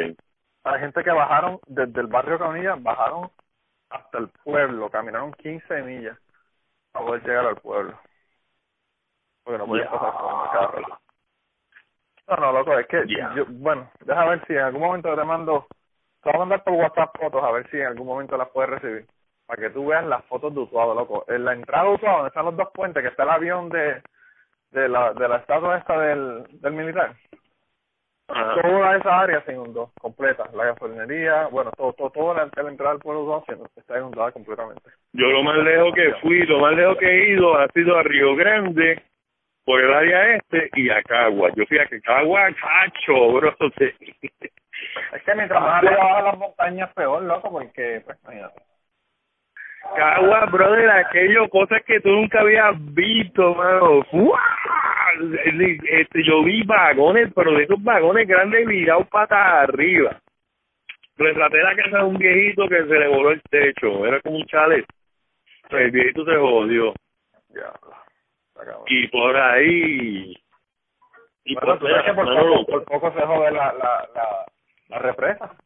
Hay 0.64 0.80
gente 0.80 1.05
que 1.05 1.11
bajaron 1.11 1.61
desde 1.66 2.01
el 2.01 2.07
barrio 2.09 2.38
Caunilla, 2.38 2.76
bajaron 2.78 3.30
hasta 3.90 4.18
el 4.18 4.28
pueblo, 4.44 4.90
caminaron 4.90 5.32
15 5.34 5.82
millas 5.82 6.18
para 6.92 7.07
poder 7.07 7.22
llegar 7.24 7.46
al 7.46 7.57
pueblo. 7.57 7.99
Porque 9.49 9.64
no 9.64 9.90
pasar 9.90 10.12
con 10.12 10.40
el 10.42 10.51
carro. 10.51 10.99
No, 12.28 12.36
no, 12.36 12.53
loco, 12.53 12.78
es 12.78 12.86
que 12.86 13.07
yo, 13.07 13.46
bueno, 13.49 13.90
deja 14.05 14.26
ver 14.26 14.46
si 14.46 14.53
en 14.53 14.59
algún 14.59 14.82
momento 14.82 15.16
te 15.16 15.24
mando, 15.24 15.66
te 16.22 16.28
voy 16.28 16.34
a 16.34 16.38
mandar 16.40 16.62
por 16.64 16.74
WhatsApp 16.74 17.16
fotos 17.18 17.42
a 17.42 17.51
ver 17.53 17.70
si 17.70 17.78
en 17.78 17.86
algún 17.86 18.07
momento 18.07 18.36
las 18.36 18.51
puedes 18.51 18.68
recibir. 18.68 19.07
Para 19.46 19.62
que 19.62 19.70
tú 19.70 19.86
veas 19.86 20.05
las 20.05 20.22
fotos 20.26 20.55
de 20.55 20.61
Utuado, 20.61 20.94
loco. 20.94 21.24
En 21.28 21.46
la 21.46 21.55
entrada 21.55 21.84
de 21.84 21.94
Utuado, 21.94 22.16
donde 22.16 22.28
están 22.28 22.44
los 22.44 22.57
dos 22.59 22.68
puentes, 22.74 23.03
que 23.03 23.09
está 23.09 23.22
el 23.22 23.30
avión 23.30 23.70
de, 23.70 24.03
de 24.72 24.88
la, 24.90 25.14
de 25.14 25.28
la 25.28 25.36
estatua 25.36 25.78
esta 25.78 25.99
del, 25.99 26.44
del 26.61 26.72
militar. 26.74 27.14
Toda 28.26 28.96
esa 28.96 29.20
área 29.20 29.42
se 29.46 29.55
inundó, 29.55 29.92
completa. 29.99 30.44
La 30.53 30.66
gasolinería, 30.66 31.46
bueno, 31.46 31.70
todo, 31.74 31.94
todo, 31.94 32.11
toda 32.11 32.34
la, 32.34 32.51
la 32.55 32.68
entrada 32.68 32.92
del 32.92 33.01
pueblo 33.01 33.22
Utuado 33.22 33.44
está 33.74 33.96
inundada 33.96 34.30
completamente. 34.32 34.90
Yo 35.14 35.28
lo 35.28 35.42
más 35.42 35.57
lejos 35.57 35.94
que 35.94 36.12
fui, 36.20 36.42
lo 36.42 36.59
más 36.59 36.74
lejos 36.74 36.99
que 36.99 37.07
he 37.07 37.30
ido 37.30 37.57
ha 37.57 37.66
sido 37.68 37.96
a 37.96 38.03
Río 38.03 38.36
Grande, 38.36 39.03
por 39.68 39.82
el 39.82 39.92
área 39.92 40.36
este, 40.36 40.70
y 40.76 40.88
a 40.88 41.02
Cagua. 41.02 41.50
Yo 41.54 41.66
fui 41.66 41.78
a 41.78 41.86
Cagua, 42.02 42.48
cacho, 42.54 43.32
bro. 43.32 43.54
Es 43.78 45.22
que 45.22 45.34
mientras 45.34 45.60
más 45.60 45.84
arriba 45.84 45.98
bajan 45.98 46.24
las 46.24 46.38
montañas, 46.38 46.94
peor, 46.94 47.22
loco, 47.22 47.50
porque, 47.50 48.00
pues, 48.02 48.16
imagínate. 48.24 48.62
Cagua, 49.94 50.46
brother, 50.46 50.88
aquello, 50.88 51.50
cosas 51.50 51.82
que 51.84 52.00
tú 52.00 52.08
nunca 52.08 52.40
habías 52.40 52.76
visto, 52.94 53.54
mano. 53.56 54.02
¡Fua! 54.04 54.40
Este, 55.90 56.24
yo 56.24 56.42
vi 56.44 56.62
vagones, 56.62 57.30
pero 57.34 57.52
de 57.52 57.64
esos 57.64 57.82
vagones 57.82 58.26
grandes 58.26 58.66
virados 58.66 59.06
patas 59.08 59.68
arriba. 59.68 60.18
Retraté 61.18 61.58
la 61.58 61.76
casa 61.76 61.98
de 61.98 62.04
un 62.04 62.16
viejito 62.16 62.66
que 62.68 62.84
se 62.84 62.98
le 62.98 63.08
voló 63.08 63.32
el 63.32 63.42
techo, 63.50 64.06
era 64.06 64.18
como 64.22 64.36
un 64.36 64.46
chalet. 64.46 64.86
El 65.68 65.90
viejito 65.90 66.24
se 66.24 66.36
jodió. 66.36 66.94
Ya. 67.50 67.70
Y 68.86 69.09
por 69.09 69.36
ahí... 69.36 70.34
Y 71.44 71.54
Bueno, 71.54 71.78
por, 71.78 72.04
que 72.04 72.12
por 72.14 72.26
poco, 72.36 72.66
por 72.66 72.84
poco 72.84 73.12
se 73.12 73.24
jode 73.26 73.50
la, 73.52 73.72
la, 73.72 74.09
la, 74.14 74.46
la 74.88 74.98
represa. 74.98 75.56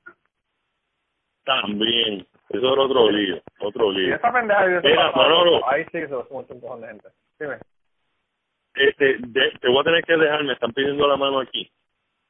también. 1.45 2.27
Eso 2.51 2.73
era 2.73 2.83
otro 2.83 3.11
lío, 3.11 3.41
otro 3.61 3.93
Y 3.93 3.97
lío. 3.97 4.15
esa 4.17 4.33
pendeja 4.33 4.67
de 4.67 4.81
Mira, 4.83 5.11
Manolo. 5.13 5.67
ahí 5.69 5.85
sí 5.87 5.91
que 5.93 6.07
se 6.09 6.15
va 6.15 6.21
un 6.29 6.37
montón 6.37 6.81
de 6.81 6.87
gente. 6.87 7.09
Dime, 7.41 7.59
Este, 8.75 9.17
de- 9.19 9.51
te 9.61 9.69
voy 9.69 9.81
a 9.81 9.85
tener 9.85 10.05
que 10.05 10.17
dejar, 10.17 10.45
me 10.45 10.53
están 10.53 10.73
pidiendo 10.73 11.09
la 11.09 11.17
mano 11.17 11.41
aquí. 11.41 11.71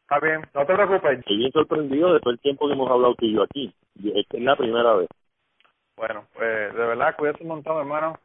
está 0.02 0.18
bien, 0.20 0.40
no 0.54 0.64
te 0.66 0.74
preocupes. 0.74 1.18
Estoy 1.18 1.36
bien 1.38 1.52
sorprendido 1.52 2.14
de 2.14 2.20
todo 2.20 2.30
el 2.32 2.40
tiempo 2.40 2.66
que 2.68 2.72
hemos 2.74 2.90
hablado 2.90 3.14
tú 3.16 3.26
y 3.26 3.34
yo 3.34 3.42
aquí. 3.42 3.74
Y 3.96 4.18
Esta 4.18 4.36
es 4.38 4.42
la 4.42 4.56
primera 4.56 4.94
vez. 4.94 5.08
Bueno, 5.96 6.26
pues 6.32 6.72
de 6.74 6.86
verdad, 6.86 7.14
cuídate 7.16 7.42
un 7.42 7.48
montón, 7.48 7.78
hermano. 7.78 8.18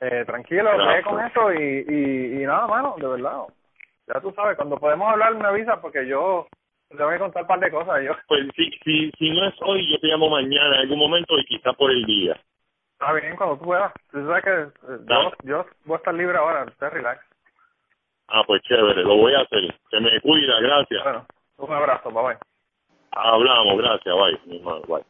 Eh, 0.00 0.24
tranquilo, 0.24 0.70
ve 0.78 1.02
con 1.02 1.20
eso 1.20 1.52
y, 1.52 1.84
y, 1.86 2.42
y 2.42 2.46
nada, 2.46 2.64
hermano, 2.64 2.94
de 2.98 3.06
verdad. 3.06 3.42
Ya 4.06 4.20
tú 4.20 4.32
sabes, 4.34 4.56
cuando 4.56 4.78
podemos 4.78 5.08
hablar 5.10 5.34
me 5.34 5.46
avisa 5.46 5.80
porque 5.80 6.06
yo 6.06 6.46
te 6.88 6.96
tengo 6.96 7.10
que 7.10 7.18
contar 7.18 7.42
un 7.42 7.48
par 7.48 7.60
de 7.60 7.70
cosas. 7.70 8.02
Yo, 8.02 8.12
Pues 8.28 8.46
si, 8.56 8.70
si, 8.82 9.10
si 9.18 9.30
no 9.30 9.46
es 9.46 9.54
hoy, 9.60 9.90
yo 9.92 9.98
te 10.00 10.06
llamo 10.06 10.30
mañana 10.30 10.76
en 10.76 10.80
algún 10.82 10.98
momento 10.98 11.38
y 11.38 11.44
quizá 11.44 11.72
por 11.74 11.90
el 11.90 12.04
día. 12.04 12.34
está 12.92 13.12
bien, 13.12 13.36
cuando 13.36 13.58
tú 13.58 13.66
puedas. 13.66 13.92
Tú 14.10 14.26
sabes 14.26 14.42
que 14.42 14.50
eh, 14.50 14.98
yo, 15.06 15.32
yo 15.42 15.66
voy 15.84 15.94
a 15.94 15.98
estar 15.98 16.14
libre 16.14 16.38
ahora, 16.38 16.64
usted 16.64 16.88
relax. 16.88 17.24
Ah, 18.28 18.42
pues 18.46 18.62
chévere, 18.62 19.02
lo 19.02 19.16
voy 19.16 19.34
a 19.34 19.40
hacer. 19.40 19.74
Se 19.90 20.00
me 20.00 20.18
cuida, 20.20 20.60
gracias. 20.60 21.02
Bueno, 21.02 21.26
un 21.58 21.72
abrazo, 21.74 22.10
bye 22.10 22.22
bye. 22.22 22.38
Hablamos, 23.12 23.76
gracias, 23.76 24.14
bye, 24.14 24.40
mi 24.46 24.58
hermano, 24.58 24.82
bye. 24.88 25.04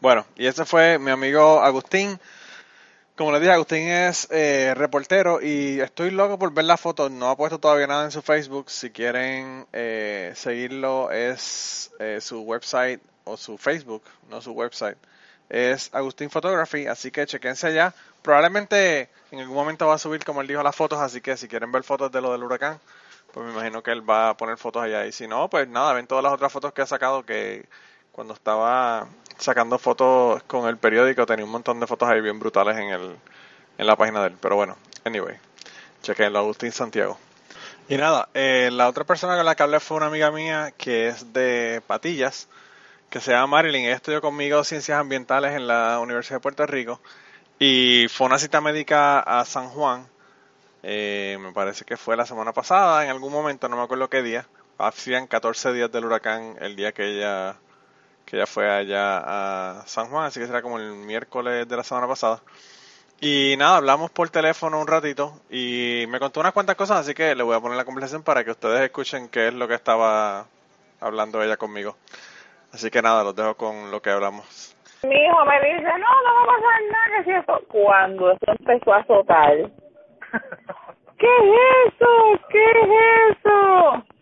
Bueno, 0.00 0.24
y 0.36 0.46
ese 0.46 0.64
fue 0.64 0.98
mi 0.98 1.10
amigo 1.10 1.60
Agustín. 1.60 2.18
Como 3.16 3.30
les 3.30 3.40
dije, 3.40 3.52
Agustín 3.52 3.86
es 3.86 4.26
eh, 4.32 4.74
reportero 4.76 5.40
y 5.40 5.80
estoy 5.80 6.10
loco 6.10 6.36
por 6.36 6.52
ver 6.52 6.64
las 6.64 6.80
fotos. 6.80 7.12
No 7.12 7.30
ha 7.30 7.36
puesto 7.36 7.60
todavía 7.60 7.86
nada 7.86 8.04
en 8.06 8.10
su 8.10 8.22
Facebook. 8.22 8.68
Si 8.70 8.90
quieren 8.90 9.68
eh, 9.72 10.32
seguirlo, 10.34 11.12
es 11.12 11.92
eh, 12.00 12.18
su 12.20 12.40
website 12.40 13.00
o 13.22 13.36
su 13.36 13.56
Facebook, 13.56 14.02
no 14.30 14.40
su 14.40 14.50
website. 14.50 14.98
Es 15.48 15.90
Agustín 15.94 16.28
Photography, 16.28 16.88
así 16.88 17.12
que 17.12 17.24
chequense 17.24 17.68
allá. 17.68 17.94
Probablemente 18.20 19.08
en 19.30 19.38
algún 19.38 19.54
momento 19.54 19.86
va 19.86 19.94
a 19.94 19.98
subir, 19.98 20.24
como 20.24 20.40
él 20.40 20.48
dijo, 20.48 20.64
las 20.64 20.74
fotos, 20.74 20.98
así 20.98 21.20
que 21.20 21.36
si 21.36 21.46
quieren 21.46 21.70
ver 21.70 21.84
fotos 21.84 22.10
de 22.10 22.20
lo 22.20 22.32
del 22.32 22.42
huracán, 22.42 22.80
pues 23.32 23.46
me 23.46 23.52
imagino 23.52 23.80
que 23.80 23.92
él 23.92 24.08
va 24.08 24.30
a 24.30 24.36
poner 24.36 24.56
fotos 24.58 24.82
allá. 24.82 25.06
Y 25.06 25.12
si 25.12 25.28
no, 25.28 25.48
pues 25.48 25.68
nada, 25.68 25.92
ven 25.92 26.08
todas 26.08 26.24
las 26.24 26.32
otras 26.32 26.52
fotos 26.52 26.72
que 26.72 26.82
ha 26.82 26.86
sacado 26.86 27.24
que 27.24 27.64
cuando 28.14 28.34
estaba 28.34 29.08
sacando 29.38 29.78
fotos 29.78 30.42
con 30.44 30.68
el 30.68 30.76
periódico 30.76 31.26
tenía 31.26 31.44
un 31.44 31.50
montón 31.50 31.80
de 31.80 31.86
fotos 31.86 32.08
ahí 32.08 32.20
bien 32.20 32.38
brutales 32.38 32.76
en 32.76 32.90
el 32.90 33.16
en 33.76 33.86
la 33.86 33.96
página 33.96 34.20
de 34.20 34.28
él. 34.28 34.36
Pero 34.40 34.56
bueno, 34.56 34.76
anyway, 35.04 35.36
chequenlo, 36.02 36.38
Agustín 36.38 36.70
Santiago. 36.70 37.18
Y 37.88 37.96
nada, 37.96 38.28
eh, 38.34 38.70
la 38.72 38.88
otra 38.88 39.04
persona 39.04 39.36
con 39.36 39.44
la 39.44 39.54
que 39.54 39.62
hablé 39.62 39.80
fue 39.80 39.96
una 39.96 40.06
amiga 40.06 40.30
mía 40.30 40.72
que 40.76 41.08
es 41.08 41.32
de 41.32 41.82
Patillas, 41.86 42.48
que 43.10 43.20
se 43.20 43.32
llama 43.32 43.48
Marilyn. 43.48 43.84
Ella 43.84 43.96
estudió 43.96 44.20
conmigo 44.20 44.62
ciencias 44.64 44.98
ambientales 44.98 45.52
en 45.52 45.66
la 45.66 45.98
Universidad 46.00 46.36
de 46.36 46.42
Puerto 46.42 46.66
Rico 46.66 47.00
y 47.58 48.06
fue 48.08 48.26
una 48.26 48.38
cita 48.38 48.60
médica 48.60 49.20
a 49.20 49.44
San 49.44 49.68
Juan. 49.68 50.06
Eh, 50.82 51.36
me 51.40 51.52
parece 51.52 51.84
que 51.84 51.96
fue 51.96 52.16
la 52.16 52.26
semana 52.26 52.52
pasada, 52.52 53.04
en 53.04 53.10
algún 53.10 53.32
momento, 53.32 53.68
no 53.68 53.76
me 53.76 53.82
acuerdo 53.82 54.08
qué 54.08 54.22
día. 54.22 54.46
Hacían 54.78 55.26
14 55.26 55.72
días 55.72 55.90
del 55.92 56.04
huracán 56.04 56.56
el 56.60 56.76
día 56.76 56.92
que 56.92 57.06
ella 57.06 57.56
que 58.24 58.36
ella 58.36 58.46
fue 58.46 58.70
allá 58.70 59.18
a 59.78 59.86
San 59.86 60.08
Juan, 60.08 60.26
así 60.26 60.40
que 60.40 60.46
será 60.46 60.62
como 60.62 60.78
el 60.78 60.92
miércoles 60.94 61.68
de 61.68 61.76
la 61.76 61.84
semana 61.84 62.06
pasada. 62.06 62.40
Y 63.20 63.54
nada, 63.56 63.76
hablamos 63.78 64.10
por 64.10 64.28
teléfono 64.28 64.80
un 64.80 64.86
ratito 64.86 65.40
y 65.48 66.04
me 66.08 66.18
contó 66.18 66.40
unas 66.40 66.52
cuantas 66.52 66.76
cosas, 66.76 67.00
así 67.00 67.14
que 67.14 67.34
le 67.34 67.42
voy 67.42 67.56
a 67.56 67.60
poner 67.60 67.76
la 67.76 67.84
conversación 67.84 68.22
para 68.22 68.44
que 68.44 68.50
ustedes 68.50 68.80
escuchen 68.82 69.28
qué 69.28 69.48
es 69.48 69.54
lo 69.54 69.68
que 69.68 69.74
estaba 69.74 70.46
hablando 71.00 71.42
ella 71.42 71.56
conmigo. 71.56 71.96
Así 72.72 72.90
que 72.90 73.00
nada, 73.02 73.22
los 73.22 73.36
dejo 73.36 73.54
con 73.54 73.90
lo 73.90 74.02
que 74.02 74.10
hablamos. 74.10 74.74
Mi 75.04 75.14
hijo 75.14 75.44
me 75.44 75.60
dice, 75.60 75.82
no, 75.82 75.98
no 75.98 76.34
va 76.34 76.42
a 76.42 76.46
pasar 76.46 76.82
nada, 76.90 77.18
que 77.18 77.24
si 77.24 77.30
eso. 77.30 77.60
Cuando 77.68 78.32
eso 78.32 78.44
empezó 78.58 78.92
a 78.92 78.98
azotar, 78.98 79.56
¿qué 81.18 81.26
es 81.26 81.92
eso? 81.94 82.40
¿Qué 82.48 82.70
es 82.70 83.36
eso? 83.38 84.13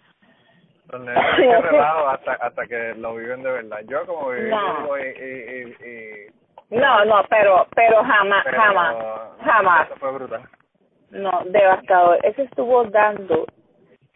Relajo 1.62 2.08
hasta, 2.08 2.32
hasta 2.34 2.66
que 2.66 2.94
lo 2.96 3.14
viven 3.16 3.42
de 3.42 3.50
verdad. 3.50 3.80
Yo 3.86 4.04
como 4.06 4.30
viví 4.30 4.50
No. 4.50 4.98
y, 4.98 5.02
y, 5.02 5.06
y, 5.84 5.88
y- 5.88 6.26
No, 6.76 7.04
no, 7.04 7.24
pero, 7.30 7.66
pero 7.74 8.02
jamás, 8.04 8.44
pero 8.44 8.60
jamás, 8.60 8.96
jamás. 9.44 9.86
Eso 9.88 9.96
fue 9.98 10.12
brutal. 10.12 10.42
No, 11.10 11.42
devastador. 11.46 12.18
Eso 12.24 12.42
estuvo 12.42 12.84
dando. 12.84 13.46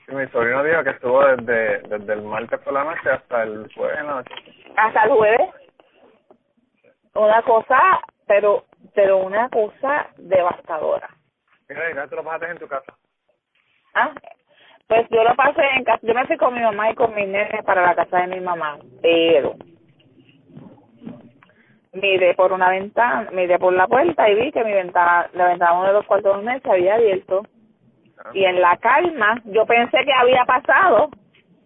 Sí, 0.07 0.14
mi 0.14 0.27
sobrino 0.29 0.62
dijo 0.62 0.85
que 0.85 0.91
estuvo 0.91 1.24
desde, 1.27 1.79
desde 1.89 2.12
el 2.12 2.22
martes 2.22 2.61
por 2.61 2.72
la 2.74 2.85
noche 2.85 3.11
hasta 3.11 3.43
el 3.43 3.68
jueves 3.74 3.99
en 3.99 4.07
la 4.07 4.14
noche. 4.14 4.35
hasta 4.77 5.03
el 5.05 5.11
jueves 5.11 5.51
una 7.14 7.43
cosa 7.43 8.01
pero 8.29 8.64
pero 8.95 9.16
una 9.18 9.49
cosa 9.49 10.07
devastadora 10.18 11.09
Mira, 11.68 11.91
y 11.91 11.95
no 11.95 12.09
te 12.09 12.14
lo 12.16 12.22
pasaste 12.22 12.51
en 12.53 12.59
tu 12.59 12.68
casa. 12.68 12.95
ah 13.95 14.12
pues 14.89 15.07
yo 15.11 15.24
lo 15.24 15.34
pasé 15.34 15.62
en 15.76 15.84
casa 15.84 16.01
yo 16.03 16.14
me 16.14 16.26
fui 16.26 16.37
con 16.37 16.55
mi 16.55 16.61
mamá 16.61 16.91
y 16.91 16.95
con 16.95 17.14
mi 17.14 17.26
nene 17.26 17.62
para 17.64 17.82
la 17.82 17.95
casa 17.95 18.18
de 18.22 18.28
mi 18.28 18.41
mamá 18.41 18.78
pero 19.03 19.55
miré 21.97 22.34
por 22.34 22.53
una 22.53 22.70
ventana 22.70 23.30
miré 23.32 23.59
por 23.59 23.72
la 23.72 23.87
puerta 23.87 24.28
y 24.28 24.34
vi 24.34 24.53
que 24.53 24.64
mi 24.64 24.72
ventana 24.72 25.28
la 25.32 25.49
ventana 25.49 25.72
de 25.72 25.78
uno 25.78 25.87
de 25.89 25.93
los 25.95 26.07
cuartos 26.07 26.45
de 26.45 26.61
se 26.61 26.70
había 26.70 26.95
abierto. 26.95 27.43
Y 28.32 28.45
en 28.45 28.61
la 28.61 28.76
calma 28.78 29.41
yo 29.45 29.66
pensé 29.66 30.05
que 30.05 30.12
había 30.12 30.45
pasado 30.45 31.11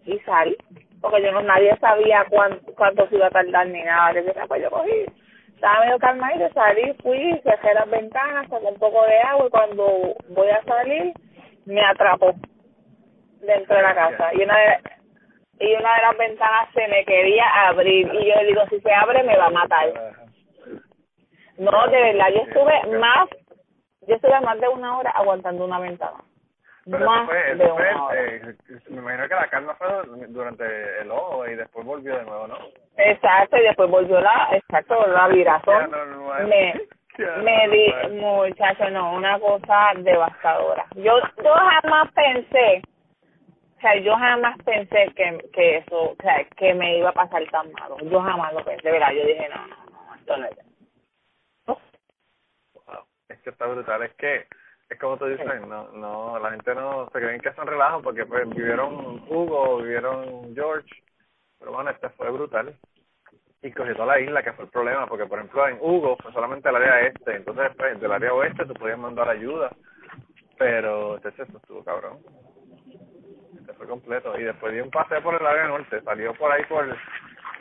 y 0.05 0.19
salí 0.19 0.55
porque 1.01 1.23
yo 1.23 1.31
no 1.31 1.41
nadie 1.41 1.75
sabía 1.79 2.25
cuánto, 2.29 2.73
cuánto 2.73 3.07
se 3.07 3.15
iba 3.15 3.27
a 3.27 3.31
tardar 3.31 3.67
ni 3.67 3.81
nada. 3.81 4.13
Que 4.13 4.23
sea, 4.31 4.45
pues 4.45 4.61
yo 4.61 4.69
cogí 4.69 5.05
estaba 5.55 5.85
medio 5.85 5.99
calmadito 5.99 6.49
salí 6.53 6.93
fui 7.01 7.39
cerré 7.43 7.73
las 7.73 7.89
ventanas 7.89 8.49
saqué 8.49 8.65
un 8.65 8.79
poco 8.79 9.03
de 9.05 9.19
agua 9.19 9.45
y 9.47 9.49
cuando 9.49 10.15
voy 10.29 10.49
a 10.49 10.63
salir 10.63 11.13
me 11.65 11.81
atrapó 11.85 12.33
dentro 13.41 13.75
de 13.75 13.81
la 13.81 13.95
casa. 13.95 14.33
Y 14.33 14.43
una 14.43 14.57
de 14.57 14.79
y 15.59 15.75
una 15.75 15.95
de 15.95 16.01
las 16.01 16.17
ventanas 16.17 16.69
se 16.73 16.87
me 16.87 17.05
quería 17.05 17.45
abrir. 17.67 18.07
Y 18.13 18.25
yo 18.27 18.35
le 18.35 18.45
digo 18.45 18.61
si 18.69 18.79
se 18.81 18.93
abre 18.93 19.23
me 19.23 19.37
va 19.37 19.45
a 19.45 19.51
matar. 19.51 19.87
No 21.57 21.87
de 21.87 22.01
verdad 22.01 22.29
yo 22.33 22.41
estuve 22.41 22.97
más 22.97 23.29
yo 24.07 24.15
estuve 24.15 24.41
más 24.41 24.59
de 24.59 24.67
una 24.67 24.97
hora 24.97 25.11
aguantando 25.11 25.65
una 25.65 25.79
ventana. 25.79 26.17
Pero 26.85 26.97
eso 26.97 27.05
más 27.05 27.27
de 27.27 27.55
fue 27.57 27.71
una 27.71 28.05
hora. 28.05 28.21
eh, 28.23 28.55
me 28.89 28.97
imagino 28.97 29.27
que 29.27 29.35
la 29.35 29.47
calma 29.49 29.75
fue 29.75 29.87
durante 30.29 31.01
el 31.01 31.11
ojo 31.11 31.47
y 31.47 31.55
después 31.55 31.85
volvió 31.85 32.17
de 32.17 32.23
nuevo, 32.23 32.47
¿no? 32.47 32.57
Exacto, 32.97 33.57
y 33.57 33.61
después 33.61 33.89
volvió 33.89 34.19
la, 34.19 34.49
exacto, 34.53 35.05
la 35.07 35.27
virazón. 35.27 35.91
Me, 36.47 36.73
me 37.43 37.67
di, 37.69 38.19
muchacho, 38.19 38.89
no, 38.89 39.13
una 39.13 39.39
cosa 39.39 39.91
devastadora. 39.97 40.85
Yo, 40.95 41.19
yo 41.43 41.53
jamás 41.53 42.11
pensé 42.13 42.81
o 43.81 43.83
sea, 43.83 43.95
yo 43.95 44.15
jamás 44.15 44.55
pensé 44.63 45.11
que, 45.15 45.49
que 45.51 45.77
eso, 45.77 46.11
o 46.11 46.15
sea, 46.21 46.43
que 46.55 46.71
me 46.75 46.99
iba 46.99 47.09
a 47.09 47.13
pasar 47.13 47.43
tan 47.49 47.71
malo. 47.73 47.97
Yo 48.03 48.21
jamás 48.21 48.53
lo 48.53 48.63
pensé, 48.63 48.91
¿verdad? 48.91 49.11
Yo 49.11 49.25
dije, 49.25 49.49
no, 49.49 49.67
no, 49.67 49.75
no, 49.89 50.15
esto 50.15 50.37
no 50.37 50.45
es. 50.45 50.57
Wow. 51.65 53.05
Es 53.29 53.39
que 53.39 53.49
está 53.49 53.65
brutal, 53.65 54.03
es 54.03 54.13
que 54.13 54.45
es 54.87 54.99
como 54.99 55.17
tú 55.17 55.25
dices, 55.25 55.47
no, 55.67 55.87
no, 55.93 56.37
la 56.37 56.51
gente 56.51 56.75
no 56.75 57.09
se 57.11 57.19
creen 57.19 57.41
que 57.41 57.53
son 57.53 57.65
relajos 57.65 58.03
porque 58.03 58.23
pues 58.23 58.47
vivieron 58.49 59.23
Hugo, 59.27 59.77
vivieron 59.77 60.53
George, 60.53 60.89
pero 61.57 61.71
bueno, 61.71 61.89
este 61.89 62.09
fue 62.09 62.29
brutal 62.29 62.75
y 63.63 63.71
cogió 63.71 63.95
toda 63.95 64.15
la 64.15 64.19
isla 64.19 64.43
que 64.43 64.53
fue 64.53 64.65
el 64.65 64.71
problema 64.71 65.07
porque 65.07 65.25
por 65.25 65.39
ejemplo 65.39 65.67
en 65.67 65.77
Hugo 65.81 66.17
fue 66.21 66.31
solamente 66.33 66.69
el 66.69 66.75
área 66.75 67.07
este, 67.07 67.35
entonces 67.35 67.71
pues 67.77 67.99
del 67.99 68.11
área 68.11 68.33
oeste 68.33 68.65
tú 68.65 68.73
podías 68.73 68.99
mandar 68.99 69.27
ayuda, 69.27 69.71
pero 70.59 71.17
este 71.17 71.31
se 71.31 71.43
estuvo 71.43 71.83
cabrón, 71.83 72.19
fue 73.81 73.87
completo 73.87 74.39
y 74.39 74.43
después 74.43 74.73
dio 74.73 74.83
un 74.83 74.91
paseo 74.91 75.23
por 75.23 75.33
el 75.33 75.47
área 75.47 75.67
norte, 75.67 76.01
salió 76.01 76.35
por 76.35 76.51
ahí 76.51 76.63
por 76.65 76.85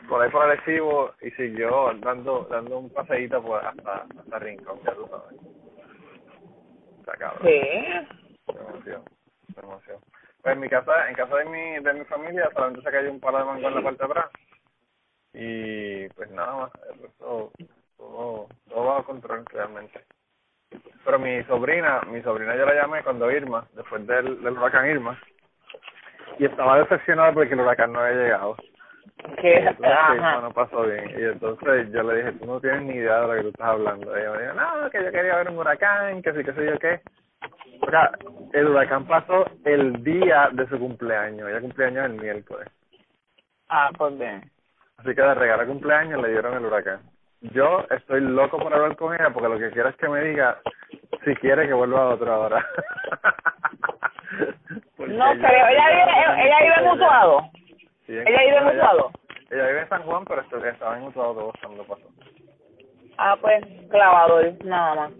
por 0.07 0.23
ahí 0.23 0.31
por 0.31 0.43
Arecibo 0.43 1.15
y 1.23 1.31
siguió 1.31 1.95
dando 1.95 2.47
dando 2.51 2.79
un 2.79 2.91
paseíto 2.91 3.43
por 3.43 3.65
hasta 3.65 4.05
hasta 4.19 4.39
Rincón, 4.39 4.81
ya 4.85 4.93
tú 4.93 5.09
sabes. 5.09 5.41
Está 6.99 7.13
cabrón. 7.13 7.43
Sí. 7.43 7.61
Qué 8.47 8.59
emoción, 8.59 9.03
emoción. 9.63 9.99
Pues 10.43 10.55
en 10.55 10.61
mi 10.61 10.69
casa, 10.69 11.09
en 11.09 11.15
casa 11.15 11.37
de 11.37 11.45
mi, 11.47 11.83
de 11.83 11.93
mi 11.95 12.05
familia 12.05 12.51
solamente 12.53 12.83
se 12.83 12.91
cayó 12.91 13.11
un 13.11 13.21
palo 13.21 13.39
de 13.39 13.45
mango 13.45 13.69
en 13.69 13.75
la 13.75 13.83
parte 13.83 14.05
de 14.05 14.11
atrás. 14.11 14.31
Y 15.33 16.09
pues 16.11 16.31
nada 16.33 16.55
más, 16.55 16.73
el 16.93 17.03
resto, 17.03 17.53
todo, 17.97 18.49
todo 18.69 18.85
bajo 18.85 19.05
control 19.05 19.47
realmente. 19.47 20.05
Pero 21.05 21.19
mi 21.19 21.43
sobrina, 21.45 22.03
mi 22.09 22.21
sobrina 22.23 22.57
yo 22.57 22.67
la 22.67 22.75
llamé 22.75 23.03
cuando 23.03 23.31
Irma, 23.31 23.67
después 23.73 24.07
del, 24.07 24.43
del 24.43 24.59
huracán 24.59 24.91
Irma, 24.91 25.19
y 26.41 26.47
estaba 26.47 26.79
decepcionada 26.79 27.35
porque 27.35 27.53
el 27.53 27.61
huracán 27.61 27.93
no 27.93 28.01
había 28.01 28.23
llegado. 28.23 28.57
Que, 29.43 29.59
Entonces, 29.59 29.93
ajá. 29.93 30.41
No 30.41 30.51
pasó 30.55 30.85
bien. 30.85 31.11
Y 31.11 31.25
entonces 31.25 31.93
yo 31.93 32.03
le 32.03 32.17
dije, 32.17 32.33
tú 32.33 32.47
no 32.47 32.59
tienes 32.59 32.83
ni 32.85 32.95
idea 32.95 33.21
de 33.21 33.27
lo 33.27 33.35
que 33.35 33.43
tú 33.43 33.49
estás 33.49 33.69
hablando. 33.69 34.17
Y 34.17 34.21
ella 34.21 34.31
me 34.33 34.43
dijo, 34.43 34.55
no, 34.55 34.91
que 34.91 35.05
yo 35.05 35.13
quería 35.13 35.37
ver 35.37 35.51
un 35.51 35.59
huracán, 35.59 36.23
que 36.23 36.33
sí, 36.33 36.43
que 36.43 36.55
sé 36.55 36.65
yo 36.65 36.79
qué. 36.79 37.03
O 37.83 37.91
sea, 37.91 38.11
el 38.55 38.69
huracán 38.69 39.07
pasó 39.07 39.45
el 39.67 40.03
día 40.03 40.49
de 40.53 40.67
su 40.69 40.79
cumpleaños. 40.79 41.51
Ella 41.51 41.61
cumpleaños 41.61 42.07
el 42.07 42.13
miércoles. 42.13 42.69
Ah, 43.69 43.91
pues 43.99 44.19
bien. 44.19 44.51
Así 44.97 45.15
que 45.15 45.21
de 45.21 45.35
regalo 45.35 45.67
cumpleaños 45.67 46.23
le 46.23 46.31
dieron 46.31 46.55
el 46.55 46.65
huracán. 46.65 47.01
Yo 47.53 47.85
estoy 47.91 48.23
loco 48.23 48.57
por 48.57 48.73
hablar 48.73 48.97
con 48.97 49.15
ella 49.15 49.29
porque 49.29 49.49
lo 49.51 49.59
que 49.59 49.73
quiero 49.73 49.91
es 49.91 49.97
que 49.97 50.09
me 50.09 50.25
diga 50.25 50.59
si 51.23 51.35
quiere 51.37 51.67
que 51.67 51.75
vuelva 51.75 52.05
a 52.05 52.15
otra 52.15 52.39
hora. 52.39 52.67
No 54.99 55.33
creo, 55.33 55.67
ella 55.69 55.87
vive, 55.91 56.45
ella 56.47 56.59
vive 56.63 56.75
en 56.79 56.89
Utuado. 56.89 57.51
Sí, 58.07 58.17
en- 58.17 58.29
Ella 58.29 58.41
vive 58.45 58.57
en 58.59 58.67
Utuado. 58.77 59.11
Ella 59.51 59.67
vive 59.67 59.81
en 59.81 59.89
San 59.89 60.03
Juan, 60.03 60.25
pero 60.25 60.41
esto- 60.43 60.65
estaba 60.65 60.97
en 60.99 61.05
Utuado 61.05 61.35
todo 61.35 61.53
cuando 61.63 61.85
pasó. 61.85 62.09
Ah, 63.19 63.37
pues 63.41 63.65
clavador, 63.91 64.53
nada 64.65 64.95
más. 64.95 65.11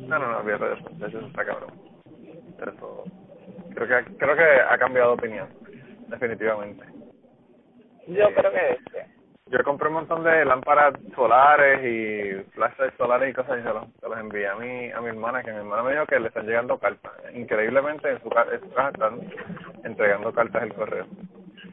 No, 0.00 0.18
no, 0.18 0.30
no, 0.30 0.38
olvídate 0.38 0.64
de 0.66 0.74
eso. 0.74 0.88
De 0.90 1.06
eso 1.06 1.20
está 1.26 1.44
cabrón. 1.44 1.70
Eso. 2.60 3.04
Creo 3.74 3.88
que, 4.04 4.16
creo 4.16 4.36
que 4.36 4.60
ha 4.68 4.78
cambiado 4.78 5.10
de 5.10 5.14
opinión. 5.14 5.48
Definitivamente. 6.08 6.84
Yo 8.08 8.26
Sí. 8.28 8.34
creo 8.34 8.52
que 8.52 8.70
este. 8.72 9.06
Yo 9.48 9.62
compré 9.62 9.88
un 9.88 9.94
montón 9.94 10.24
de 10.24 10.44
lámparas 10.44 10.94
solares 11.14 11.80
y 11.84 12.50
flashes 12.50 12.92
solares 12.98 13.30
y 13.30 13.32
cosas 13.32 13.60
y 13.60 13.62
se 13.62 13.68
los, 13.68 13.84
se 14.00 14.08
los 14.08 14.18
envié 14.18 14.48
a 14.48 14.56
mi, 14.56 14.90
a 14.90 15.00
mi 15.00 15.08
hermana, 15.08 15.42
que 15.42 15.52
mi 15.52 15.58
hermana 15.58 15.84
me 15.84 15.92
dijo 15.92 16.06
que 16.06 16.18
le 16.18 16.28
están 16.28 16.46
llegando 16.46 16.78
cartas. 16.78 17.12
Increíblemente 17.32 18.10
en 18.10 18.20
su, 18.22 18.26
en 18.26 18.60
su 18.60 18.70
casa 18.72 18.88
están 18.88 19.20
entregando 19.84 20.32
cartas 20.32 20.64
el 20.64 20.74
correo. 20.74 21.06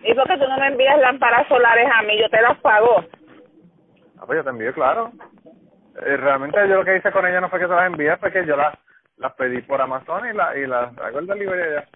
¿Y 0.03 0.13
por 0.13 0.27
qué 0.27 0.37
tú 0.37 0.47
no 0.47 0.57
me 0.57 0.67
envías 0.67 0.99
lámparas 0.99 1.47
solares 1.47 1.89
a 1.91 2.03
mí? 2.03 2.19
Yo 2.19 2.29
te 2.29 2.41
las 2.41 2.59
pago. 2.59 3.03
Ah, 4.19 4.23
pues 4.27 4.37
yo 4.37 4.43
te 4.43 4.49
envié, 4.51 4.71
claro. 4.73 5.11
Eh, 6.05 6.17
realmente 6.17 6.59
yo 6.67 6.75
lo 6.75 6.85
que 6.85 6.97
hice 6.97 7.11
con 7.11 7.25
ella 7.25 7.41
no 7.41 7.49
fue 7.49 7.59
que 7.59 7.67
se 7.67 7.73
las 7.73 7.87
envié, 7.87 8.17
fue 8.17 8.31
que 8.31 8.45
yo 8.45 8.55
las 8.55 8.77
las 9.17 9.33
pedí 9.33 9.61
por 9.61 9.81
Amazon 9.81 10.27
y, 10.27 10.33
la, 10.33 10.57
y 10.57 10.65
las 10.65 10.97
hago 10.97 11.19
el 11.19 11.27
delivery 11.27 11.61
allá. 11.61 11.87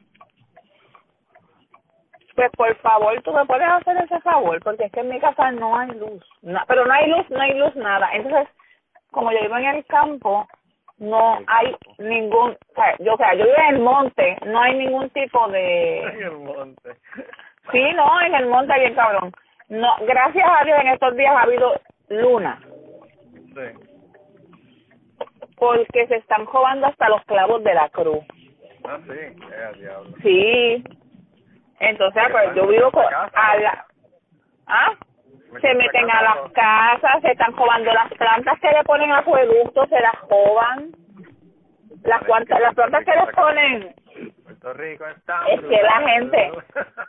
Pues 2.37 2.51
por 2.51 2.75
favor, 2.77 3.19
tú 3.23 3.33
me 3.33 3.45
puedes 3.45 3.67
hacer 3.67 3.97
ese 3.97 4.19
favor, 4.21 4.61
porque 4.63 4.83
es 4.85 4.91
que 4.91 4.99
en 4.99 5.09
mi 5.09 5.19
casa 5.19 5.49
no 5.53 5.75
hay 5.75 5.87
luz. 5.89 6.23
Na- 6.43 6.63
pero 6.67 6.85
no 6.85 6.93
hay 6.93 7.09
luz, 7.09 7.27
no 7.31 7.41
hay 7.41 7.55
luz, 7.57 7.75
nada. 7.75 8.07
Entonces, 8.13 8.47
como 9.09 9.31
yo 9.31 9.41
vivo 9.41 9.57
en 9.57 9.65
el 9.65 9.85
campo, 9.87 10.47
no 10.99 11.39
hay 11.47 11.75
ningún, 11.97 12.51
o 12.51 12.73
sea, 12.75 12.95
yo, 12.99 13.15
o 13.15 13.17
sea, 13.17 13.33
yo 13.33 13.43
vivo 13.45 13.57
en 13.57 13.75
el 13.75 13.81
monte, 13.81 14.37
no 14.45 14.61
hay 14.61 14.75
ningún 14.77 15.09
tipo 15.09 15.45
En 15.47 15.51
de, 15.53 15.99
el 16.03 16.31
monte. 16.37 16.91
sí, 17.71 17.81
no, 17.95 18.21
en 18.21 18.35
el 18.35 18.45
monte 18.45 18.79
bien 18.79 18.93
cabrón. 18.93 19.31
No, 19.69 19.89
gracias 20.05 20.47
a 20.47 20.63
Dios 20.63 20.79
en 20.79 20.87
estos 20.89 21.15
días 21.17 21.33
ha 21.35 21.41
habido 21.41 21.73
luna, 22.09 22.61
Sí. 23.55 23.87
porque 25.57 26.05
se 26.07 26.17
están 26.17 26.45
robando 26.45 26.85
hasta 26.85 27.09
los 27.09 27.23
clavos 27.25 27.63
de 27.63 27.73
la 27.73 27.89
cruz. 27.89 28.23
Ah, 28.87 28.99
sí. 29.07 29.11
Eh, 29.11 29.71
diablo. 29.79 30.11
Sí. 30.21 30.83
Entonces, 31.79 32.23
pues 32.31 32.55
yo 32.55 32.67
vivo 32.67 32.91
con, 32.91 33.05
a 33.05 33.57
la, 33.57 33.85
¿ah? 34.67 34.91
se 35.61 35.73
meten 35.75 36.09
a 36.11 36.21
las 36.21 36.51
casas, 36.53 37.21
se 37.21 37.31
están 37.31 37.55
robando 37.55 37.91
las 37.93 38.11
plantas 38.13 38.59
que 38.59 38.69
le 38.71 38.83
ponen 38.83 39.11
a 39.11 39.19
acueductos, 39.19 39.89
se 39.89 39.99
las 39.99 40.15
roban. 40.29 40.91
Las, 42.03 42.23
cuantas, 42.25 42.59
las 42.61 42.73
plantas 42.75 43.03
que 43.03 43.11
les 43.11 43.35
ponen, 43.35 43.95
Puerto 44.43 44.73
Rico 44.73 45.05
está 45.07 45.47
es 45.49 45.61
que 45.61 45.81
la 45.81 45.99
gente, 46.09 46.51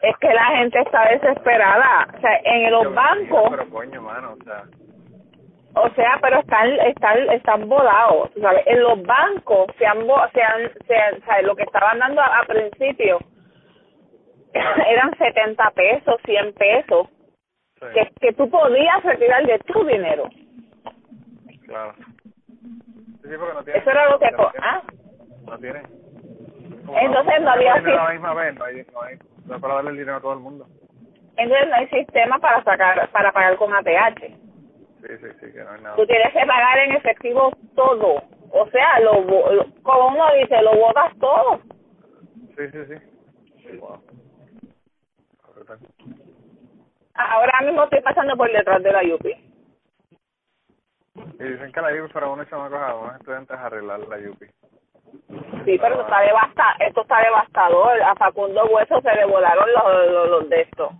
es 0.02 0.16
que 0.18 0.34
la 0.34 0.44
gente 0.46 0.80
está 0.80 1.08
desesperada. 1.08 2.08
O 2.16 2.20
sea, 2.20 2.40
en 2.44 2.70
los 2.70 2.94
bancos, 2.94 3.50
Pero 3.50 3.70
coño, 3.70 4.02
mano, 4.02 4.32
o 4.38 4.44
sea, 4.44 4.64
o 5.74 5.88
sea, 5.90 6.18
pero 6.20 6.40
están, 6.40 6.68
están, 6.80 7.18
están 7.30 7.68
volados, 7.68 8.30
¿sabes? 8.40 8.66
En 8.66 8.82
los 8.82 9.02
bancos 9.04 9.66
se 9.78 9.86
han, 9.86 10.06
se 10.32 10.42
han, 10.42 10.72
se 10.86 10.96
han- 10.96 11.20
¿sabes? 11.24 11.46
Lo 11.46 11.54
que 11.54 11.62
estaban 11.62 11.98
dando 11.98 12.20
a, 12.20 12.38
a 12.40 12.42
principio 12.44 13.18
eran 14.88 15.16
70 15.16 15.70
pesos, 15.72 16.16
100 16.24 16.52
pesos, 16.54 17.08
sí, 17.80 17.86
que, 17.94 18.10
que 18.20 18.32
tú 18.34 18.48
podías 18.50 19.02
retirar 19.04 19.44
de 19.46 19.58
tu 19.60 19.84
dinero. 19.84 20.28
claro. 21.66 21.94
Sí, 23.22 23.34
no 23.36 23.62
tienen. 23.64 23.82
Eso 23.82 23.90
era 23.90 24.10
lo 24.10 24.18
que, 24.18 24.30
no 24.30 24.50
tienen. 24.50 24.62
ah, 24.62 24.82
No 25.46 25.58
tienen. 25.58 25.82
Como 26.86 26.98
Entonces 26.98 27.40
no 27.42 27.50
había 27.50 27.74
tienen 27.74 27.90
a 27.92 27.94
la 27.96 28.04
así- 28.04 28.12
misma 28.14 28.34
vez, 28.34 28.54
no 28.54 28.64
hay, 28.64 28.86
no 28.92 29.02
hay, 29.02 29.18
no 29.46 29.54
hay 29.54 29.60
para 29.60 29.74
darle 29.74 29.90
el 29.90 29.96
dinero 29.98 30.16
a 30.16 30.20
todo 30.20 30.32
el 30.32 30.38
mundo. 30.40 30.66
entonces 31.36 31.68
no 31.68 31.74
hay 31.74 31.88
sistema 31.88 32.38
para 32.38 32.62
sacar, 32.64 33.08
para 33.10 33.32
pagar 33.32 33.56
con 33.56 33.72
ATH. 33.74 34.20
Sí, 34.20 35.06
sí, 35.20 35.26
sí, 35.40 35.52
que 35.52 35.62
no 35.62 35.70
hay 35.72 35.80
nada. 35.82 35.96
Tú 35.96 36.06
tienes 36.06 36.32
que 36.32 36.40
pagar 36.46 36.78
en 36.78 36.92
efectivo 36.92 37.52
todo. 37.76 38.22
O 38.50 38.68
sea, 38.70 38.98
lo, 39.00 39.22
bo- 39.22 39.52
lo- 39.52 39.66
como 39.82 40.08
uno 40.08 40.24
dice, 40.40 40.60
lo 40.62 40.74
botas 40.74 41.16
todo. 41.18 41.60
Sí, 42.56 42.64
sí, 42.72 42.78
sí. 42.88 43.76
Wow. 43.78 44.00
Ahora 47.14 47.60
mismo 47.62 47.84
estoy 47.84 48.00
pasando 48.00 48.36
por 48.36 48.50
detrás 48.52 48.82
de 48.82 48.92
la 48.92 49.02
Yupi. 49.02 49.32
Y 51.40 51.44
dicen 51.44 51.72
que 51.72 51.80
la 51.80 51.94
Yupi 51.96 52.12
para 52.12 52.28
unos 52.28 52.48
chamacos, 52.48 52.78
a 52.80 52.94
unos 52.94 53.16
estudiantes 53.16 53.56
a 53.56 53.66
arreglar 53.66 54.00
la 54.00 54.18
Yupi. 54.18 54.46
Sí, 55.64 55.78
pero 55.78 55.94
esto 55.94 56.02
está, 56.02 56.20
devasta 56.20 56.64
esto 56.80 57.02
está 57.02 57.20
devastador. 57.20 58.00
A 58.02 58.14
Facundo 58.14 58.64
Hueso 58.66 59.00
se 59.00 59.14
le 59.14 59.24
volaron 59.26 59.66
los, 59.72 60.10
los, 60.12 60.28
los 60.30 60.48
de 60.48 60.60
esto. 60.62 60.90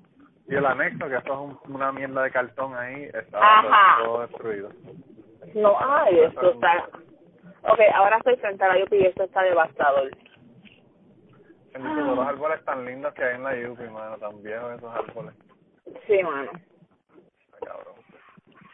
Y 0.49 0.55
el 0.55 0.67
anexo, 0.67 1.09
que 1.09 1.17
esto 1.17 1.33
es 1.33 1.39
un- 1.39 1.75
una 1.75 1.93
mierda 1.93 2.23
de 2.23 2.31
cartón 2.31 2.75
ahí, 2.77 3.05
está 3.05 3.39
Ajá. 3.39 4.03
todo 4.05 4.21
destruido. 4.23 4.71
No, 5.55 5.77
ay, 5.81 6.21
esto 6.21 6.51
está... 6.53 6.89
Ok, 7.63 7.81
ahora 7.95 8.17
estoy 8.19 8.37
frente 8.37 8.65
a 8.65 8.69
la 8.69 8.79
Yupi 8.81 8.97
y 8.97 9.07
esto 9.07 9.25
está 9.25 9.43
devastador. 9.43 10.11
Bendito, 11.83 12.01
todos 12.05 12.17
los 12.17 12.27
árboles 12.27 12.65
tan 12.65 12.85
lindos 12.85 13.15
que 13.15 13.25
hay 13.25 13.35
en 13.37 13.45
la 13.45 13.57
Yupi, 13.57 13.85
mano, 13.85 14.19
tan 14.19 14.43
viejos 14.43 14.73
esos 14.77 14.95
árboles. 14.95 15.35
Sí, 16.07 16.23
mano. 16.23 16.51
Cabrón. 17.65 17.95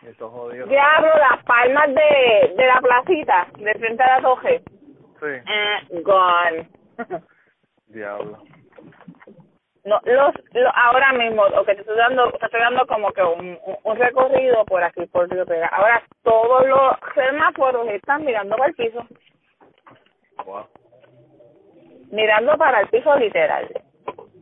Y 0.02 0.06
estos 0.08 0.30
jodidos. 0.32 0.68
Diablo, 0.68 1.08
las 1.30 1.42
palmas 1.44 1.88
de, 1.88 2.54
de 2.56 2.66
la 2.66 2.80
placita, 2.80 3.46
de 3.58 3.74
frente 3.74 4.02
a 4.02 4.16
la 4.16 4.22
torre. 4.22 4.62
Sí, 5.20 5.26
Eh, 5.26 6.02
gone. 6.02 6.68
diablo. 7.86 8.38
No, 9.84 10.00
los, 10.04 10.34
lo- 10.54 10.74
ahora 10.76 11.12
mismo, 11.12 11.42
o 11.42 11.64
que 11.64 11.74
te 11.74 11.82
estoy 11.82 11.96
dando, 11.96 12.30
te 12.32 12.46
estoy 12.46 12.60
dando 12.60 12.86
como 12.86 13.12
que 13.12 13.22
un, 13.22 13.58
un- 13.64 13.78
un 13.82 13.96
recorrido 13.98 14.64
por 14.64 14.82
aquí, 14.82 15.04
por 15.06 15.28
Río 15.30 15.44
Pega. 15.44 15.66
Ahora 15.68 16.02
todos 16.22 16.66
los 16.66 16.96
semáforos 17.14 17.86
están 17.88 18.24
mirando 18.24 18.56
para 18.56 18.70
el 18.70 18.74
piso, 18.76 19.06
Wow. 20.46 20.66
Mirando 22.10 22.56
para 22.56 22.80
el 22.80 22.88
piso 22.88 23.14
literal. 23.16 23.68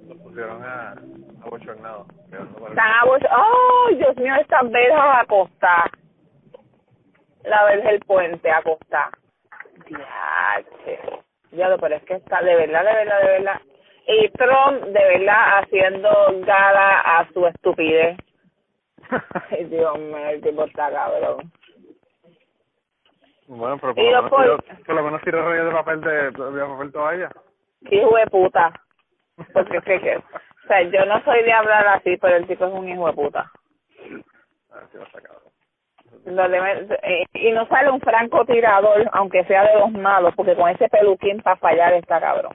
Lo 0.09 0.17
pusieron 0.17 0.63
a, 0.65 0.91
a 0.93 1.49
bochornado. 1.49 2.07
mirando 2.31 2.53
para 2.55 2.67
el- 2.67 2.73
Están 2.73 2.93
a 2.93 3.05
boch- 3.05 3.31
¡Oh, 3.37 3.95
Dios 3.95 4.17
mío, 4.17 4.35
estas 4.41 4.71
verjas 4.71 5.23
acostadas! 5.23 5.91
La 7.45 7.65
verja 7.65 7.89
del 7.89 8.01
puente 8.01 8.51
acostada. 8.51 9.11
Diache. 9.87 11.01
Ya, 11.53 11.77
pero 11.77 11.97
es 11.97 12.03
que 12.05 12.15
está, 12.15 12.41
de 12.41 12.55
verdad, 12.55 12.85
de 12.85 12.93
verdad, 12.95 13.21
de 13.21 13.27
verdad. 13.27 13.61
y 14.07 14.29
Trump 14.31 14.83
de 14.85 15.19
verdad 15.19 15.59
haciendo 15.61 16.11
gala 16.47 17.01
a 17.01 17.29
su 17.33 17.47
estupidez. 17.47 18.17
Ay, 19.51 19.65
Dios 19.65 19.99
mío, 19.99 20.29
el 20.29 20.41
tipo 20.41 20.65
está 20.65 20.91
cabrón. 20.91 21.53
Bueno, 23.49 23.77
pero 23.79 23.95
por 23.95 24.03
Y 24.05 24.11
lo, 24.11 24.23
menos 24.23 24.31
por- 24.31 24.43
tiró, 24.43 24.85
por 24.87 24.95
lo 24.95 25.03
menos 25.03 25.23
tiró 25.23 25.43
rollo 25.45 25.65
de 25.67 25.73
papel 25.73 26.01
de, 26.01 26.13
de 26.31 26.65
papel 26.67 26.93
toalla. 26.93 27.31
Qué 27.89 27.97
hijo 27.97 28.17
de 28.17 28.27
puta. 28.27 28.73
Porque 29.53 29.79
es 29.79 29.85
que, 29.85 30.01
que- 30.01 30.17
o 30.17 30.67
sea, 30.69 30.83
yo 30.83 31.05
no 31.07 31.23
soy 31.25 31.43
de 31.43 31.53
hablar 31.53 31.87
así, 31.89 32.17
pero 32.19 32.37
el 32.37 32.47
tipo 32.47 32.65
es 32.67 32.73
un 32.73 32.89
hijo 32.89 33.07
de 33.07 33.13
puta. 33.15 33.51
A 34.71 34.77
ver 34.77 34.89
si 34.93 34.99
lo 34.99 35.07
saca. 35.11 35.31
No 36.25 36.47
le 36.47 36.61
met- 36.61 36.99
eh, 37.03 37.25
y 37.33 37.51
no 37.53 37.67
sale 37.67 37.91
un 37.91 38.01
francotirador, 38.01 39.09
aunque 39.13 39.45
sea 39.45 39.65
de 39.65 39.79
los 39.81 39.91
malos, 39.91 40.33
porque 40.37 40.55
con 40.55 40.69
ese 40.69 40.89
peluquín 40.89 41.41
para 41.43 41.57
fallar 41.57 41.93
está 41.95 42.21
cabrón. 42.21 42.55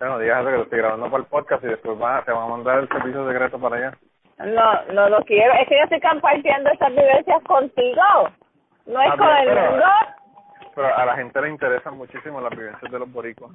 No 0.00 0.18
digas 0.18 0.40
eso 0.40 0.50
que 0.50 0.56
lo 0.56 0.62
estoy 0.64 0.78
grabando 0.78 1.10
para 1.10 1.22
el 1.22 1.28
podcast 1.28 1.64
y 1.64 1.68
después 1.68 2.00
va, 2.00 2.22
te 2.24 2.32
van 2.32 2.44
a 2.44 2.48
mandar 2.48 2.78
el 2.80 2.88
servicio 2.88 3.26
secreto 3.26 3.58
para 3.58 3.76
allá. 3.76 3.98
No, 4.38 4.84
no 4.92 5.08
lo 5.10 5.24
quiero. 5.24 5.52
Es 5.54 5.68
que 5.68 5.76
yo 5.76 5.84
estoy 5.84 6.00
compartiendo 6.00 6.70
estas 6.70 6.90
vivencias 6.90 7.42
contigo. 7.44 8.02
No 8.86 9.00
es 9.02 9.10
Ah, 9.12 9.16
con 9.16 9.26
bien, 9.26 9.38
el 9.40 9.48
pero- 9.54 9.70
mundo. 9.70 9.86
Pero 10.74 10.96
a 10.96 11.04
la 11.04 11.16
gente 11.16 11.40
le 11.42 11.48
interesan 11.50 11.96
muchísimo 11.98 12.40
las 12.40 12.50
vivencias 12.50 12.90
de 12.90 12.98
los 12.98 13.12
boricuas. 13.12 13.52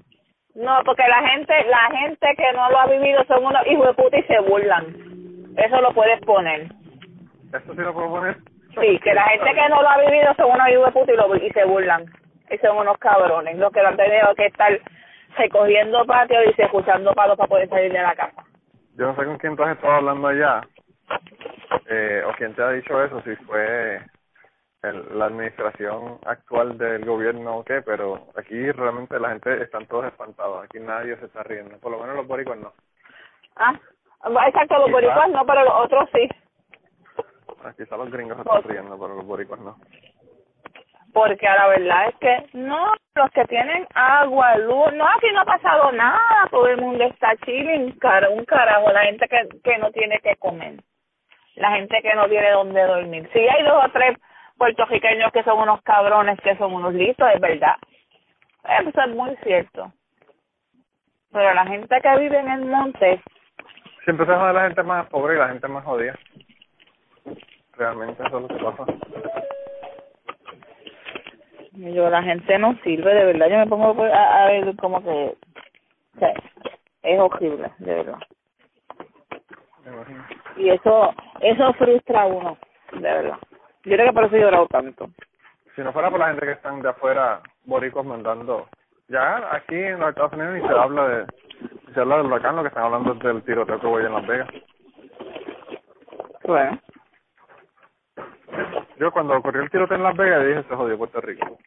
No, 0.55 0.81
porque 0.85 1.03
la 1.07 1.27
gente, 1.27 1.53
la 1.65 1.89
gente 1.97 2.27
que 2.37 2.53
no 2.53 2.69
lo 2.69 2.79
ha 2.79 2.87
vivido 2.87 3.23
son 3.25 3.45
unos 3.45 3.67
hijos 3.67 3.87
de 3.87 3.93
puta 3.93 4.17
y 4.17 4.23
se 4.23 4.39
burlan. 4.39 4.85
Eso 5.57 5.81
lo 5.81 5.93
puedes 5.93 6.19
poner. 6.21 6.67
¿Esto 7.53 7.73
sí 7.73 7.81
lo 7.81 7.93
puedo 7.93 8.09
poner? 8.09 8.37
Sí, 8.79 8.99
que 8.99 9.13
la 9.13 9.23
gente 9.23 9.53
que 9.53 9.69
no 9.69 9.81
lo 9.81 9.89
ha 9.89 9.97
vivido 9.97 10.33
son 10.35 10.51
unos 10.51 10.69
hijos 10.69 10.85
de 10.85 10.91
puta 10.91 11.11
y, 11.13 11.15
lo, 11.17 11.35
y 11.35 11.49
se 11.51 11.65
burlan. 11.65 12.05
Y 12.49 12.57
son 12.59 12.77
unos 12.77 12.97
cabrones. 12.99 13.57
Los 13.57 13.71
que 13.71 13.81
lo 13.81 13.89
han 13.89 13.97
tenido 13.97 14.33
que 14.35 14.45
estar 14.45 14.79
recogiendo 15.37 16.05
patio 16.05 16.37
y 16.43 16.61
escuchando 16.61 17.13
palos 17.13 17.37
para 17.37 17.49
poder 17.49 17.69
salir 17.69 17.91
de 17.91 18.01
la 18.01 18.15
casa. 18.15 18.43
Yo 18.97 19.07
no 19.07 19.15
sé 19.15 19.25
con 19.25 19.37
quién 19.37 19.55
tú 19.57 19.63
has 19.63 19.75
estado 19.75 19.95
hablando 19.95 20.29
allá, 20.29 20.61
eh, 21.89 22.23
o 22.25 22.31
quién 22.37 22.53
te 22.55 22.63
ha 22.63 22.71
dicho 22.71 23.03
eso, 23.03 23.21
si 23.23 23.35
fue 23.43 23.99
el- 24.89 25.17
la 25.19 25.25
administración 25.25 26.19
actual 26.25 26.77
del 26.77 27.05
gobierno 27.05 27.57
o 27.57 27.63
qué, 27.65 27.81
pero 27.81 28.27
aquí 28.35 28.71
realmente 28.71 29.19
la 29.19 29.29
gente 29.29 29.61
están 29.63 29.85
todos 29.87 30.05
espantados, 30.05 30.63
aquí 30.63 30.79
nadie 30.79 31.17
se 31.17 31.25
está 31.25 31.43
riendo, 31.43 31.77
por 31.79 31.91
lo 31.91 31.99
menos 31.99 32.15
los 32.15 32.27
boricuas 32.27 32.59
no. 32.59 32.73
Ah, 33.55 33.73
exacto, 34.47 34.77
los 34.79 34.91
boricuas 34.91 35.29
no, 35.29 35.45
pero 35.45 35.63
los 35.63 35.73
otros 35.73 36.09
sí. 36.13 36.27
Ah, 37.63 37.73
Quizá 37.75 37.97
los 37.97 38.11
gringos 38.11 38.37
se 38.37 38.41
están 38.43 38.63
riendo, 38.63 38.97
pero 38.99 39.15
los 39.15 39.25
boricuas 39.25 39.59
no. 39.59 39.75
Porque 41.13 41.47
a 41.47 41.55
la 41.55 41.67
verdad 41.67 42.09
es 42.09 42.15
que 42.15 42.49
no, 42.57 42.91
los 43.15 43.31
que 43.31 43.45
tienen 43.45 43.87
agua, 43.95 44.57
luz, 44.57 44.91
no, 44.93 45.07
aquí 45.07 45.27
no 45.33 45.41
ha 45.41 45.45
pasado 45.45 45.91
nada, 45.93 46.47
todo 46.51 46.67
el 46.67 46.81
mundo 46.81 47.05
está 47.05 47.35
chilling, 47.45 47.97
cara, 47.99 48.29
un 48.29 48.43
carajo, 48.43 48.91
la 48.91 49.03
gente 49.05 49.25
que, 49.29 49.47
que 49.63 49.77
no 49.77 49.91
tiene 49.91 50.19
que 50.19 50.35
comer, 50.35 50.73
la 51.55 51.71
gente 51.71 52.01
que 52.01 52.13
no 52.15 52.27
tiene 52.27 52.51
dónde 52.51 52.83
dormir. 52.83 53.29
Sí 53.31 53.39
hay 53.39 53.63
dos 53.63 53.85
o 53.85 53.89
tres 53.93 54.17
puertorriqueños 54.57 55.31
que 55.31 55.43
son 55.43 55.59
unos 55.59 55.81
cabrones, 55.81 56.39
que 56.41 56.55
son 56.57 56.73
unos 56.73 56.93
listos, 56.93 57.27
es 57.33 57.39
verdad. 57.39 57.75
Eso 58.63 59.01
es 59.01 59.09
muy 59.15 59.35
cierto. 59.43 59.91
Pero 61.31 61.53
la 61.53 61.65
gente 61.65 62.01
que 62.01 62.17
vive 62.17 62.39
en 62.39 62.49
el 62.49 62.65
monte, 62.65 63.21
Siempre 64.05 64.27
se 64.27 64.35
jode 64.35 64.53
la 64.53 64.65
gente 64.65 64.83
más 64.83 65.07
pobre 65.07 65.33
y 65.33 65.39
la 65.39 65.47
gente 65.49 65.67
más 65.67 65.83
jodida. 65.83 66.13
Realmente 67.75 68.23
eso 68.23 68.37
es 68.37 68.41
lo 68.43 68.47
que 68.47 68.63
pasa. 68.63 68.85
yo, 71.71 72.09
la 72.09 72.21
gente 72.21 72.57
no 72.59 72.77
sirve, 72.83 73.13
de 73.13 73.25
verdad, 73.25 73.47
yo 73.49 73.57
me 73.57 73.65
pongo 73.65 74.03
a, 74.03 74.43
a 74.43 74.45
ver 74.45 74.75
como 74.75 75.03
que, 75.03 75.35
o 76.15 76.19
sea, 76.19 76.33
es 77.01 77.19
horrible, 77.19 77.71
de 77.79 77.95
verdad. 77.95 78.19
Me 79.83 79.91
imagino. 79.91 80.25
y 80.57 80.69
eso 80.69 81.13
eso 81.41 81.73
frustra 81.73 82.21
a 82.21 82.25
uno 82.27 82.57
de 82.93 83.01
verdad 83.01 83.37
yo 83.85 83.95
creo 83.95 84.07
que 84.07 84.13
por 84.13 84.25
eso 84.25 84.35
he 84.35 84.39
llorado 84.39 84.67
tanto 84.67 85.09
Si 85.75 85.81
no 85.81 85.93
fuera 85.93 86.09
por 86.09 86.19
la 86.19 86.29
gente 86.29 86.45
que 86.45 86.53
están 86.53 86.81
de 86.81 86.89
afuera, 86.89 87.41
boricuas 87.65 88.05
mandando. 88.05 88.67
Ya 89.07 89.55
aquí 89.55 89.75
en 89.75 89.99
los 89.99 90.09
Estados 90.09 90.33
Unidos 90.33 90.53
ni 90.55 90.67
se 90.67 90.73
habla 90.73 91.07
de. 91.07 91.25
ni 91.87 91.93
se 91.93 91.99
habla 91.99 92.17
del 92.17 92.25
huracán, 92.25 92.55
lo 92.55 92.63
que 92.63 92.69
están 92.69 92.85
hablando 92.85 93.13
es 93.13 93.19
del 93.19 93.43
tiroteo 93.43 93.79
que 93.79 93.85
hubo 93.85 93.99
en 93.99 94.13
Las 94.13 94.25
Vegas. 94.25 94.49
bueno 96.43 96.79
Yo 98.97 99.11
cuando 99.11 99.37
ocurrió 99.37 99.61
el 99.61 99.69
tiroteo 99.69 99.97
en 99.97 100.03
Las 100.03 100.17
Vegas 100.17 100.45
dije 100.45 100.63
se 100.63 100.75
jodió 100.75 100.97
Puerto 100.97 101.21
Rico. 101.21 101.57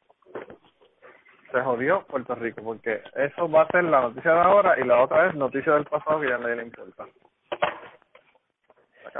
Se 1.52 1.60
jodió 1.60 2.02
Puerto 2.02 2.34
Rico 2.34 2.62
porque 2.64 3.00
eso 3.14 3.48
va 3.48 3.62
a 3.62 3.68
ser 3.68 3.84
la 3.84 4.00
noticia 4.00 4.32
de 4.32 4.40
ahora 4.40 4.78
y 4.80 4.84
la 4.84 5.02
otra 5.02 5.28
es 5.28 5.34
noticia 5.36 5.74
del 5.74 5.84
pasado 5.84 6.20
que 6.20 6.28
ya 6.28 6.34
a 6.34 6.38
nadie 6.38 6.56
le 6.56 6.62
importa. 6.64 7.06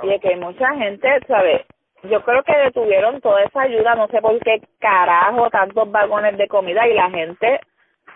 Y 0.03 0.11
es 0.11 0.21
que 0.21 0.29
hay 0.29 0.37
mucha 0.37 0.75
gente 0.75 1.21
sabes 1.27 1.65
yo 2.05 2.23
creo 2.23 2.43
que 2.43 2.57
detuvieron 2.57 3.21
toda 3.21 3.43
esa 3.43 3.63
ayuda 3.63 3.95
no 3.95 4.07
sé 4.09 4.21
por 4.21 4.39
qué 4.41 4.61
carajo 4.79 5.51
tantos 5.51 5.91
vagones 5.91 6.37
de 6.37 6.49
comida 6.49 6.87
y 6.87 6.95
la 6.95 7.11
gente 7.11 7.61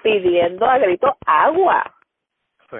pidiendo 0.02 0.66
a 0.66 0.78
grito 0.78 1.16
agua 1.26 1.84
Sí. 2.70 2.78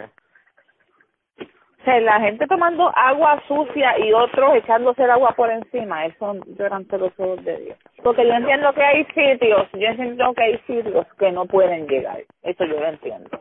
o 1.39 1.85
sea 1.85 2.01
la 2.01 2.21
gente 2.21 2.47
tomando 2.47 2.91
agua 2.95 3.43
sucia 3.47 3.99
y 3.99 4.13
otros 4.13 4.55
echándose 4.55 5.05
el 5.05 5.11
agua 5.11 5.33
por 5.33 5.51
encima 5.51 6.07
eso 6.07 6.35
yo 6.59 6.73
ante 6.73 6.99
los 6.99 7.13
ojos 7.19 7.45
de 7.45 7.57
Dios 7.59 7.79
porque 8.03 8.27
yo 8.27 8.33
entiendo 8.33 8.73
que 8.73 8.83
hay 8.83 9.05
sitios 9.07 9.69
yo 9.73 9.87
entiendo 9.89 10.33
que 10.35 10.43
hay 10.43 10.59
sitios 10.67 11.07
que 11.19 11.33
no 11.33 11.45
pueden 11.47 11.87
llegar 11.89 12.23
eso 12.43 12.65
yo 12.65 12.81
lo 12.81 12.87
entiendo 12.87 13.39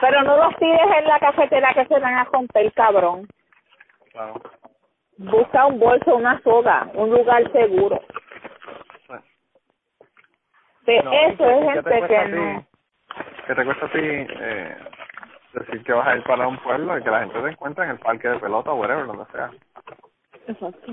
Pero 0.00 0.22
no 0.22 0.36
los 0.36 0.56
tires 0.56 0.80
en 0.98 1.04
la 1.06 1.18
cafetera 1.18 1.74
que 1.74 1.86
se 1.86 1.98
van 1.98 2.14
a 2.14 2.24
romper, 2.24 2.72
cabrón. 2.74 3.26
Claro. 4.12 4.34
Busca 5.16 5.66
un 5.66 5.78
bolso, 5.78 6.16
una 6.16 6.40
soga, 6.42 6.90
un 6.94 7.10
lugar 7.10 7.50
seguro. 7.52 8.00
De 10.86 11.02
No, 11.02 11.12
eso 11.12 11.50
¿y 11.50 11.68
es 11.68 11.74
gente 11.74 12.06
que 12.06 12.16
a 12.16 12.28
no. 12.28 12.66
¿Qué 13.46 13.54
te 13.54 13.64
cuesta 13.64 13.86
a 13.86 13.92
ti 13.92 14.00
eh, 14.00 14.76
decir 15.52 15.84
que 15.84 15.92
vas 15.92 16.06
a 16.08 16.16
ir 16.16 16.24
para 16.24 16.48
un 16.48 16.58
pueblo 16.58 16.98
y 16.98 17.02
que 17.02 17.10
la 17.10 17.20
gente 17.20 17.40
te 17.40 17.48
encuentre 17.48 17.84
en 17.84 17.90
el 17.92 17.98
parque 17.98 18.28
de 18.28 18.38
pelota 18.38 18.72
o 18.72 18.76
whatever, 18.76 19.06
donde 19.06 19.24
sea? 19.32 19.50
Exacto. 20.46 20.92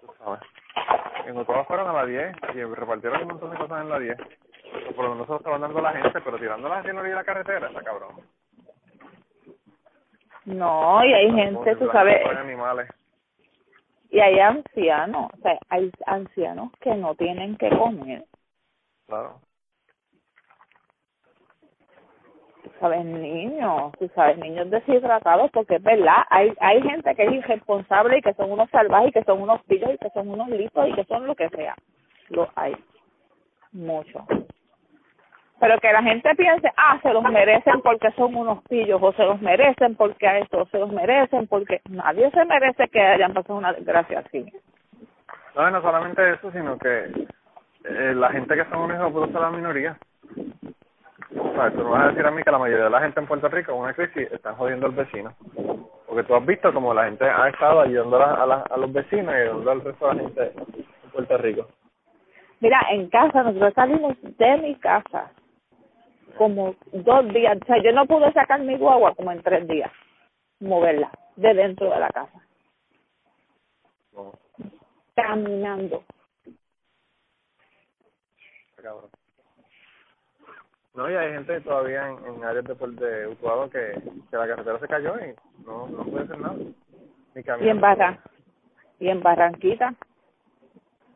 Tú 0.00 0.12
sabes. 0.18 0.40
En 1.26 1.36
Ottawa 1.36 1.64
fueron 1.64 1.88
a 1.88 1.92
la 1.92 2.06
10 2.06 2.36
y 2.54 2.62
repartieron 2.64 3.22
un 3.22 3.28
montón 3.28 3.50
de 3.50 3.56
cosas 3.56 3.82
en 3.82 3.88
la 3.88 3.98
10. 3.98 4.16
Por 4.94 5.04
lo 5.04 5.14
menos 5.14 5.30
estaban 5.30 5.60
dando 5.60 5.80
la 5.80 5.92
gente, 5.92 6.20
pero 6.20 6.38
tirando 6.38 6.68
la 6.68 6.76
gente 6.76 6.90
en 6.90 6.96
la 6.96 7.02
de 7.02 7.14
la 7.14 7.24
carretera, 7.24 7.68
está 7.68 7.82
cabrón. 7.82 8.16
No, 10.46 11.04
y 11.04 11.12
hay 11.12 11.30
gente, 11.32 11.76
tú 11.76 11.88
sabes, 11.90 12.24
animales. 12.24 12.88
y 14.10 14.20
hay 14.20 14.38
ancianos, 14.38 15.30
o 15.34 15.36
sea, 15.42 15.58
hay 15.68 15.90
ancianos 16.06 16.70
que 16.80 16.94
no 16.94 17.14
tienen 17.16 17.56
que 17.56 17.68
comer, 17.70 18.24
Claro. 19.08 19.40
tú 22.62 22.70
sabes, 22.80 23.04
niños, 23.04 23.92
tú 23.98 24.08
sabes, 24.14 24.38
niños 24.38 24.70
deshidratados, 24.70 25.50
porque 25.50 25.76
es 25.76 25.82
verdad, 25.82 26.24
hay 26.30 26.52
hay 26.60 26.80
gente 26.82 27.14
que 27.16 27.24
es 27.24 27.32
irresponsable 27.32 28.18
y 28.18 28.22
que 28.22 28.34
son 28.34 28.52
unos 28.52 28.70
salvajes 28.70 29.08
y 29.08 29.12
que 29.12 29.24
son 29.24 29.42
unos 29.42 29.62
pillos 29.64 29.90
y 29.94 29.98
que 29.98 30.10
son 30.10 30.28
unos 30.28 30.48
listos 30.50 30.88
y 30.88 30.94
que 30.94 31.04
son 31.04 31.26
lo 31.26 31.34
que 31.34 31.48
sea. 31.50 31.74
Lo 32.28 32.48
hay. 32.54 32.74
Mucho. 33.72 34.24
Pero 35.58 35.78
que 35.80 35.90
la 35.92 36.02
gente 36.02 36.34
piense, 36.34 36.70
ah, 36.76 36.98
se 37.02 37.12
los 37.12 37.22
merecen 37.24 37.80
porque 37.82 38.10
son 38.12 38.34
unos 38.34 38.62
pillos, 38.64 39.00
o 39.02 39.12
se 39.14 39.24
los 39.24 39.40
merecen 39.40 39.96
porque 39.96 40.26
a 40.28 40.38
esto, 40.38 40.58
o 40.62 40.66
se 40.66 40.78
los 40.78 40.92
merecen 40.92 41.46
porque 41.46 41.80
nadie 41.88 42.30
se 42.30 42.44
merece 42.44 42.88
que 42.88 43.00
hayan 43.00 43.32
pasado 43.32 43.58
una 43.58 43.72
desgracia 43.72 44.18
así. 44.20 44.44
No, 45.54 45.70
no 45.70 45.80
solamente 45.80 46.32
eso, 46.34 46.50
sino 46.52 46.76
que 46.78 47.04
eh, 47.84 48.14
la 48.14 48.30
gente 48.30 48.54
que 48.54 48.64
son 48.66 48.82
unos 48.82 48.98
hijos 49.10 49.30
son 49.32 49.40
la 49.42 49.50
minoría. 49.50 49.96
O 51.38 51.52
sea, 51.54 51.70
tú 51.70 51.82
no 51.82 51.90
vas 51.92 52.04
a 52.04 52.08
decir 52.08 52.26
a 52.26 52.30
mí 52.30 52.42
que 52.42 52.50
la 52.50 52.58
mayoría 52.58 52.84
de 52.84 52.90
la 52.90 53.00
gente 53.00 53.20
en 53.20 53.26
Puerto 53.26 53.48
Rico 53.48 53.72
en 53.72 53.78
una 53.78 53.94
crisis 53.94 54.30
están 54.30 54.56
jodiendo 54.56 54.86
al 54.86 54.92
vecino. 54.92 55.32
Porque 56.06 56.22
tú 56.24 56.34
has 56.34 56.44
visto 56.44 56.72
como 56.74 56.92
la 56.92 57.04
gente 57.06 57.24
ha 57.24 57.48
estado 57.48 57.80
ayudando 57.80 58.22
a, 58.22 58.42
a, 58.42 58.46
la- 58.46 58.64
a 58.70 58.76
los 58.76 58.92
vecinos 58.92 59.34
y 59.34 59.38
ayudando 59.38 59.70
al 59.70 59.80
resto 59.80 60.08
de 60.08 60.14
la 60.14 60.20
gente 60.22 60.52
en 61.04 61.10
Puerto 61.10 61.38
Rico. 61.38 61.66
Mira, 62.60 62.80
en 62.90 63.08
casa, 63.08 63.42
nosotros 63.42 63.72
salimos 63.74 64.14
de 64.22 64.56
mi 64.58 64.74
casa 64.76 65.30
como 66.36 66.74
dos 66.92 67.28
días, 67.34 67.58
o 67.62 67.66
sea, 67.66 67.82
yo 67.82 67.92
no 67.92 68.06
pude 68.06 68.32
sacar 68.32 68.60
mi 68.60 68.76
guagua 68.76 69.14
como 69.14 69.32
en 69.32 69.42
tres 69.42 69.66
días, 69.68 69.90
moverla 70.60 71.10
de 71.36 71.54
dentro 71.54 71.90
de 71.90 72.00
la 72.00 72.08
casa, 72.08 72.40
No, 74.12 74.32
caminando. 75.14 76.04
cabrón. 78.82 79.10
No, 80.94 81.10
y 81.10 81.14
hay 81.14 81.32
gente 81.32 81.60
todavía 81.60 82.08
en, 82.08 82.24
en 82.24 82.44
áreas 82.44 82.64
de, 82.64 82.74
de 82.74 83.26
Utuado 83.28 83.68
que, 83.68 84.00
que 84.30 84.36
la 84.36 84.46
carretera 84.48 84.78
se 84.78 84.88
cayó 84.88 85.14
y 85.18 85.34
no, 85.66 85.88
no 85.88 86.04
puede 86.04 86.24
hacer 86.24 86.38
nada. 86.38 86.54
Ni 86.54 86.64
Y 87.34 87.38
en 87.38 87.44
caminar. 87.44 87.80
Barra, 87.80 88.18
y 88.98 89.08
en 89.08 89.22
Barranquita, 89.22 89.94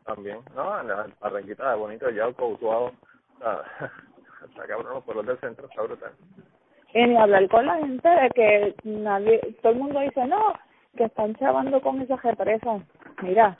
También, 0.05 0.39
no, 0.55 0.79
en 0.81 0.87
la 0.87 1.07
Barranquita 1.19 1.73
Bonito, 1.75 2.09
Yauco, 2.11 2.49
Utuado, 2.49 2.91
sea, 3.39 3.63
está 4.45 4.65
cabrón, 4.67 4.93
los 4.95 5.03
pueblos 5.03 5.25
del 5.25 5.39
centro 5.39 5.67
está 5.67 5.81
brutal. 5.83 6.11
Y 6.93 7.05
ni 7.07 7.15
hablar 7.17 7.47
con 7.49 7.65
la 7.65 7.75
gente 7.75 8.07
de 8.09 8.29
que 8.31 8.75
nadie, 8.83 9.39
todo 9.61 9.71
el 9.73 9.79
mundo 9.79 9.99
dice, 10.01 10.25
no, 10.25 10.53
que 10.97 11.05
están 11.05 11.35
chavando 11.35 11.79
con 11.81 12.01
esas 12.01 12.21
represas. 12.21 12.81
Mira, 13.21 13.55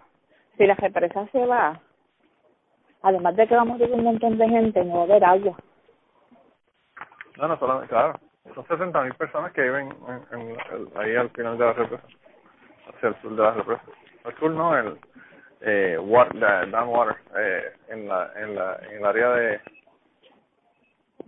si 0.57 0.65
la 0.65 0.75
represa 0.75 1.27
se 1.31 1.45
va, 1.45 1.79
además 3.03 3.35
de 3.37 3.47
que 3.47 3.55
vamos 3.55 3.75
a 3.75 3.79
tener 3.79 3.93
un 3.97 4.03
montón 4.03 4.37
de 4.37 4.49
gente, 4.49 4.83
no 4.83 4.95
va 4.95 5.01
a 5.01 5.03
haber 5.03 5.23
agua. 5.23 5.57
No, 7.37 7.47
no 7.47 7.57
solamente, 7.57 7.89
claro. 7.89 8.19
Son 8.53 8.67
60 8.67 9.01
mil 9.03 9.13
personas 9.13 9.53
que 9.53 9.61
viven 9.61 9.89
en, 10.31 10.39
en- 10.39 10.57
ahí 10.97 11.15
al 11.15 11.29
final 11.29 11.57
de 11.57 11.65
la 11.65 11.73
represa, 11.73 12.03
hacia 12.89 13.09
el 13.09 13.21
sur 13.21 13.35
de 13.35 13.43
la 13.43 13.51
represa. 13.51 13.83
Al 14.25 14.35
sur 14.37 14.51
no, 14.51 14.77
el 14.77 14.99
eh, 15.61 15.97
water, 15.99 16.35
la- 16.35 16.65
dam 16.65 16.89
water, 16.89 17.15
eh, 17.37 17.71
en 17.89 18.07
la, 18.09 18.31
en 18.35 18.55
la, 18.55 18.75
en 18.89 18.97
el 18.97 19.05
área 19.05 19.29
de, 19.31 19.61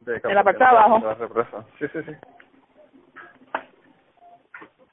de 0.05 0.21
En 0.23 0.35
la 0.35 0.43
parte 0.43 0.59
de 0.59 0.69
abajo. 0.69 0.99
de 0.99 1.05
la 1.05 1.13
represa. 1.15 1.65
Sí, 1.79 1.85
sí, 1.93 1.99
sí. 2.03 2.15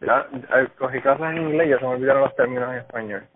Ya, 0.00 0.26
eh, 0.32 0.68
cogí 0.78 1.00
clases 1.00 1.26
en 1.26 1.38
inglés 1.42 1.66
y 1.66 1.70
ya 1.70 1.78
se 1.78 1.84
me 1.84 1.90
olvidaron 1.90 2.22
los 2.22 2.34
términos 2.36 2.70
en 2.70 2.78
español. 2.78 3.26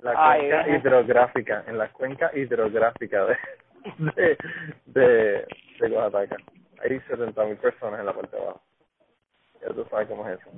La 0.00 0.14
cuenca 0.14 0.68
hidrográfica, 0.68 1.64
en 1.66 1.78
la 1.78 1.88
cuenca 1.88 2.30
hidrográfica 2.34 3.24
de, 3.26 3.36
de, 4.14 4.38
de, 4.86 5.46
de 5.80 5.96
Oaxaca. 5.96 6.36
Hay 6.82 7.00
70 7.00 7.44
mil 7.44 7.56
personas 7.56 7.98
en 8.00 8.06
la 8.06 8.12
parte 8.12 8.36
de 8.36 8.42
abajo. 8.42 8.60
Ya 9.62 9.68
tú 9.68 9.84
sabes 9.90 10.06
cómo 10.08 10.28
es 10.28 10.38
eso. 10.38 10.50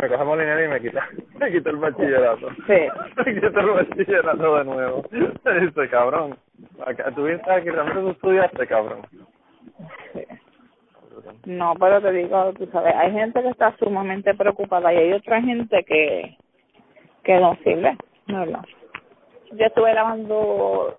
Me 0.00 0.08
coge 0.08 0.24
Molinero 0.24 0.64
y 0.64 0.68
me 0.68 0.80
quita, 0.80 1.08
me 1.40 1.50
quita 1.50 1.70
el 1.70 1.76
bachillerato. 1.76 2.50
Sí. 2.68 2.86
Me 3.16 3.34
quita 3.34 3.60
el 3.60 3.70
bachillerato 3.70 4.56
de 4.56 4.64
nuevo. 4.64 5.02
Dice, 5.10 5.88
cabrón, 5.90 6.38
acá, 6.86 7.10
tú 7.16 7.24
vienes 7.24 7.46
aquí, 7.48 7.68
realmente 7.68 8.00
tú 8.00 8.10
estudiaste, 8.10 8.66
cabrón. 8.68 9.02
No, 11.46 11.74
pero 11.80 12.00
te 12.00 12.12
digo, 12.12 12.52
tú 12.52 12.66
sabes, 12.66 12.94
hay 12.94 13.12
gente 13.12 13.42
que 13.42 13.48
está 13.48 13.76
sumamente 13.78 14.34
preocupada 14.34 14.92
y 14.92 14.98
hay 14.98 15.12
otra 15.14 15.42
gente 15.42 15.84
que 15.84 16.36
que 17.24 17.40
no 17.40 17.56
sirve, 17.64 17.96
no 18.28 18.40
verdad. 18.40 18.64
Yo 19.52 19.66
estuve 19.66 19.92
lavando 19.94 20.96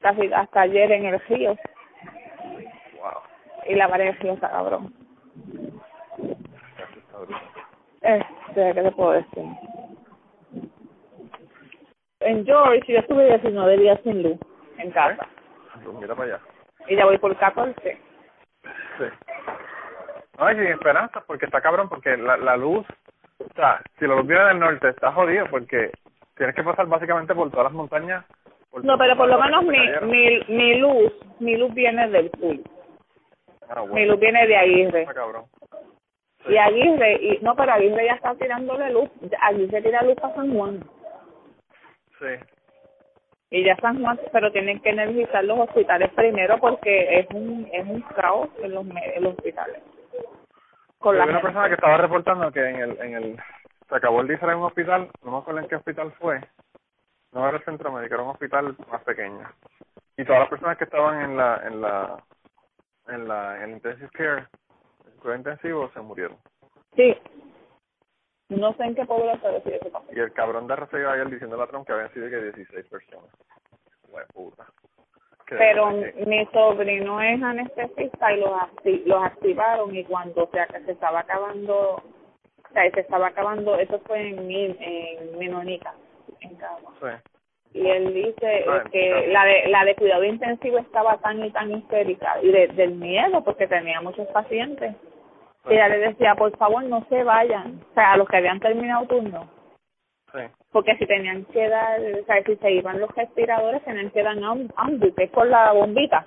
casi 0.00 0.30
hasta 0.32 0.62
ayer 0.62 0.90
en 0.90 1.06
el 1.06 1.20
río 1.20 1.56
Wow. 2.96 3.22
y 3.68 3.74
lavar 3.76 4.00
el 4.00 4.16
río 4.16 4.32
está 4.32 4.50
cabrón. 4.50 4.92
Está 6.18 7.18
brutal. 7.18 7.57
Este, 8.02 8.74
¿qué 8.74 8.82
te 8.82 8.90
puedo 8.92 9.12
decir? 9.12 9.44
En 12.20 12.44
George 12.44 12.92
yo 12.92 12.98
estuve 12.98 13.26
19 13.26 13.76
días 13.78 14.00
sin 14.02 14.22
luz 14.22 14.38
en 14.78 14.90
casa 14.90 15.26
Pues 15.82 15.96
mira 15.96 16.14
para 16.14 16.34
allá. 16.36 16.40
y 16.88 16.96
ya 16.96 17.04
voy 17.04 17.18
por 17.18 17.36
14. 17.36 17.98
Sí. 18.98 19.04
No, 20.38 20.44
hay 20.44 20.56
sin 20.56 20.66
esperanza 20.66 21.22
porque 21.26 21.46
está 21.46 21.60
cabrón, 21.60 21.88
porque 21.88 22.16
la, 22.16 22.36
la 22.36 22.56
luz, 22.56 22.86
o 23.38 23.52
sea, 23.54 23.80
si 23.98 24.06
la 24.06 24.16
luz 24.16 24.26
viene 24.26 24.44
del 24.44 24.58
norte, 24.58 24.88
está 24.88 25.12
jodido 25.12 25.46
porque 25.50 25.90
tienes 26.36 26.54
que 26.54 26.62
pasar 26.62 26.86
básicamente 26.86 27.34
por 27.34 27.50
todas 27.50 27.64
las 27.64 27.72
montañas. 27.72 28.24
por 28.70 28.84
No, 28.84 28.96
pero 28.98 29.16
por 29.16 29.28
lo 29.28 29.38
menos 29.38 29.64
mi, 29.64 29.78
mi, 30.02 30.40
mi 30.48 30.78
luz, 30.78 31.12
mi 31.40 31.56
luz 31.56 31.72
viene 31.74 32.08
del 32.08 32.30
sur. 32.40 32.56
Ah, 33.68 33.80
bueno, 33.80 33.94
Mi 33.94 34.06
luz 34.06 34.18
viene 34.18 34.46
de 34.46 34.56
Aguirre. 34.56 35.02
está 35.02 35.14
cabrón. 35.14 35.44
Y 36.48 36.56
Aguirre, 36.56 37.12
y 37.14 37.38
no, 37.42 37.54
pero 37.54 37.72
Aguirre 37.72 38.06
ya 38.06 38.14
está 38.14 38.34
tirándole 38.34 38.90
luz. 38.90 39.10
Aguirre 39.42 39.82
tira 39.82 40.02
luz 40.02 40.14
para 40.16 40.34
San 40.34 40.52
Juan. 40.52 40.80
Sí. 42.18 42.26
Y 43.50 43.64
ya 43.64 43.76
San 43.76 44.02
Juan, 44.02 44.18
pero 44.32 44.52
tienen 44.52 44.80
que 44.80 44.90
energizar 44.90 45.44
los 45.44 45.58
hospitales 45.60 46.10
primero 46.14 46.58
porque 46.58 47.20
es 47.20 47.26
un 47.32 47.68
es 47.72 47.86
un 47.86 48.00
caos 48.14 48.48
en 48.62 48.74
los, 48.74 48.84
en 48.86 49.22
los 49.24 49.34
hospitales. 49.34 49.82
Con 50.98 51.16
la 51.16 51.24
una 51.24 51.34
gente. 51.34 51.46
persona 51.46 51.68
que 51.68 51.74
estaba 51.74 51.96
reportando 51.96 52.52
que 52.52 52.60
en 52.68 52.76
el, 52.76 53.00
en 53.00 53.14
el, 53.14 53.36
se 53.88 53.94
acabó 53.94 54.20
el 54.20 54.28
diesel 54.28 54.50
en 54.50 54.56
un 54.56 54.64
hospital, 54.64 55.08
no 55.22 55.30
me 55.30 55.38
acuerdo 55.38 55.60
en 55.60 55.68
qué 55.68 55.76
hospital 55.76 56.12
fue, 56.18 56.40
no 57.32 57.48
era 57.48 57.58
el 57.58 57.64
centro 57.64 57.92
médico, 57.92 58.14
era 58.14 58.24
un 58.24 58.30
hospital 58.30 58.76
más 58.90 59.02
pequeño. 59.04 59.48
Y 60.16 60.24
todas 60.24 60.40
las 60.40 60.48
personas 60.48 60.76
que 60.76 60.84
estaban 60.84 61.22
en 61.22 61.36
la, 61.36 61.62
en 61.64 61.80
la, 61.80 62.24
en 63.06 63.28
la, 63.28 63.56
en 63.58 63.62
el 63.62 63.70
intensive 63.70 64.10
care, 64.12 64.46
cuidado 65.18 65.38
intensivo, 65.38 65.90
se 65.92 66.00
murieron. 66.00 66.36
Sí. 66.96 67.16
No 68.48 68.72
sé 68.74 68.84
en 68.84 68.94
qué 68.94 69.04
pueblo 69.04 69.38
se 69.40 69.48
decide 69.48 69.80
eso. 69.86 70.02
Y 70.10 70.18
el 70.18 70.32
cabrón 70.32 70.66
de 70.66 70.76
recibido 70.76 71.10
ayer 71.10 71.28
diciendo 71.28 71.60
a 71.62 71.66
Trump 71.66 71.86
que 71.86 71.92
habían 71.92 72.12
sido 72.14 72.30
que 72.30 72.40
16 72.52 72.86
personas. 72.88 73.30
Puta. 74.32 74.66
Pero 75.50 75.90
que- 75.90 76.24
mi 76.26 76.44
sobrino 76.46 77.20
es 77.22 77.42
anestesista 77.42 78.32
y 78.32 78.40
los, 78.40 78.50
acti- 78.50 79.02
los 79.04 79.22
activaron 79.22 79.94
y 79.94 80.04
cuando 80.04 80.48
se, 80.50 80.90
estaba 80.90 81.20
acabando, 81.20 81.94
o 81.96 82.02
sea, 82.72 82.90
se 82.90 83.00
estaba 83.00 83.28
acabando, 83.28 83.76
eso 83.78 83.98
fue 84.00 84.28
en, 84.30 84.50
en 84.50 85.38
Minonica, 85.38 85.94
en 86.40 86.54
Cagua. 86.56 86.92
Sí. 87.00 87.37
Y 87.74 87.86
él 87.86 88.14
dice 88.14 88.64
que 88.90 89.10
claro. 89.10 89.26
la 89.28 89.44
de, 89.44 89.68
la 89.68 89.84
de 89.84 89.94
cuidado 89.94 90.24
intensivo 90.24 90.78
estaba 90.78 91.18
tan 91.18 91.44
y 91.44 91.50
tan 91.50 91.70
histérica 91.70 92.36
y 92.42 92.50
de- 92.50 92.68
del 92.68 92.92
miedo 92.92 93.44
porque 93.44 93.66
tenía 93.66 94.00
muchos 94.00 94.26
pacientes. 94.28 94.94
Y 95.68 95.74
ella 95.74 95.88
le 95.88 95.98
decía, 95.98 96.34
por 96.34 96.56
favor, 96.56 96.82
no 96.84 97.04
se 97.10 97.22
vayan, 97.24 97.80
o 97.90 97.94
sea, 97.94 98.12
a 98.12 98.16
los 98.16 98.26
que 98.28 98.38
habían 98.38 98.58
terminado 98.60 99.06
turno. 99.06 99.50
Sí. 100.32 100.40
Porque 100.72 100.96
si 100.96 101.06
tenían 101.06 101.44
que 101.46 101.68
dar, 101.68 102.00
o 102.00 102.24
sea, 102.24 102.42
si 102.44 102.56
se 102.56 102.70
iban 102.70 103.00
los 103.00 103.14
respiradores, 103.14 103.82
tenían 103.84 104.10
que 104.10 104.22
dar 104.22 104.36
ambu, 104.76 105.14
que 105.14 105.24
es 105.24 105.30
con 105.30 105.50
la 105.50 105.72
bombita. 105.72 106.24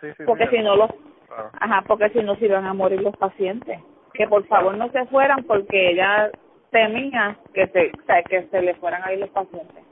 Sí, 0.00 0.08
sí, 0.16 0.24
Porque 0.26 0.48
si 0.48 0.58
no 0.58 0.76
los, 0.76 0.90
claro. 1.28 1.50
ajá, 1.60 1.82
porque 1.86 2.10
si 2.10 2.22
no 2.22 2.36
se 2.36 2.46
iban 2.46 2.66
a 2.66 2.74
morir 2.74 3.00
los 3.00 3.16
pacientes. 3.16 3.78
Que 4.12 4.26
por 4.26 4.44
favor 4.48 4.76
no 4.76 4.90
se 4.90 5.06
fueran 5.06 5.44
porque 5.44 5.90
ella 5.90 6.30
temía 6.70 7.36
que 7.54 7.66
se, 7.68 7.92
o 7.98 8.06
sea, 8.06 8.22
que 8.24 8.42
se 8.48 8.60
le 8.62 8.74
fueran 8.74 9.02
a 9.04 9.12
ir 9.12 9.20
los 9.20 9.30
pacientes. 9.30 9.84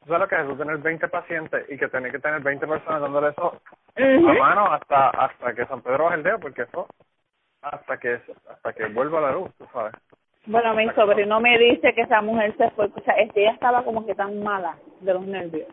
¿Tú 0.00 0.06
sabes 0.06 0.20
lo 0.20 0.28
que 0.28 0.34
es 0.36 0.40
eso? 0.42 0.56
Tener 0.56 0.78
20 0.78 1.08
pacientes 1.08 1.66
y 1.68 1.76
que 1.76 1.88
tener 1.88 2.10
que 2.10 2.18
tener 2.18 2.40
20 2.40 2.66
personas 2.66 3.00
dándole 3.02 3.28
eso 3.28 3.60
a 3.96 4.32
mano 4.32 4.72
hasta 4.72 5.10
hasta 5.10 5.54
que 5.54 5.66
San 5.66 5.82
Pedro 5.82 6.04
baje 6.04 6.16
el 6.16 6.22
dedo, 6.22 6.40
porque 6.40 6.62
eso 6.62 6.86
hasta 7.60 7.98
que 7.98 8.20
hasta 8.48 8.72
que 8.72 8.86
vuelva 8.86 9.20
la 9.20 9.32
luz, 9.32 9.50
tú 9.58 9.66
sabes. 9.72 9.92
Bueno, 10.46 10.74
mi 10.74 10.88
sobrino 10.90 11.38
me 11.38 11.58
dice 11.58 11.94
que 11.94 12.00
esa 12.00 12.22
mujer 12.22 12.56
se 12.56 12.70
fue, 12.70 12.86
o 12.86 13.00
sea, 13.04 13.14
es 13.14 13.30
que 13.32 13.42
ella 13.42 13.52
estaba 13.52 13.84
como 13.84 14.06
que 14.06 14.14
tan 14.14 14.42
mala 14.42 14.78
de 15.00 15.12
los 15.12 15.26
nervios. 15.26 15.68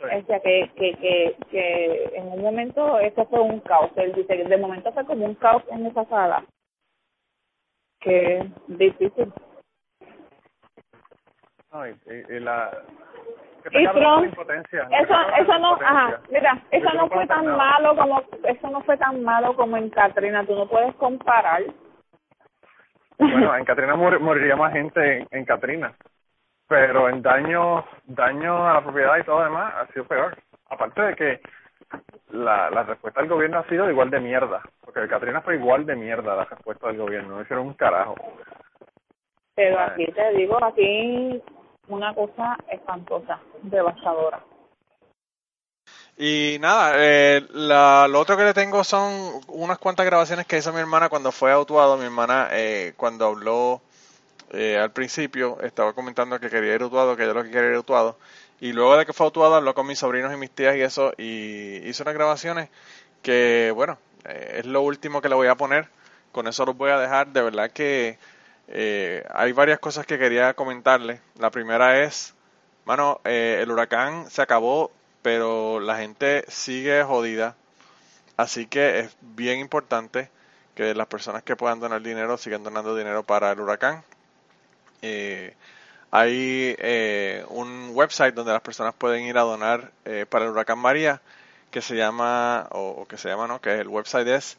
O 0.00 0.26
sea, 0.26 0.40
que, 0.40 0.70
que, 0.76 0.94
que, 0.96 1.36
que 1.50 2.10
en 2.14 2.28
un 2.28 2.42
momento 2.42 3.00
eso 3.00 3.26
fue 3.26 3.40
un 3.40 3.58
caos. 3.60 3.90
Él 3.96 4.12
dice 4.12 4.36
que 4.36 4.44
de 4.44 4.56
momento 4.56 4.92
fue 4.92 5.04
como 5.06 5.24
un 5.24 5.34
caos 5.34 5.64
en 5.70 5.86
esa 5.86 6.04
sala. 6.04 6.44
Que 7.98 8.38
es 8.38 8.46
difícil. 8.68 9.32
No, 11.72 11.88
y, 11.88 11.90
y, 12.06 12.36
y 12.36 12.40
la 12.40 12.70
que 13.70 13.82
Y 13.82 13.86
Trump. 13.86 14.34
Eso, 14.90 15.14
eso 15.38 15.58
no, 15.58 15.72
ajá, 15.74 16.20
mira, 16.30 16.62
eso 16.70 16.92
no 16.94 17.08
fue 17.08 17.26
tan 17.26 17.46
malo 17.56 17.96
como, 17.96 18.22
eso 18.44 18.70
no 18.70 18.80
fue 18.82 18.96
tan 18.96 19.22
malo 19.22 19.54
como 19.54 19.76
en 19.76 19.90
Katrina. 19.90 20.44
Tú 20.44 20.54
no 20.54 20.66
puedes 20.68 20.94
comparar. 20.96 21.62
Bueno, 23.18 23.56
en 23.56 23.64
Katrina 23.66 23.96
mor- 23.96 24.20
moriría 24.20 24.56
más 24.56 24.72
gente 24.72 25.18
en, 25.18 25.28
en 25.30 25.44
Katrina, 25.44 25.92
pero 26.68 27.08
en 27.08 27.22
daños 27.22 27.84
daños 28.04 28.60
a 28.60 28.74
la 28.74 28.82
propiedad 28.82 29.16
y 29.18 29.24
todo 29.24 29.42
demás 29.44 29.74
ha 29.74 29.86
sido 29.92 30.04
peor. 30.06 30.36
Aparte 30.70 31.00
de 31.02 31.14
que 31.16 31.40
la, 32.30 32.70
la 32.70 32.82
respuesta 32.82 33.20
del 33.20 33.30
gobierno 33.30 33.58
ha 33.58 33.68
sido 33.68 33.90
igual 33.90 34.10
de 34.10 34.20
mierda, 34.20 34.60
porque 34.84 35.00
en 35.00 35.08
Katrina 35.08 35.40
fue 35.40 35.56
igual 35.56 35.86
de 35.86 35.96
mierda 35.96 36.36
la 36.36 36.44
respuesta 36.44 36.88
del 36.88 36.98
gobierno, 36.98 37.36
no 37.36 37.42
hicieron 37.42 37.66
un 37.68 37.74
carajo. 37.74 38.14
Pero 39.54 39.80
aquí 39.80 40.06
te 40.12 40.30
digo, 40.34 40.62
aquí 40.62 41.42
una 41.88 42.14
cosa 42.14 42.56
espantosa, 42.70 43.40
devastadora. 43.62 44.42
Y 46.16 46.56
nada, 46.60 46.94
eh, 46.96 47.46
la, 47.52 48.08
lo 48.08 48.18
otro 48.18 48.36
que 48.36 48.44
le 48.44 48.52
tengo 48.52 48.82
son 48.82 49.40
unas 49.46 49.78
cuantas 49.78 50.04
grabaciones 50.04 50.46
que 50.46 50.58
hizo 50.58 50.72
mi 50.72 50.80
hermana 50.80 51.08
cuando 51.08 51.30
fue 51.30 51.52
a 51.52 51.60
Utuado. 51.60 51.96
Mi 51.96 52.04
hermana, 52.04 52.48
eh, 52.50 52.92
cuando 52.96 53.26
habló 53.26 53.80
eh, 54.50 54.76
al 54.78 54.90
principio, 54.90 55.60
estaba 55.62 55.92
comentando 55.92 56.40
que 56.40 56.50
quería 56.50 56.74
ir 56.74 56.82
a 56.82 56.86
Utuado, 56.86 57.16
que 57.16 57.22
ella 57.22 57.34
lo 57.34 57.44
que 57.44 57.50
quería 57.50 57.70
ir 57.70 57.76
a 57.76 57.80
Utuado. 57.80 58.18
Y 58.60 58.72
luego 58.72 58.96
de 58.96 59.06
que 59.06 59.12
fue 59.12 59.26
a 59.26 59.28
Utuado, 59.28 59.54
habló 59.54 59.74
con 59.74 59.86
mis 59.86 60.00
sobrinos 60.00 60.32
y 60.34 60.36
mis 60.36 60.50
tías 60.50 60.74
y 60.76 60.80
eso, 60.82 61.12
y 61.16 61.76
hizo 61.88 62.02
unas 62.02 62.14
grabaciones 62.14 62.68
que, 63.22 63.72
bueno, 63.74 63.98
eh, 64.24 64.56
es 64.58 64.66
lo 64.66 64.82
último 64.82 65.20
que 65.22 65.28
le 65.28 65.36
voy 65.36 65.46
a 65.46 65.54
poner. 65.54 65.88
Con 66.32 66.48
eso 66.48 66.64
los 66.66 66.76
voy 66.76 66.90
a 66.90 66.98
dejar. 66.98 67.28
De 67.28 67.42
verdad 67.42 67.70
que 67.70 68.18
eh, 68.68 69.24
hay 69.30 69.52
varias 69.52 69.78
cosas 69.78 70.06
que 70.06 70.18
quería 70.18 70.54
comentarle. 70.54 71.20
La 71.38 71.50
primera 71.50 72.02
es, 72.02 72.34
mano, 72.84 73.20
eh, 73.24 73.60
el 73.62 73.70
huracán 73.70 74.30
se 74.30 74.42
acabó, 74.42 74.90
pero 75.22 75.80
la 75.80 75.96
gente 75.96 76.44
sigue 76.48 77.02
jodida. 77.02 77.56
Así 78.36 78.66
que 78.66 79.00
es 79.00 79.16
bien 79.20 79.58
importante 79.58 80.30
que 80.74 80.94
las 80.94 81.08
personas 81.08 81.42
que 81.42 81.56
puedan 81.56 81.80
donar 81.80 82.02
dinero 82.02 82.36
sigan 82.36 82.62
donando 82.62 82.94
dinero 82.94 83.24
para 83.24 83.50
el 83.50 83.60
huracán. 83.60 84.04
Eh, 85.02 85.54
hay 86.10 86.76
eh, 86.78 87.44
un 87.48 87.90
website 87.94 88.34
donde 88.34 88.52
las 88.52 88.62
personas 88.62 88.94
pueden 88.94 89.24
ir 89.24 89.36
a 89.38 89.42
donar 89.42 89.92
eh, 90.04 90.24
para 90.28 90.44
el 90.44 90.52
huracán 90.52 90.78
María 90.78 91.20
que 91.70 91.82
se 91.82 91.96
llama, 91.96 92.68
o, 92.70 92.90
o 92.90 93.06
que 93.06 93.18
se 93.18 93.28
llama, 93.28 93.46
¿no? 93.46 93.60
Que 93.60 93.74
el 93.74 93.88
website 93.88 94.28
es 94.28 94.56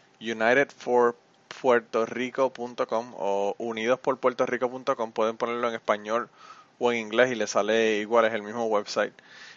unitedforpuertorico.com 1.49 3.13
o 3.17 3.55
unidosporpuertorico.com. 3.57 5.11
Pueden 5.11 5.37
ponerlo 5.37 5.69
en 5.69 5.75
español 5.75 6.29
o 6.79 6.91
en 6.91 6.99
inglés 6.99 7.31
y 7.31 7.35
le 7.35 7.47
sale 7.47 7.97
igual, 7.97 8.25
es 8.25 8.33
el 8.33 8.43
mismo 8.43 8.65
website. 8.65 9.13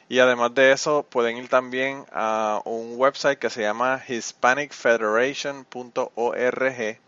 Y 0.08 0.18
además 0.18 0.54
de 0.54 0.72
eso, 0.72 1.04
pueden 1.04 1.36
ir 1.36 1.48
también 1.48 2.04
a 2.12 2.60
un 2.64 2.94
website 2.96 3.38
que 3.38 3.50
se 3.50 3.62
llama 3.62 4.02
hispanicfederation.org 4.06 6.98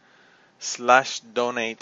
slash 0.58 1.20
donate. 1.32 1.78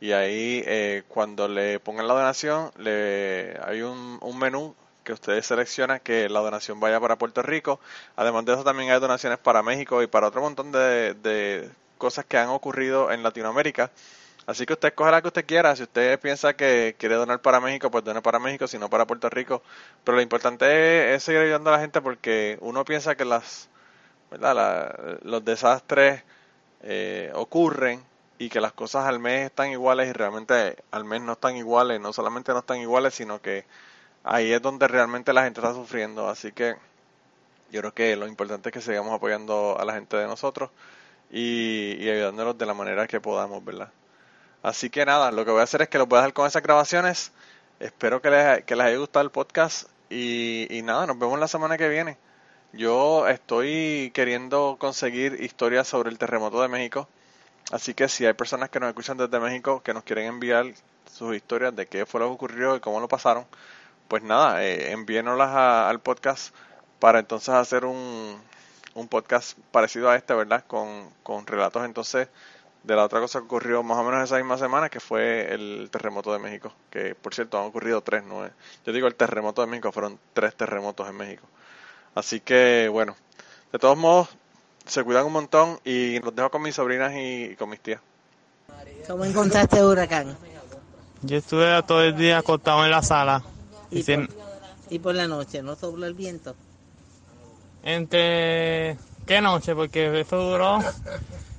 Y 0.00 0.12
ahí 0.12 0.62
eh, 0.66 1.02
cuando 1.08 1.48
le 1.48 1.78
pongan 1.80 2.08
la 2.08 2.14
donación, 2.14 2.70
le, 2.78 3.58
hay 3.64 3.82
un, 3.82 4.18
menú 4.38 4.74
que 5.04 5.12
ustedes 5.12 5.46
seleccionan 5.46 6.00
que 6.00 6.28
la 6.28 6.40
donación 6.40 6.80
vaya 6.80 7.00
para 7.00 7.16
Puerto 7.16 7.42
Rico. 7.42 7.80
Además 8.16 8.44
de 8.44 8.54
eso 8.54 8.64
también 8.64 8.90
hay 8.90 9.00
donaciones 9.00 9.38
para 9.38 9.62
México 9.62 10.02
y 10.02 10.06
para 10.08 10.28
otro 10.28 10.42
montón 10.42 10.72
de 10.72 11.70
cosas 11.96 12.24
que 12.24 12.38
han 12.38 12.48
ocurrido 12.48 13.10
en 13.12 13.22
Latinoamérica. 13.22 13.90
Así 14.46 14.64
que 14.64 14.74
usted 14.74 14.88
escoge 14.88 15.10
la 15.10 15.20
que 15.22 15.28
usted 15.28 15.44
quiera. 15.44 15.74
Si 15.74 15.82
usted 15.82 16.20
piensa 16.20 16.54
que 16.54 16.94
quiere 16.98 17.16
donar 17.16 17.40
para 17.40 17.60
México, 17.60 17.90
pues 17.90 18.04
done 18.04 18.22
para 18.22 18.38
México, 18.38 18.68
si 18.68 18.78
no 18.78 18.88
para 18.88 19.06
Puerto 19.06 19.28
Rico. 19.28 19.62
Pero 20.04 20.16
lo 20.16 20.22
importante 20.22 21.14
es, 21.14 21.22
seguir 21.24 21.40
ayudando 21.40 21.70
a 21.70 21.74
la 21.74 21.80
gente 21.80 22.00
porque 22.00 22.56
uno 22.60 22.84
piensa 22.84 23.16
que 23.16 23.24
las, 23.24 23.68
¿verdad? 24.30 25.18
los 25.22 25.44
desastres 25.44 26.22
eh, 26.82 27.32
ocurren 27.34 28.04
y 28.38 28.48
que 28.48 28.60
las 28.60 28.72
cosas 28.72 29.06
al 29.06 29.18
mes 29.18 29.46
están 29.46 29.70
iguales 29.70 30.08
y 30.08 30.12
realmente 30.12 30.76
al 30.92 31.04
mes 31.04 31.22
no 31.22 31.32
están 31.32 31.56
iguales. 31.56 32.00
No 32.00 32.12
solamente 32.12 32.52
no 32.52 32.60
están 32.60 32.78
iguales, 32.78 33.14
sino 33.14 33.42
que 33.42 33.64
ahí 34.22 34.52
es 34.52 34.62
donde 34.62 34.86
realmente 34.86 35.32
la 35.32 35.42
gente 35.42 35.60
está 35.60 35.74
sufriendo. 35.74 36.28
Así 36.28 36.52
que 36.52 36.76
yo 37.72 37.80
creo 37.80 37.94
que 37.94 38.14
lo 38.14 38.28
importante 38.28 38.68
es 38.68 38.72
que 38.72 38.80
sigamos 38.80 39.12
apoyando 39.12 39.76
a 39.76 39.84
la 39.84 39.94
gente 39.94 40.16
de 40.16 40.26
nosotros 40.28 40.70
y, 41.30 42.08
ayudándolos 42.08 42.58
de 42.58 42.66
la 42.66 42.74
manera 42.74 43.06
que 43.06 43.20
podamos, 43.20 43.64
¿verdad? 43.64 43.90
Así 44.62 44.90
que 44.90 45.04
nada, 45.06 45.30
lo 45.30 45.44
que 45.44 45.50
voy 45.50 45.60
a 45.60 45.64
hacer 45.64 45.82
es 45.82 45.88
que 45.88 45.98
los 45.98 46.08
voy 46.08 46.18
a 46.18 46.22
dejar 46.22 46.32
con 46.34 46.46
esas 46.46 46.62
grabaciones. 46.62 47.32
Espero 47.80 48.20
que 48.22 48.30
les, 48.30 48.64
que 48.64 48.76
les 48.76 48.86
haya 48.86 48.96
gustado 48.98 49.24
el 49.24 49.30
podcast 49.30 49.88
y, 50.10 50.66
y 50.76 50.82
nada, 50.82 51.06
nos 51.06 51.18
vemos 51.18 51.38
la 51.38 51.48
semana 51.48 51.76
que 51.76 51.88
viene. 51.88 52.18
Yo 52.72 53.28
estoy 53.28 54.10
queriendo 54.14 54.76
conseguir 54.78 55.40
historias 55.42 55.88
sobre 55.88 56.10
el 56.10 56.18
terremoto 56.18 56.60
de 56.62 56.68
México. 56.68 57.08
Así 57.72 57.94
que 57.94 58.08
si 58.08 58.26
hay 58.26 58.34
personas 58.34 58.70
que 58.70 58.80
nos 58.80 58.88
escuchan 58.88 59.16
desde 59.16 59.40
México 59.40 59.82
que 59.82 59.94
nos 59.94 60.04
quieren 60.04 60.26
enviar 60.26 60.66
sus 61.10 61.34
historias 61.34 61.74
de 61.74 61.86
qué 61.86 62.06
fue 62.06 62.20
lo 62.20 62.28
que 62.28 62.34
ocurrió 62.34 62.76
y 62.76 62.80
cómo 62.80 63.00
lo 63.00 63.08
pasaron, 63.08 63.46
pues 64.08 64.22
nada, 64.22 64.64
eh, 64.64 64.92
envíenoslas 64.92 65.50
al 65.50 66.00
podcast 66.00 66.54
para 67.00 67.18
entonces 67.18 67.50
hacer 67.50 67.84
un, 67.84 68.40
un 68.96 69.08
podcast 69.08 69.56
parecido 69.70 70.10
a 70.10 70.16
este, 70.16 70.34
¿verdad? 70.34 70.64
Con, 70.66 71.10
con 71.22 71.46
relatos 71.46 71.84
entonces 71.84 72.28
de 72.82 72.94
la 72.94 73.04
otra 73.04 73.20
cosa 73.20 73.40
que 73.40 73.44
ocurrió 73.46 73.82
más 73.82 73.98
o 73.98 74.04
menos 74.04 74.22
esa 74.22 74.36
misma 74.36 74.56
semana, 74.58 74.88
que 74.88 75.00
fue 75.00 75.52
el 75.52 75.88
terremoto 75.90 76.32
de 76.32 76.38
México, 76.38 76.72
que 76.90 77.14
por 77.16 77.34
cierto 77.34 77.58
han 77.58 77.64
ocurrido 77.64 78.00
tres, 78.00 78.22
¿no? 78.24 78.48
Yo 78.86 78.92
digo 78.92 79.08
el 79.08 79.16
terremoto 79.16 79.60
de 79.60 79.66
México, 79.66 79.90
fueron 79.90 80.18
tres 80.32 80.54
terremotos 80.54 81.08
en 81.08 81.16
México. 81.16 81.46
Así 82.14 82.40
que, 82.40 82.88
bueno, 82.90 83.16
de 83.72 83.78
todos 83.80 83.96
modos, 83.96 84.28
se 84.86 85.02
cuidan 85.02 85.26
un 85.26 85.32
montón 85.32 85.80
y 85.84 86.20
los 86.20 86.34
dejo 86.34 86.50
con 86.50 86.62
mis 86.62 86.76
sobrinas 86.76 87.12
y, 87.16 87.56
con 87.56 87.68
mis 87.68 87.80
tías. 87.80 88.00
¿Cómo 89.08 89.24
encontraste 89.24 89.78
el 89.78 89.84
huracán? 89.84 90.36
Yo 91.22 91.38
estuve 91.38 91.82
todo 91.82 92.02
el 92.02 92.16
día 92.16 92.38
acostado 92.38 92.84
en 92.84 92.92
la 92.92 93.02
sala. 93.02 93.42
¿Y, 93.90 94.02
por, 94.04 94.28
y 94.90 94.98
por 95.00 95.14
la 95.16 95.26
noche 95.26 95.60
no 95.60 95.74
sopló 95.74 96.06
el 96.06 96.14
viento? 96.14 96.54
Entre... 97.86 98.98
¿Qué 99.26 99.40
noche? 99.40 99.74
Porque 99.74 100.20
eso 100.20 100.36
duró... 100.36 100.80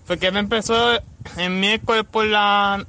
Porque 0.06 0.30
me 0.32 0.40
empezó 0.40 1.00
en 1.38 1.60
miércoles 1.60 2.04
por 2.10 2.26
la 2.26 2.86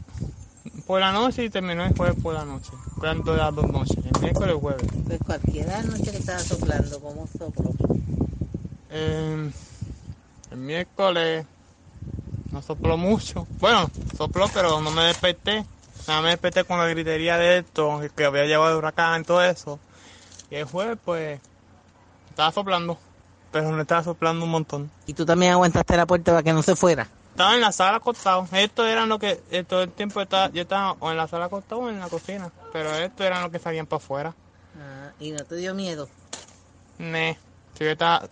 por 0.87 1.01
la 1.01 1.13
noche 1.13 1.45
y 1.45 1.51
terminó 1.51 1.85
el 1.85 1.97
jueves 1.97 2.21
por 2.23 2.35
la 2.35 2.45
noche. 2.45 2.71
Todas 3.01 3.17
las 3.27 3.55
dos 3.55 3.71
noches, 3.71 3.97
el 3.97 4.21
miércoles 4.21 4.49
y 4.49 4.53
el 4.53 4.61
jueves. 4.61 4.87
Pues 5.07 5.21
cualquiera 5.25 5.83
noche 5.83 6.11
que 6.11 6.17
estaba 6.19 6.39
soplando, 6.39 7.01
¿cómo 7.01 7.27
sopló? 7.27 7.75
Eh, 8.91 9.51
el 10.51 10.57
miércoles 10.59 11.45
no 12.53 12.63
sopló 12.63 12.97
mucho. 12.97 13.47
Bueno, 13.61 13.91
sopló, 14.17 14.47
pero 14.53 14.81
no 14.81 14.91
me 14.91 15.03
desperté. 15.03 15.65
Nada 16.07 16.23
me 16.23 16.31
desperté 16.31 16.65
con 16.65 16.79
la 16.79 16.87
gritería 16.87 17.37
de 17.37 17.59
esto, 17.59 18.01
que 18.17 18.25
había 18.25 18.47
llevado 18.47 18.73
el 18.73 18.79
huracán 18.79 19.23
y 19.23 19.25
todo 19.25 19.43
eso. 19.43 19.79
Y 20.51 20.57
el 20.57 20.65
jueves, 20.65 20.99
pues, 21.05 21.41
estaba 22.31 22.53
soplando, 22.53 22.99
pero 23.51 23.71
no 23.71 23.81
estaba 23.81 24.03
soplando 24.03 24.45
un 24.45 24.51
montón. 24.51 24.91
¿Y 25.07 25.15
tú 25.15 25.25
también 25.25 25.53
aguantaste 25.53 25.97
la 25.97 26.07
puerta 26.07 26.33
para 26.33 26.43
que 26.43 26.53
no 26.53 26.63
se 26.63 26.77
fuera? 26.77 27.09
Estaba 27.31 27.55
en 27.55 27.61
la 27.61 27.73
sala 27.73 27.99
acostado. 27.99 28.49
Esto 28.53 28.85
era 28.85 29.07
lo 29.07 29.19
que 29.19 29.41
eh, 29.51 29.65
todo 29.65 29.83
el 29.83 29.91
tiempo 29.91 30.21
estaba, 30.21 30.51
yo 30.51 30.63
estaba 30.63 30.97
o 30.99 31.11
en 31.11 31.17
la 31.17 31.29
sala 31.29 31.45
acostado 31.45 31.83
o 31.83 31.89
en 31.89 32.01
la 32.01 32.09
cocina. 32.09 32.51
Pero 32.73 32.95
esto 32.97 33.25
era 33.25 33.41
lo 33.41 33.51
que 33.51 33.59
salían 33.59 33.87
para 33.87 34.03
afuera. 34.03 34.35
Ah, 34.77 35.11
¿Y 35.21 35.31
no 35.31 35.45
te 35.45 35.57
dio 35.57 35.75
miedo? 35.75 36.09
Ne. 36.99 37.39
Si 37.77 37.85
yo 37.85 37.91
estaba, 37.91 38.29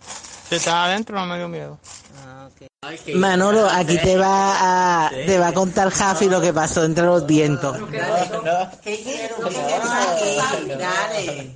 si 0.49 0.55
estaba 0.55 0.85
adentro 0.85 1.15
no 1.17 1.25
me 1.25 1.37
dio 1.37 1.47
miedo. 1.47 1.79
Ah, 2.25 2.49
okay. 2.53 3.15
Manolo, 3.15 3.65
aquí 3.65 3.97
te 3.97 4.17
va 4.17 5.05
a, 5.05 5.09
te 5.09 5.39
va 5.39 5.47
a 5.47 5.53
contar 5.53 5.89
Jafi 5.89 6.29
lo 6.29 6.41
que 6.41 6.53
pasó 6.53 6.83
entre 6.83 7.05
los 7.05 7.25
vientos. 7.25 7.77
¿Qué 7.77 7.87
quiero? 7.89 8.69
¿Qué 8.83 9.03
quiero? 9.03 10.77
Dale. 10.77 11.55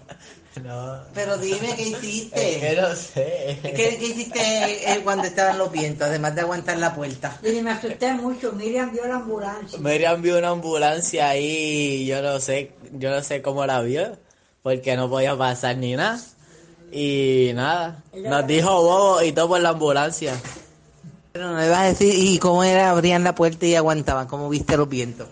No. 0.60 1.00
Pero 1.14 1.38
dime 1.38 1.76
qué 1.78 1.84
hiciste. 1.84 2.56
Es 2.56 2.76
que 2.76 2.82
no 2.82 2.96
sé. 2.96 3.60
¿Qué, 3.62 3.98
qué 3.98 4.06
hiciste 4.06 4.94
eh, 4.94 5.02
cuando 5.04 5.24
estaban 5.24 5.58
los 5.58 5.72
vientos, 5.72 6.08
además 6.08 6.36
de 6.36 6.42
aguantar 6.42 6.78
la 6.78 6.94
puerta? 6.94 7.40
Y 7.44 7.62
me 7.62 7.72
asusté 7.72 8.14
mucho. 8.14 8.52
Miriam 8.52 8.92
vio 8.92 9.08
la 9.08 9.16
ambulancia. 9.16 9.80
Miriam 9.80 10.22
vio 10.22 10.38
una 10.38 10.50
ambulancia 10.50 11.30
ahí, 11.30 12.06
yo 12.06 12.22
no 12.22 12.40
sé, 12.40 12.74
yo 12.92 13.12
no 13.12 13.24
sé 13.24 13.42
cómo 13.42 13.66
la 13.66 13.82
vio, 13.82 14.18
porque 14.62 14.98
no 14.98 15.10
podía 15.10 15.38
pasar 15.38 15.78
ni 15.78 15.96
nada. 15.96 16.20
Y 16.92 17.52
nada, 17.56 18.04
nos 18.14 18.46
dijo 18.46 18.70
bobo 18.70 19.22
y 19.22 19.32
todo 19.32 19.48
por 19.48 19.62
la 19.62 19.70
ambulancia. 19.70 20.34
Pero 21.32 21.50
no 21.50 21.56
me 21.56 21.70
vas 21.70 21.80
a 21.80 21.86
decir, 21.86 22.14
¿y 22.14 22.38
cómo 22.40 22.66
era? 22.66 22.90
Abrían 22.90 23.24
la 23.24 23.36
puerta 23.36 23.66
y 23.66 23.76
aguantaban, 23.76 24.28
¿cómo 24.28 24.50
viste 24.50 24.76
los 24.76 24.90
vientos? 24.90 25.30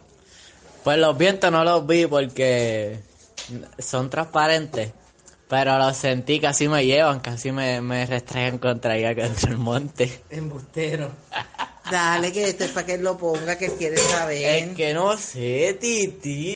Pues 0.86 0.98
los 0.98 1.18
vientos 1.18 1.52
no 1.52 1.66
los 1.66 1.86
vi 1.86 2.06
porque 2.06 3.02
son 3.78 4.10
transparentes. 4.10 4.94
Pero 5.50 5.78
los 5.80 5.98
sentí, 5.98 6.40
casi 6.40 6.68
me 6.68 6.86
llevan, 6.86 7.20
casi 7.22 7.52
me, 7.52 7.82
me 7.82 8.06
restregan 8.06 8.60
contra 8.60 8.96
ella, 8.96 9.16
contra 9.16 9.50
el 9.52 9.58
monte. 9.58 10.08
Embustero. 10.30 11.08
Dale, 11.92 12.32
que 12.32 12.44
esto 12.50 12.66
es 12.66 12.72
para 12.72 12.86
que 12.86 12.94
él 12.96 13.04
lo 13.04 13.18
ponga, 13.18 13.58
que 13.58 13.68
quiere 13.78 13.98
saber. 13.98 14.38
Es 14.70 14.76
que 14.76 14.94
no 14.94 15.14
sé, 15.14 15.76
Titi. 15.82 16.54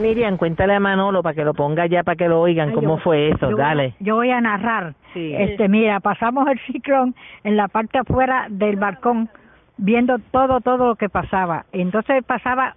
Miriam, 0.00 0.38
cuéntale 0.38 0.74
a 0.74 0.80
Manolo 0.80 1.22
para 1.22 1.34
que 1.34 1.44
lo 1.44 1.52
ponga 1.52 1.86
ya, 1.86 2.02
para 2.02 2.16
que 2.16 2.26
lo 2.26 2.40
oigan, 2.40 2.70
Ay, 2.70 2.74
cómo 2.74 2.96
yo- 2.96 3.02
fue 3.02 3.28
eso, 3.30 3.50
yo- 3.50 3.56
dale. 3.58 3.94
Yo 4.00 4.14
voy 4.16 4.30
a 4.30 4.40
narrar. 4.40 4.94
Sí. 5.12 5.34
Este, 5.36 5.68
mira, 5.68 6.00
pasamos 6.00 6.48
el 6.48 6.58
ciclón 6.72 7.14
en 7.44 7.58
la 7.58 7.68
parte 7.68 7.98
afuera 7.98 8.46
del 8.48 8.76
balcón, 8.76 9.28
viendo 9.76 10.16
todo, 10.30 10.60
todo 10.62 10.88
lo 10.88 10.96
que 10.96 11.10
pasaba. 11.10 11.66
Entonces 11.72 12.24
pasaba 12.24 12.76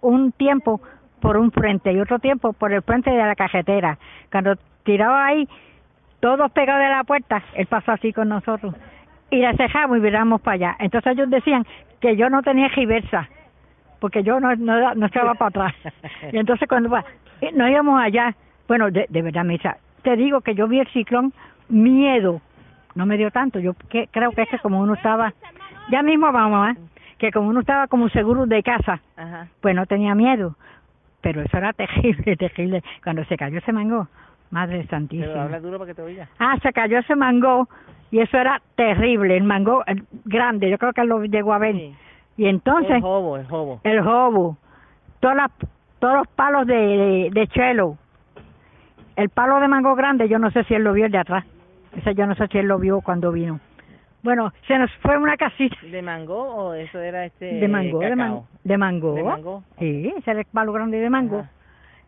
un 0.00 0.30
tiempo 0.30 0.80
por 1.20 1.36
un 1.36 1.50
frente 1.52 1.92
y 1.92 2.00
otro 2.00 2.18
tiempo 2.18 2.52
por 2.52 2.72
el 2.72 2.82
frente 2.82 3.10
de 3.10 3.18
la 3.18 3.34
cajetera. 3.34 3.98
Cuando 4.30 4.56
tiraba 4.84 5.26
ahí, 5.26 5.48
todos 6.20 6.50
pegados 6.52 6.82
de 6.82 6.88
la 6.90 7.04
puerta, 7.04 7.42
él 7.54 7.66
pasó 7.66 7.92
así 7.92 8.12
con 8.12 8.28
nosotros. 8.28 8.74
Y 9.30 9.40
la 9.40 9.54
cejamos 9.54 9.98
y 9.98 10.00
viramos 10.00 10.40
para 10.40 10.54
allá. 10.54 10.76
Entonces 10.80 11.12
ellos 11.12 11.30
decían 11.30 11.64
que 12.00 12.16
yo 12.16 12.28
no 12.30 12.42
tenía 12.42 12.68
reversa, 12.68 13.28
porque 14.00 14.22
yo 14.22 14.40
no, 14.40 14.54
no, 14.56 14.94
no 14.94 15.06
estaba 15.06 15.34
para 15.34 15.48
atrás. 15.48 15.74
Y 16.32 16.38
entonces 16.38 16.68
cuando 16.68 16.96
eh, 17.40 17.50
nos 17.54 17.70
íbamos 17.70 18.00
allá, 18.02 18.34
bueno, 18.66 18.90
de, 18.90 19.06
de 19.08 19.22
verdad, 19.22 19.44
Misa, 19.44 19.76
te 20.02 20.16
digo 20.16 20.40
que 20.40 20.54
yo 20.54 20.66
vi 20.68 20.80
el 20.80 20.88
ciclón, 20.88 21.32
miedo, 21.68 22.40
no 22.94 23.06
me 23.06 23.16
dio 23.16 23.30
tanto, 23.30 23.58
yo 23.60 23.74
que- 23.88 24.08
creo 24.10 24.32
que 24.32 24.42
es 24.42 24.48
que 24.48 24.58
como 24.58 24.80
uno 24.80 24.94
estaba, 24.94 25.32
ya 25.90 26.02
mismo 26.02 26.32
vamos, 26.32 26.70
¿eh? 26.70 26.74
que 27.18 27.30
como 27.30 27.48
uno 27.48 27.60
estaba 27.60 27.86
como 27.86 28.08
seguro 28.08 28.46
de 28.46 28.62
casa, 28.62 29.00
Ajá. 29.16 29.46
pues 29.60 29.74
no 29.76 29.86
tenía 29.86 30.14
miedo, 30.14 30.56
pero 31.20 31.42
eso 31.42 31.56
era 31.56 31.72
terrible, 31.72 32.36
terrible, 32.38 32.82
cuando 33.02 33.24
se 33.24 33.36
cayó 33.36 33.58
ese 33.58 33.72
mango, 33.72 34.08
madre 34.50 34.78
Pero 34.78 34.88
santísima. 34.90 35.42
habla 35.44 35.60
duro 35.60 35.78
para 35.78 35.88
que 35.88 35.94
te 35.94 36.02
oiga. 36.02 36.28
Ah, 36.38 36.56
se 36.62 36.72
cayó 36.72 36.98
ese 36.98 37.14
mango 37.16 37.68
y 38.10 38.18
eso 38.20 38.36
era 38.38 38.60
terrible, 38.74 39.36
el 39.36 39.44
mango 39.44 39.82
eh, 39.86 39.94
grande, 40.24 40.68
yo 40.70 40.78
creo 40.78 40.92
que 40.92 41.04
lo 41.04 41.22
llegó 41.24 41.52
a 41.54 41.58
ver. 41.58 41.76
Y 42.36 42.46
entonces, 42.46 42.96
El 42.96 43.02
jobo, 43.02 43.36
el 43.36 43.46
jobo. 43.46 43.80
el 43.84 44.00
jobo, 44.02 44.56
todas 45.20 45.36
las, 45.36 45.50
todos 45.98 46.14
los 46.14 46.26
palos 46.28 46.66
de, 46.66 46.74
de, 46.74 47.30
de 47.32 47.46
chelo, 47.48 47.96
el 49.16 49.28
palo 49.28 49.60
de 49.60 49.68
mango 49.68 49.94
grande, 49.94 50.28
yo 50.28 50.38
no 50.38 50.50
sé 50.50 50.64
si 50.64 50.74
él 50.74 50.82
lo 50.84 50.92
vio 50.94 51.06
el 51.06 51.12
de 51.12 51.18
atrás, 51.18 51.44
ese 51.96 52.14
yo 52.14 52.26
no 52.26 52.34
sé 52.34 52.46
si 52.48 52.58
él 52.58 52.66
lo 52.66 52.78
vio 52.78 53.00
cuando 53.02 53.30
vino. 53.32 53.60
Bueno, 54.22 54.52
se 54.66 54.76
nos 54.78 54.90
fue 55.00 55.16
una 55.16 55.36
casita 55.36 55.76
¿De 55.82 56.02
mango 56.02 56.36
o 56.42 56.74
eso 56.74 57.00
era 57.00 57.24
este 57.24 57.46
de 57.54 57.68
mango, 57.68 58.00
de, 58.00 58.16
man- 58.16 58.40
de 58.64 58.76
mango. 58.78 59.14
¿De 59.14 59.22
mango? 59.22 59.64
Sí, 59.78 60.12
ese 60.16 60.30
era 60.30 60.40
el 60.40 60.46
palo 60.46 60.72
grande 60.72 60.98
de 60.98 61.08
mango. 61.10 61.44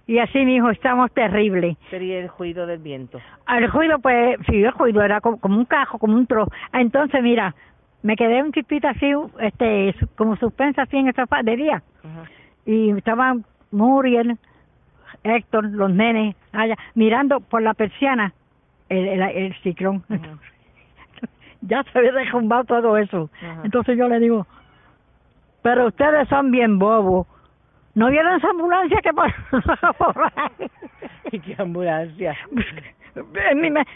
Y 0.07 0.19
así, 0.19 0.45
mi 0.45 0.57
hijo, 0.57 0.69
estamos 0.71 1.11
terribles. 1.13 1.77
Sería 1.89 2.19
el 2.19 2.29
ruido 2.37 2.67
del 2.67 2.81
viento. 2.81 3.21
El 3.49 3.71
ruido, 3.71 3.99
pues, 4.01 4.37
sí, 4.51 4.63
el 4.63 4.73
ruido 4.73 5.01
era 5.03 5.21
como, 5.21 5.39
como 5.39 5.57
un 5.57 5.65
cajo, 5.65 5.99
como 5.99 6.15
un 6.17 6.27
tro. 6.27 6.49
Ah, 6.73 6.81
Entonces, 6.81 7.23
mira, 7.23 7.55
me 8.03 8.17
quedé 8.17 8.43
un 8.43 8.53
chipito 8.53 8.89
así, 8.89 9.13
este, 9.41 9.95
como 10.17 10.37
suspensa 10.37 10.83
así 10.83 10.97
en 10.97 11.13
de 11.45 11.57
día. 11.57 11.83
Y 12.67 12.91
estaban 12.91 13.45
Muriel, 13.71 14.39
Héctor, 15.23 15.67
los 15.67 15.91
nenes, 15.93 16.35
allá, 16.53 16.77
mirando 16.95 17.41
por 17.41 17.63
la 17.63 17.75
persiana 17.75 18.33
el, 18.89 19.07
el, 19.07 19.23
el 19.23 19.55
ciclón. 19.63 20.03
Ya 21.63 21.83
se 21.85 21.99
había 21.99 22.13
derrumbado 22.13 22.65
todo 22.65 22.97
eso. 22.97 23.31
Entonces 23.65 23.97
yo 23.99 24.09
le 24.09 24.19
digo, 24.21 24.47
pero 25.63 25.87
ustedes 25.87 26.29
son 26.29 26.51
bien 26.51 26.79
bobos. 26.79 27.27
¿No 27.95 28.09
vieron 28.09 28.35
esa 28.37 28.49
ambulancia 28.51 29.01
que 29.03 29.13
pasó 29.13 29.93
por 29.99 30.23
ahí? 30.37 30.69
¿Y 31.31 31.41
qué 31.41 31.55
ambulancia? 31.59 32.35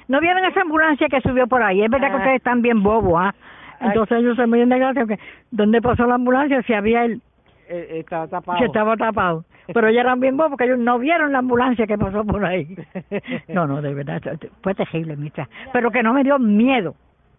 ¿No 0.08 0.20
vieron 0.20 0.44
esa 0.44 0.60
ambulancia 0.60 1.08
que 1.08 1.20
subió 1.22 1.46
por 1.46 1.62
ahí? 1.62 1.82
Es 1.82 1.90
verdad 1.90 2.08
que 2.08 2.14
Ah. 2.14 2.18
ustedes 2.18 2.36
están 2.36 2.62
bien 2.62 2.82
bobos, 2.82 3.14
¿ah? 3.18 3.34
Entonces 3.80 4.18
ellos 4.18 4.36
se 4.36 4.46
me 4.46 4.56
dieron 4.58 4.70
de 4.70 4.78
gracia 4.78 5.06
que 5.06 5.18
¿dónde 5.50 5.80
pasó 5.82 6.06
la 6.06 6.14
ambulancia? 6.16 6.62
Si 6.62 6.72
había 6.74 7.04
el 7.04 7.20
Eh, 7.68 7.98
estaba 8.00 8.28
tapado. 8.28 8.58
que 8.58 8.66
estaba 8.66 8.96
tapado. 8.96 9.44
Pero 9.72 9.88
ellos 9.88 10.00
eran 10.00 10.20
bien 10.20 10.36
bobos 10.36 10.50
porque 10.52 10.64
ellos 10.64 10.78
no 10.78 10.98
vieron 10.98 11.32
la 11.32 11.38
ambulancia 11.38 11.86
que 11.86 11.98
pasó 11.98 12.24
por 12.24 12.44
ahí. 12.44 12.76
No, 13.48 13.66
no, 13.66 13.80
de 13.82 13.94
verdad, 13.94 14.20
fue 14.62 14.74
terrible, 14.74 15.16
mija. 15.16 15.48
Pero 15.72 15.90
que 15.90 16.02
no 16.02 16.12
me 16.12 16.22
dio 16.22 16.38
miedo. 16.38 16.94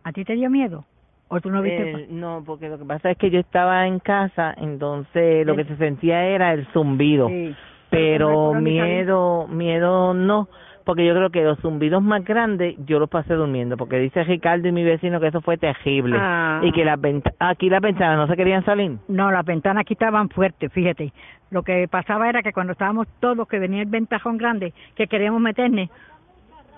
¿A 0.08 0.14
ti 0.14 0.24
te 0.24 0.36
dio 0.36 0.50
miedo? 0.50 0.86
¿O 1.28 1.42
tú 1.42 1.50
no 1.52 1.62
viste? 1.62 1.92
Eh, 1.92 2.08
no, 2.10 2.42
porque 2.46 2.70
lo 2.70 2.78
que 2.80 2.86
pasa 2.86 3.12
es 3.12 3.18
que 3.18 3.30
yo 3.30 3.42
estaba 3.42 3.86
en 3.88 4.00
casa, 4.00 4.54
entonces 4.56 5.46
lo 5.46 5.54
que 5.58 5.66
se 5.66 5.76
sentía 5.76 6.24
era 6.24 6.54
el 6.54 6.66
zumbido. 6.68 7.28
Sí. 7.28 7.54
Pero 7.90 8.54
miedo, 8.54 9.48
miedo 9.50 10.14
no, 10.14 10.48
porque 10.86 11.06
yo 11.06 11.14
creo 11.14 11.30
que 11.30 11.44
los 11.44 11.60
zumbidos 11.60 12.02
más 12.02 12.24
grandes 12.24 12.76
yo 12.86 13.00
los 13.00 13.10
pasé 13.10 13.34
durmiendo, 13.34 13.76
porque 13.76 14.00
dice 14.00 14.24
Ricardo 14.24 14.70
y 14.70 14.72
mi 14.72 14.86
vecino 14.86 15.20
que 15.20 15.28
eso 15.28 15.42
fue 15.42 15.58
terrible 15.58 16.18
Ah. 16.18 16.62
y 16.64 16.72
que 16.72 16.86
las 16.86 16.98
aquí 17.40 17.70
las 17.70 17.82
ventanas 17.82 18.18
no 18.18 18.28
se 18.28 18.38
querían 18.38 18.64
salir. 18.64 18.98
No, 19.10 19.30
las 19.30 19.44
ventanas 19.44 19.82
aquí 19.82 19.94
estaban 19.96 20.30
fuertes, 20.30 20.72
fíjate. 20.72 21.12
Lo 21.52 21.64
que 21.64 21.90
pasaba 21.90 22.30
era 22.30 22.42
que 22.42 22.54
cuando 22.54 22.72
estábamos 22.72 23.08
todos, 23.20 23.46
que 23.50 23.60
venía 23.60 23.82
el 23.82 23.90
ventajón 23.90 24.38
grande, 24.38 24.72
que 24.96 25.08
queríamos 25.08 25.42
meternos, 25.42 25.90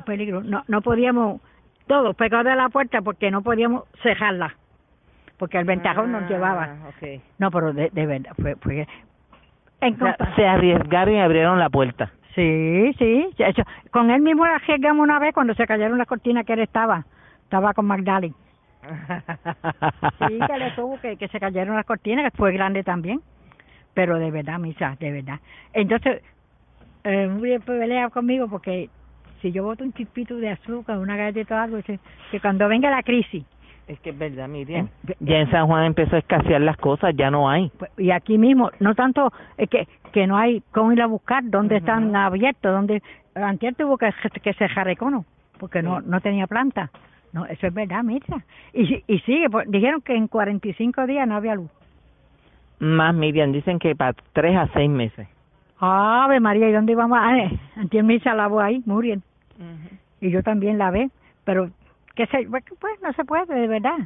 peligro, 0.07 0.41
no, 0.41 0.63
no 0.67 0.81
podíamos, 0.81 1.41
todos 1.89 2.15
pegados 2.15 2.51
a 2.51 2.55
la 2.55 2.69
puerta 2.69 3.01
porque 3.01 3.31
no 3.31 3.41
podíamos 3.41 3.83
cerrarla, 4.03 4.55
porque 5.37 5.57
el 5.57 5.65
ventajón 5.65 6.11
nos 6.11 6.29
llevaba. 6.29 6.65
Ah, 6.65 6.89
ok. 6.89 7.21
No, 7.39 7.49
pero 7.49 7.73
de, 7.73 7.89
de 7.91 8.05
verdad, 8.05 8.31
fue... 8.39 8.55
fue 8.61 8.87
en 9.81 9.93
O 9.95 9.97
sea, 9.97 10.15
contra- 10.15 10.35
se 10.35 10.45
arriesgaron 10.47 11.15
y 11.15 11.19
abrieron 11.19 11.57
la 11.57 11.69
puerta. 11.69 12.11
Sí, 12.35 12.93
sí, 12.99 13.27
de 13.37 13.49
hecho, 13.49 13.63
con 13.91 14.11
él 14.11 14.21
mismo 14.21 14.45
la 14.45 14.55
arriesgamos 14.57 15.03
una 15.03 15.17
vez 15.17 15.33
cuando 15.33 15.55
se 15.55 15.65
cayeron 15.65 15.97
las 15.97 16.05
cortinas 16.07 16.45
que 16.45 16.53
él 16.53 16.59
estaba, 16.59 17.05
estaba 17.43 17.73
con 17.73 17.85
Magdalene. 17.87 18.35
Sí, 20.19 20.39
que 20.39 20.57
le 20.59 20.71
tuvo 20.71 20.99
que, 20.99 21.17
que 21.17 21.27
se 21.29 21.39
cayeron 21.39 21.75
las 21.75 21.85
cortinas, 21.85 22.29
que 22.29 22.37
fue 22.37 22.51
grande 22.53 22.83
también. 22.83 23.19
Pero 23.95 24.19
de 24.19 24.29
verdad, 24.31 24.59
misa, 24.59 24.95
de 24.99 25.11
verdad. 25.11 25.39
Entonces, 25.73 26.21
eh, 27.03 27.27
muy 27.27 27.49
bien 27.49 27.61
pelea 27.61 28.09
conmigo 28.09 28.47
porque 28.47 28.89
si 29.41 29.51
yo 29.51 29.63
boto 29.63 29.83
un 29.83 29.93
chispito 29.93 30.35
de 30.37 30.49
azúcar, 30.49 30.97
una 30.99 31.15
galleta 31.15 31.55
o 31.55 31.59
algo, 31.59 31.77
que 31.83 32.39
cuando 32.39 32.67
venga 32.67 32.89
la 32.89 33.03
crisis, 33.03 33.43
Es 33.87 33.99
que 34.01 34.11
es 34.11 34.17
verdad, 34.19 34.47
Miriam. 34.47 34.87
Eh, 35.07 35.15
Ya 35.19 35.37
en 35.39 35.49
San 35.49 35.65
Juan 35.67 35.85
empezó 35.85 36.15
a 36.15 36.19
escasear 36.19 36.61
las 36.61 36.77
cosas, 36.77 37.15
ya 37.15 37.31
no 37.31 37.49
hay. 37.49 37.71
pues, 37.79 37.89
y 37.97 38.11
aquí 38.11 38.37
mismo, 38.37 38.69
no 38.79 38.93
tanto 38.93 39.31
es 39.57 39.67
que, 39.69 39.87
que 40.11 40.27
no 40.27 40.37
hay 40.37 40.61
cómo 40.71 40.91
ir 40.93 41.01
a 41.01 41.07
buscar, 41.07 41.41
dónde 41.43 41.77
están 41.77 42.15
abiertos, 42.15 42.71
dónde... 42.71 43.01
Antes 43.35 43.75
tuvo 43.77 43.97
que, 43.97 44.11
que 44.43 44.53
cerrar 44.53 44.87
Econo, 44.89 45.25
porque 45.59 45.81
no, 45.81 46.01
no 46.01 46.19
tenía 46.21 46.45
planta. 46.45 46.91
No, 47.31 47.45
eso 47.45 47.67
es 47.67 47.73
verdad, 47.73 48.03
mira. 48.03 48.25
Y, 48.73 49.03
y 49.07 49.19
sigue, 49.19 49.49
pues, 49.49 49.69
dijeron 49.69 50.01
que 50.01 50.15
en 50.15 50.27
45 50.27 51.05
días 51.07 51.27
no 51.27 51.35
había 51.35 51.55
luz. 51.55 51.69
Más, 52.79 53.13
Miriam, 53.13 53.51
dicen 53.51 53.77
que 53.79 53.95
para 53.95 54.13
tres 54.33 54.55
a 54.55 54.67
seis 54.73 54.89
meses. 54.89 55.27
Ave 55.79 56.39
María, 56.39 56.69
¿y 56.69 56.73
dónde 56.73 56.91
íbamos? 56.93 57.17
Ah, 57.21 57.37
eh, 57.37 57.59
antier 57.77 58.03
Misa 58.03 58.33
lavó 58.33 58.59
ahí, 58.59 58.81
Y 60.21 60.29
yo 60.31 60.43
también 60.43 60.77
lavé, 60.77 61.09
pero 61.43 61.69
que 62.15 62.25
se, 62.27 62.43
pues, 62.49 62.63
pues 62.79 63.01
no 63.01 63.13
se 63.13 63.23
puede, 63.25 63.45
de 63.53 63.67
verdad. 63.67 63.97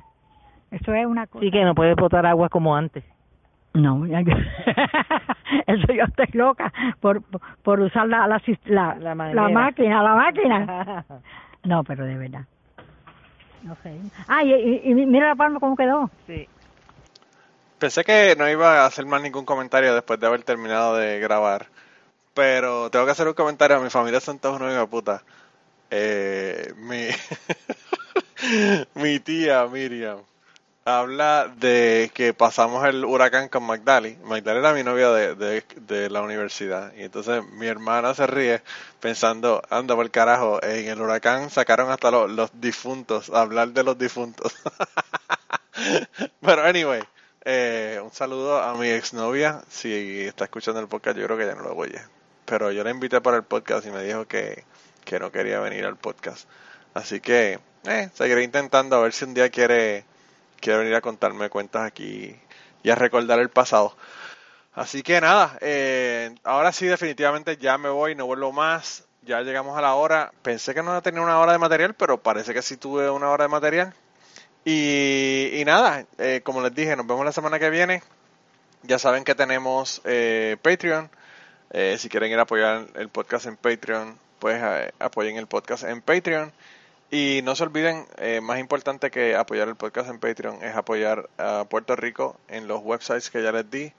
Eso 0.72 0.94
es 0.94 1.06
una 1.06 1.28
cosa. 1.28 1.44
Sí 1.44 1.52
que 1.52 1.64
no 1.64 1.76
puedes 1.76 1.96
botar 1.96 2.26
agua 2.26 2.50
como 2.50 2.76
antes. 2.76 3.04
No, 3.74 4.06
ya 4.06 4.22
yo- 4.22 4.34
eso 5.68 5.94
yo 5.94 6.04
estoy 6.04 6.28
loca 6.34 6.72
por, 7.00 7.22
por, 7.24 7.42
por 7.64 7.80
usar 7.80 8.08
la, 8.08 8.28
la, 8.28 8.40
sis- 8.42 8.60
la, 8.66 8.96
La 8.96 9.10
la, 9.10 9.16
manguera. 9.16 9.50
máquina, 9.50 10.04
la 10.04 10.16
máquina. 10.16 11.06
No, 11.64 11.82
pero 11.86 12.06
de 12.06 12.18
verdad. 12.18 12.42
No 13.64 13.76
sé. 13.84 13.98
Ah, 14.28 14.44
y, 14.44 14.52
y- 14.54 14.82
y 14.92 14.94
mira 14.94 15.30
la 15.30 15.36
palma 15.36 15.62
cómo 15.62 15.78
quedó. 15.78 16.10
Sí. 16.28 16.46
Pensé 17.80 18.04
que 18.04 18.36
no 18.38 18.50
iba 18.50 18.82
a 18.84 18.86
hacer 18.86 19.06
más 19.06 19.22
ningún 19.22 19.46
comentario 19.46 19.94
después 19.94 20.20
de 20.20 20.28
haber 20.28 20.44
terminado 20.44 20.98
de 20.98 21.20
grabar. 21.20 21.68
Pero 22.34 22.90
tengo 22.90 23.06
que 23.06 23.12
hacer 23.12 23.28
un 23.28 23.34
comentario. 23.34 23.80
Mi 23.82 23.90
familia 23.90 24.20
son 24.20 24.40
todos 24.40 24.58
unos 24.60 24.72
hijos 24.74 24.82
de 24.84 24.88
puta. 24.88 25.22
Eh, 25.92 26.74
mi, 26.78 27.10
mi 29.02 29.20
tía 29.20 29.66
Miriam 29.68 30.20
habla 30.86 31.48
de 31.58 32.12
que 32.14 32.34
pasamos 32.34 32.86
el 32.86 33.06
huracán 33.06 33.48
con 33.50 33.64
Magdali. 33.64 34.18
Magdali 34.24 34.60
era 34.60 34.74
mi 34.74 34.84
novia 34.84 35.12
de, 35.12 35.64
de, 35.76 36.10
la 36.10 36.22
universidad. 36.22 36.94
Y 36.96 37.04
entonces 37.04 37.44
mi 37.54 37.68
hermana 37.68 38.14
se 38.14 38.28
ríe 38.28 38.62
pensando, 39.00 39.62
anda 39.70 39.96
por 39.96 40.06
el 40.06 40.12
carajo, 40.12 40.62
en 40.64 40.88
el 40.88 41.02
huracán 41.02 41.50
sacaron 41.50 41.90
hasta 41.90 42.12
los, 42.12 42.30
los 42.32 42.52
difuntos, 42.60 43.30
hablar 43.30 43.70
de 43.70 43.84
los 43.84 43.98
difuntos. 43.98 44.54
Pero 46.42 46.64
anyway, 46.64 47.02
eh, 47.46 48.00
un 48.04 48.12
saludo 48.12 48.62
a 48.62 48.76
mi 48.76 48.90
exnovia. 48.90 49.62
Si 49.70 50.22
está 50.22 50.46
escuchando 50.46 50.80
el 50.80 50.88
podcast, 50.88 51.18
yo 51.18 51.26
creo 51.26 51.38
que 51.38 51.46
ya 51.46 51.56
no 51.56 51.64
lo 51.64 51.76
oye. 51.76 52.02
Pero 52.46 52.72
yo 52.72 52.84
la 52.84 52.92
invité 52.92 53.22
para 53.22 53.38
el 53.38 53.44
podcast 53.44 53.86
y 53.88 53.92
me 53.92 54.04
dijo 54.04 54.28
que, 54.28 54.66
que 55.04 55.20
no 55.20 55.32
quería 55.32 55.60
venir 55.60 55.86
al 55.86 55.98
podcast. 55.98 56.48
Así 56.94 57.20
que 57.20 57.60
eh, 57.86 58.10
seguiré 58.14 58.44
intentando 58.44 58.96
a 58.96 59.02
ver 59.02 59.14
si 59.14 59.26
un 59.26 59.34
día 59.34 59.50
quiere, 59.50 60.06
quiere 60.60 60.80
venir 60.80 60.96
a 60.96 61.02
contarme 61.02 61.50
cuentas 61.50 61.84
aquí 61.84 62.36
y 62.84 62.90
a 62.90 62.96
recordar 62.96 63.40
el 63.40 63.50
pasado. 63.50 63.96
Así 64.74 65.04
que 65.04 65.22
nada, 65.22 65.58
eh, 65.62 66.34
ahora 66.44 66.72
sí 66.72 66.86
definitivamente 66.88 67.58
ya 67.58 67.78
me 67.78 67.90
voy, 67.90 68.16
no 68.16 68.26
vuelvo 68.26 68.52
más. 68.52 69.06
Ya 69.22 69.42
llegamos 69.42 69.78
a 69.78 69.82
la 69.82 69.94
hora. 69.96 70.34
Pensé 70.42 70.74
que 70.74 70.82
no 70.82 70.90
iba 70.92 70.98
a 70.98 71.02
tener 71.02 71.22
una 71.22 71.40
hora 71.40 71.54
de 71.54 71.58
material, 71.58 71.94
pero 71.94 72.22
parece 72.22 72.54
que 72.54 72.62
sí 72.62 72.78
tuve 72.78 73.10
una 73.10 73.30
hora 73.30 73.46
de 73.46 73.50
material. 73.50 73.94
Y, 74.66 75.52
y 75.54 75.66
nada, 75.66 76.06
eh, 76.18 76.42
como 76.44 76.62
les 76.62 76.74
dije, 76.74 76.96
nos 76.96 77.08
vemos 77.08 77.26
la 77.26 77.32
semana 77.32 77.60
que 77.60 77.70
viene. 77.70 78.02
Ya 78.84 79.00
saben 79.00 79.24
que 79.24 79.36
tenemos 79.36 80.02
eh, 80.04 80.58
Patreon. 80.62 81.10
Eh, 81.72 81.98
si 81.98 82.10
quieren 82.10 82.32
ir 82.32 82.40
a 82.40 82.44
apoyar 82.44 82.86
el 82.96 83.10
podcast 83.10 83.46
en 83.46 83.58
Patreon, 83.58 84.18
pues 84.44 84.62
apoyen 85.00 85.38
el 85.38 85.48
podcast 85.48 85.86
en 85.86 86.02
Patreon. 86.02 86.52
Y 87.10 87.40
no 87.46 87.56
se 87.56 87.64
olviden, 87.64 88.06
eh, 88.18 88.42
más 88.42 88.60
importante 88.60 89.10
que 89.10 89.38
apoyar 89.38 89.70
el 89.70 89.78
podcast 89.78 90.10
en 90.10 90.20
Patreon 90.20 90.62
es 90.62 90.76
apoyar 90.76 91.30
a 91.38 91.64
Puerto 91.64 91.96
Rico 91.96 92.36
en 92.50 92.68
los 92.68 92.82
websites 92.84 93.30
que 93.30 93.42
ya 93.42 93.54
les 93.54 93.72
di, 93.72 93.94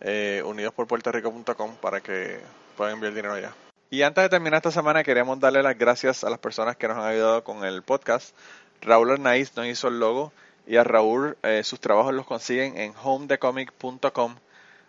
eh, 0.00 0.42
unidosporpuertorico.com, 0.46 1.76
para 1.76 2.00
que 2.00 2.40
puedan 2.74 2.94
enviar 2.94 3.12
dinero 3.12 3.34
allá. 3.34 3.52
Y 3.90 4.00
antes 4.00 4.24
de 4.24 4.30
terminar 4.30 4.56
esta 4.56 4.70
semana, 4.70 5.04
queríamos 5.04 5.38
darle 5.38 5.62
las 5.62 5.76
gracias 5.76 6.24
a 6.24 6.30
las 6.30 6.38
personas 6.38 6.76
que 6.76 6.88
nos 6.88 6.96
han 6.96 7.04
ayudado 7.04 7.44
con 7.44 7.62
el 7.62 7.82
podcast. 7.82 8.34
Raúl 8.80 9.10
Arnaiz 9.10 9.54
nos 9.58 9.66
hizo 9.66 9.88
el 9.88 10.00
logo 10.00 10.32
y 10.66 10.76
a 10.76 10.84
Raúl 10.84 11.36
eh, 11.42 11.62
sus 11.64 11.80
trabajos 11.80 12.14
los 12.14 12.24
consiguen 12.24 12.78
en 12.78 12.94
homedecomic.com. 12.96 14.36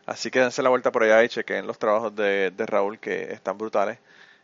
Así 0.05 0.31
que 0.31 0.39
dense 0.39 0.63
la 0.63 0.69
vuelta 0.69 0.93
por 0.93 1.03
allá 1.03 1.21
y 1.25 1.27
chequen 1.27 1.67
los 1.67 1.77
trabajos 1.77 2.15
de 2.15 2.53
Raúl 2.57 2.99
que 2.99 3.33
están 3.33 3.57
brutales. 3.57 3.99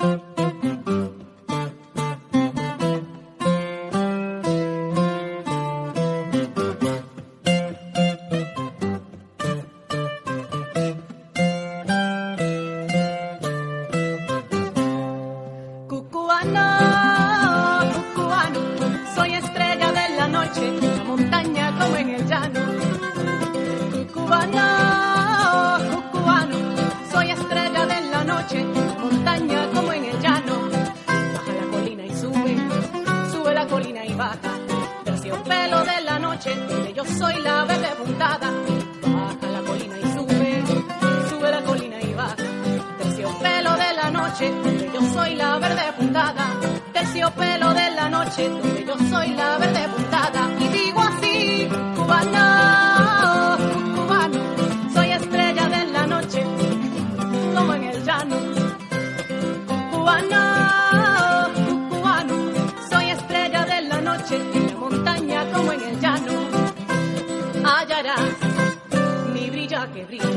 Thank 0.00 0.22
you. 0.22 0.31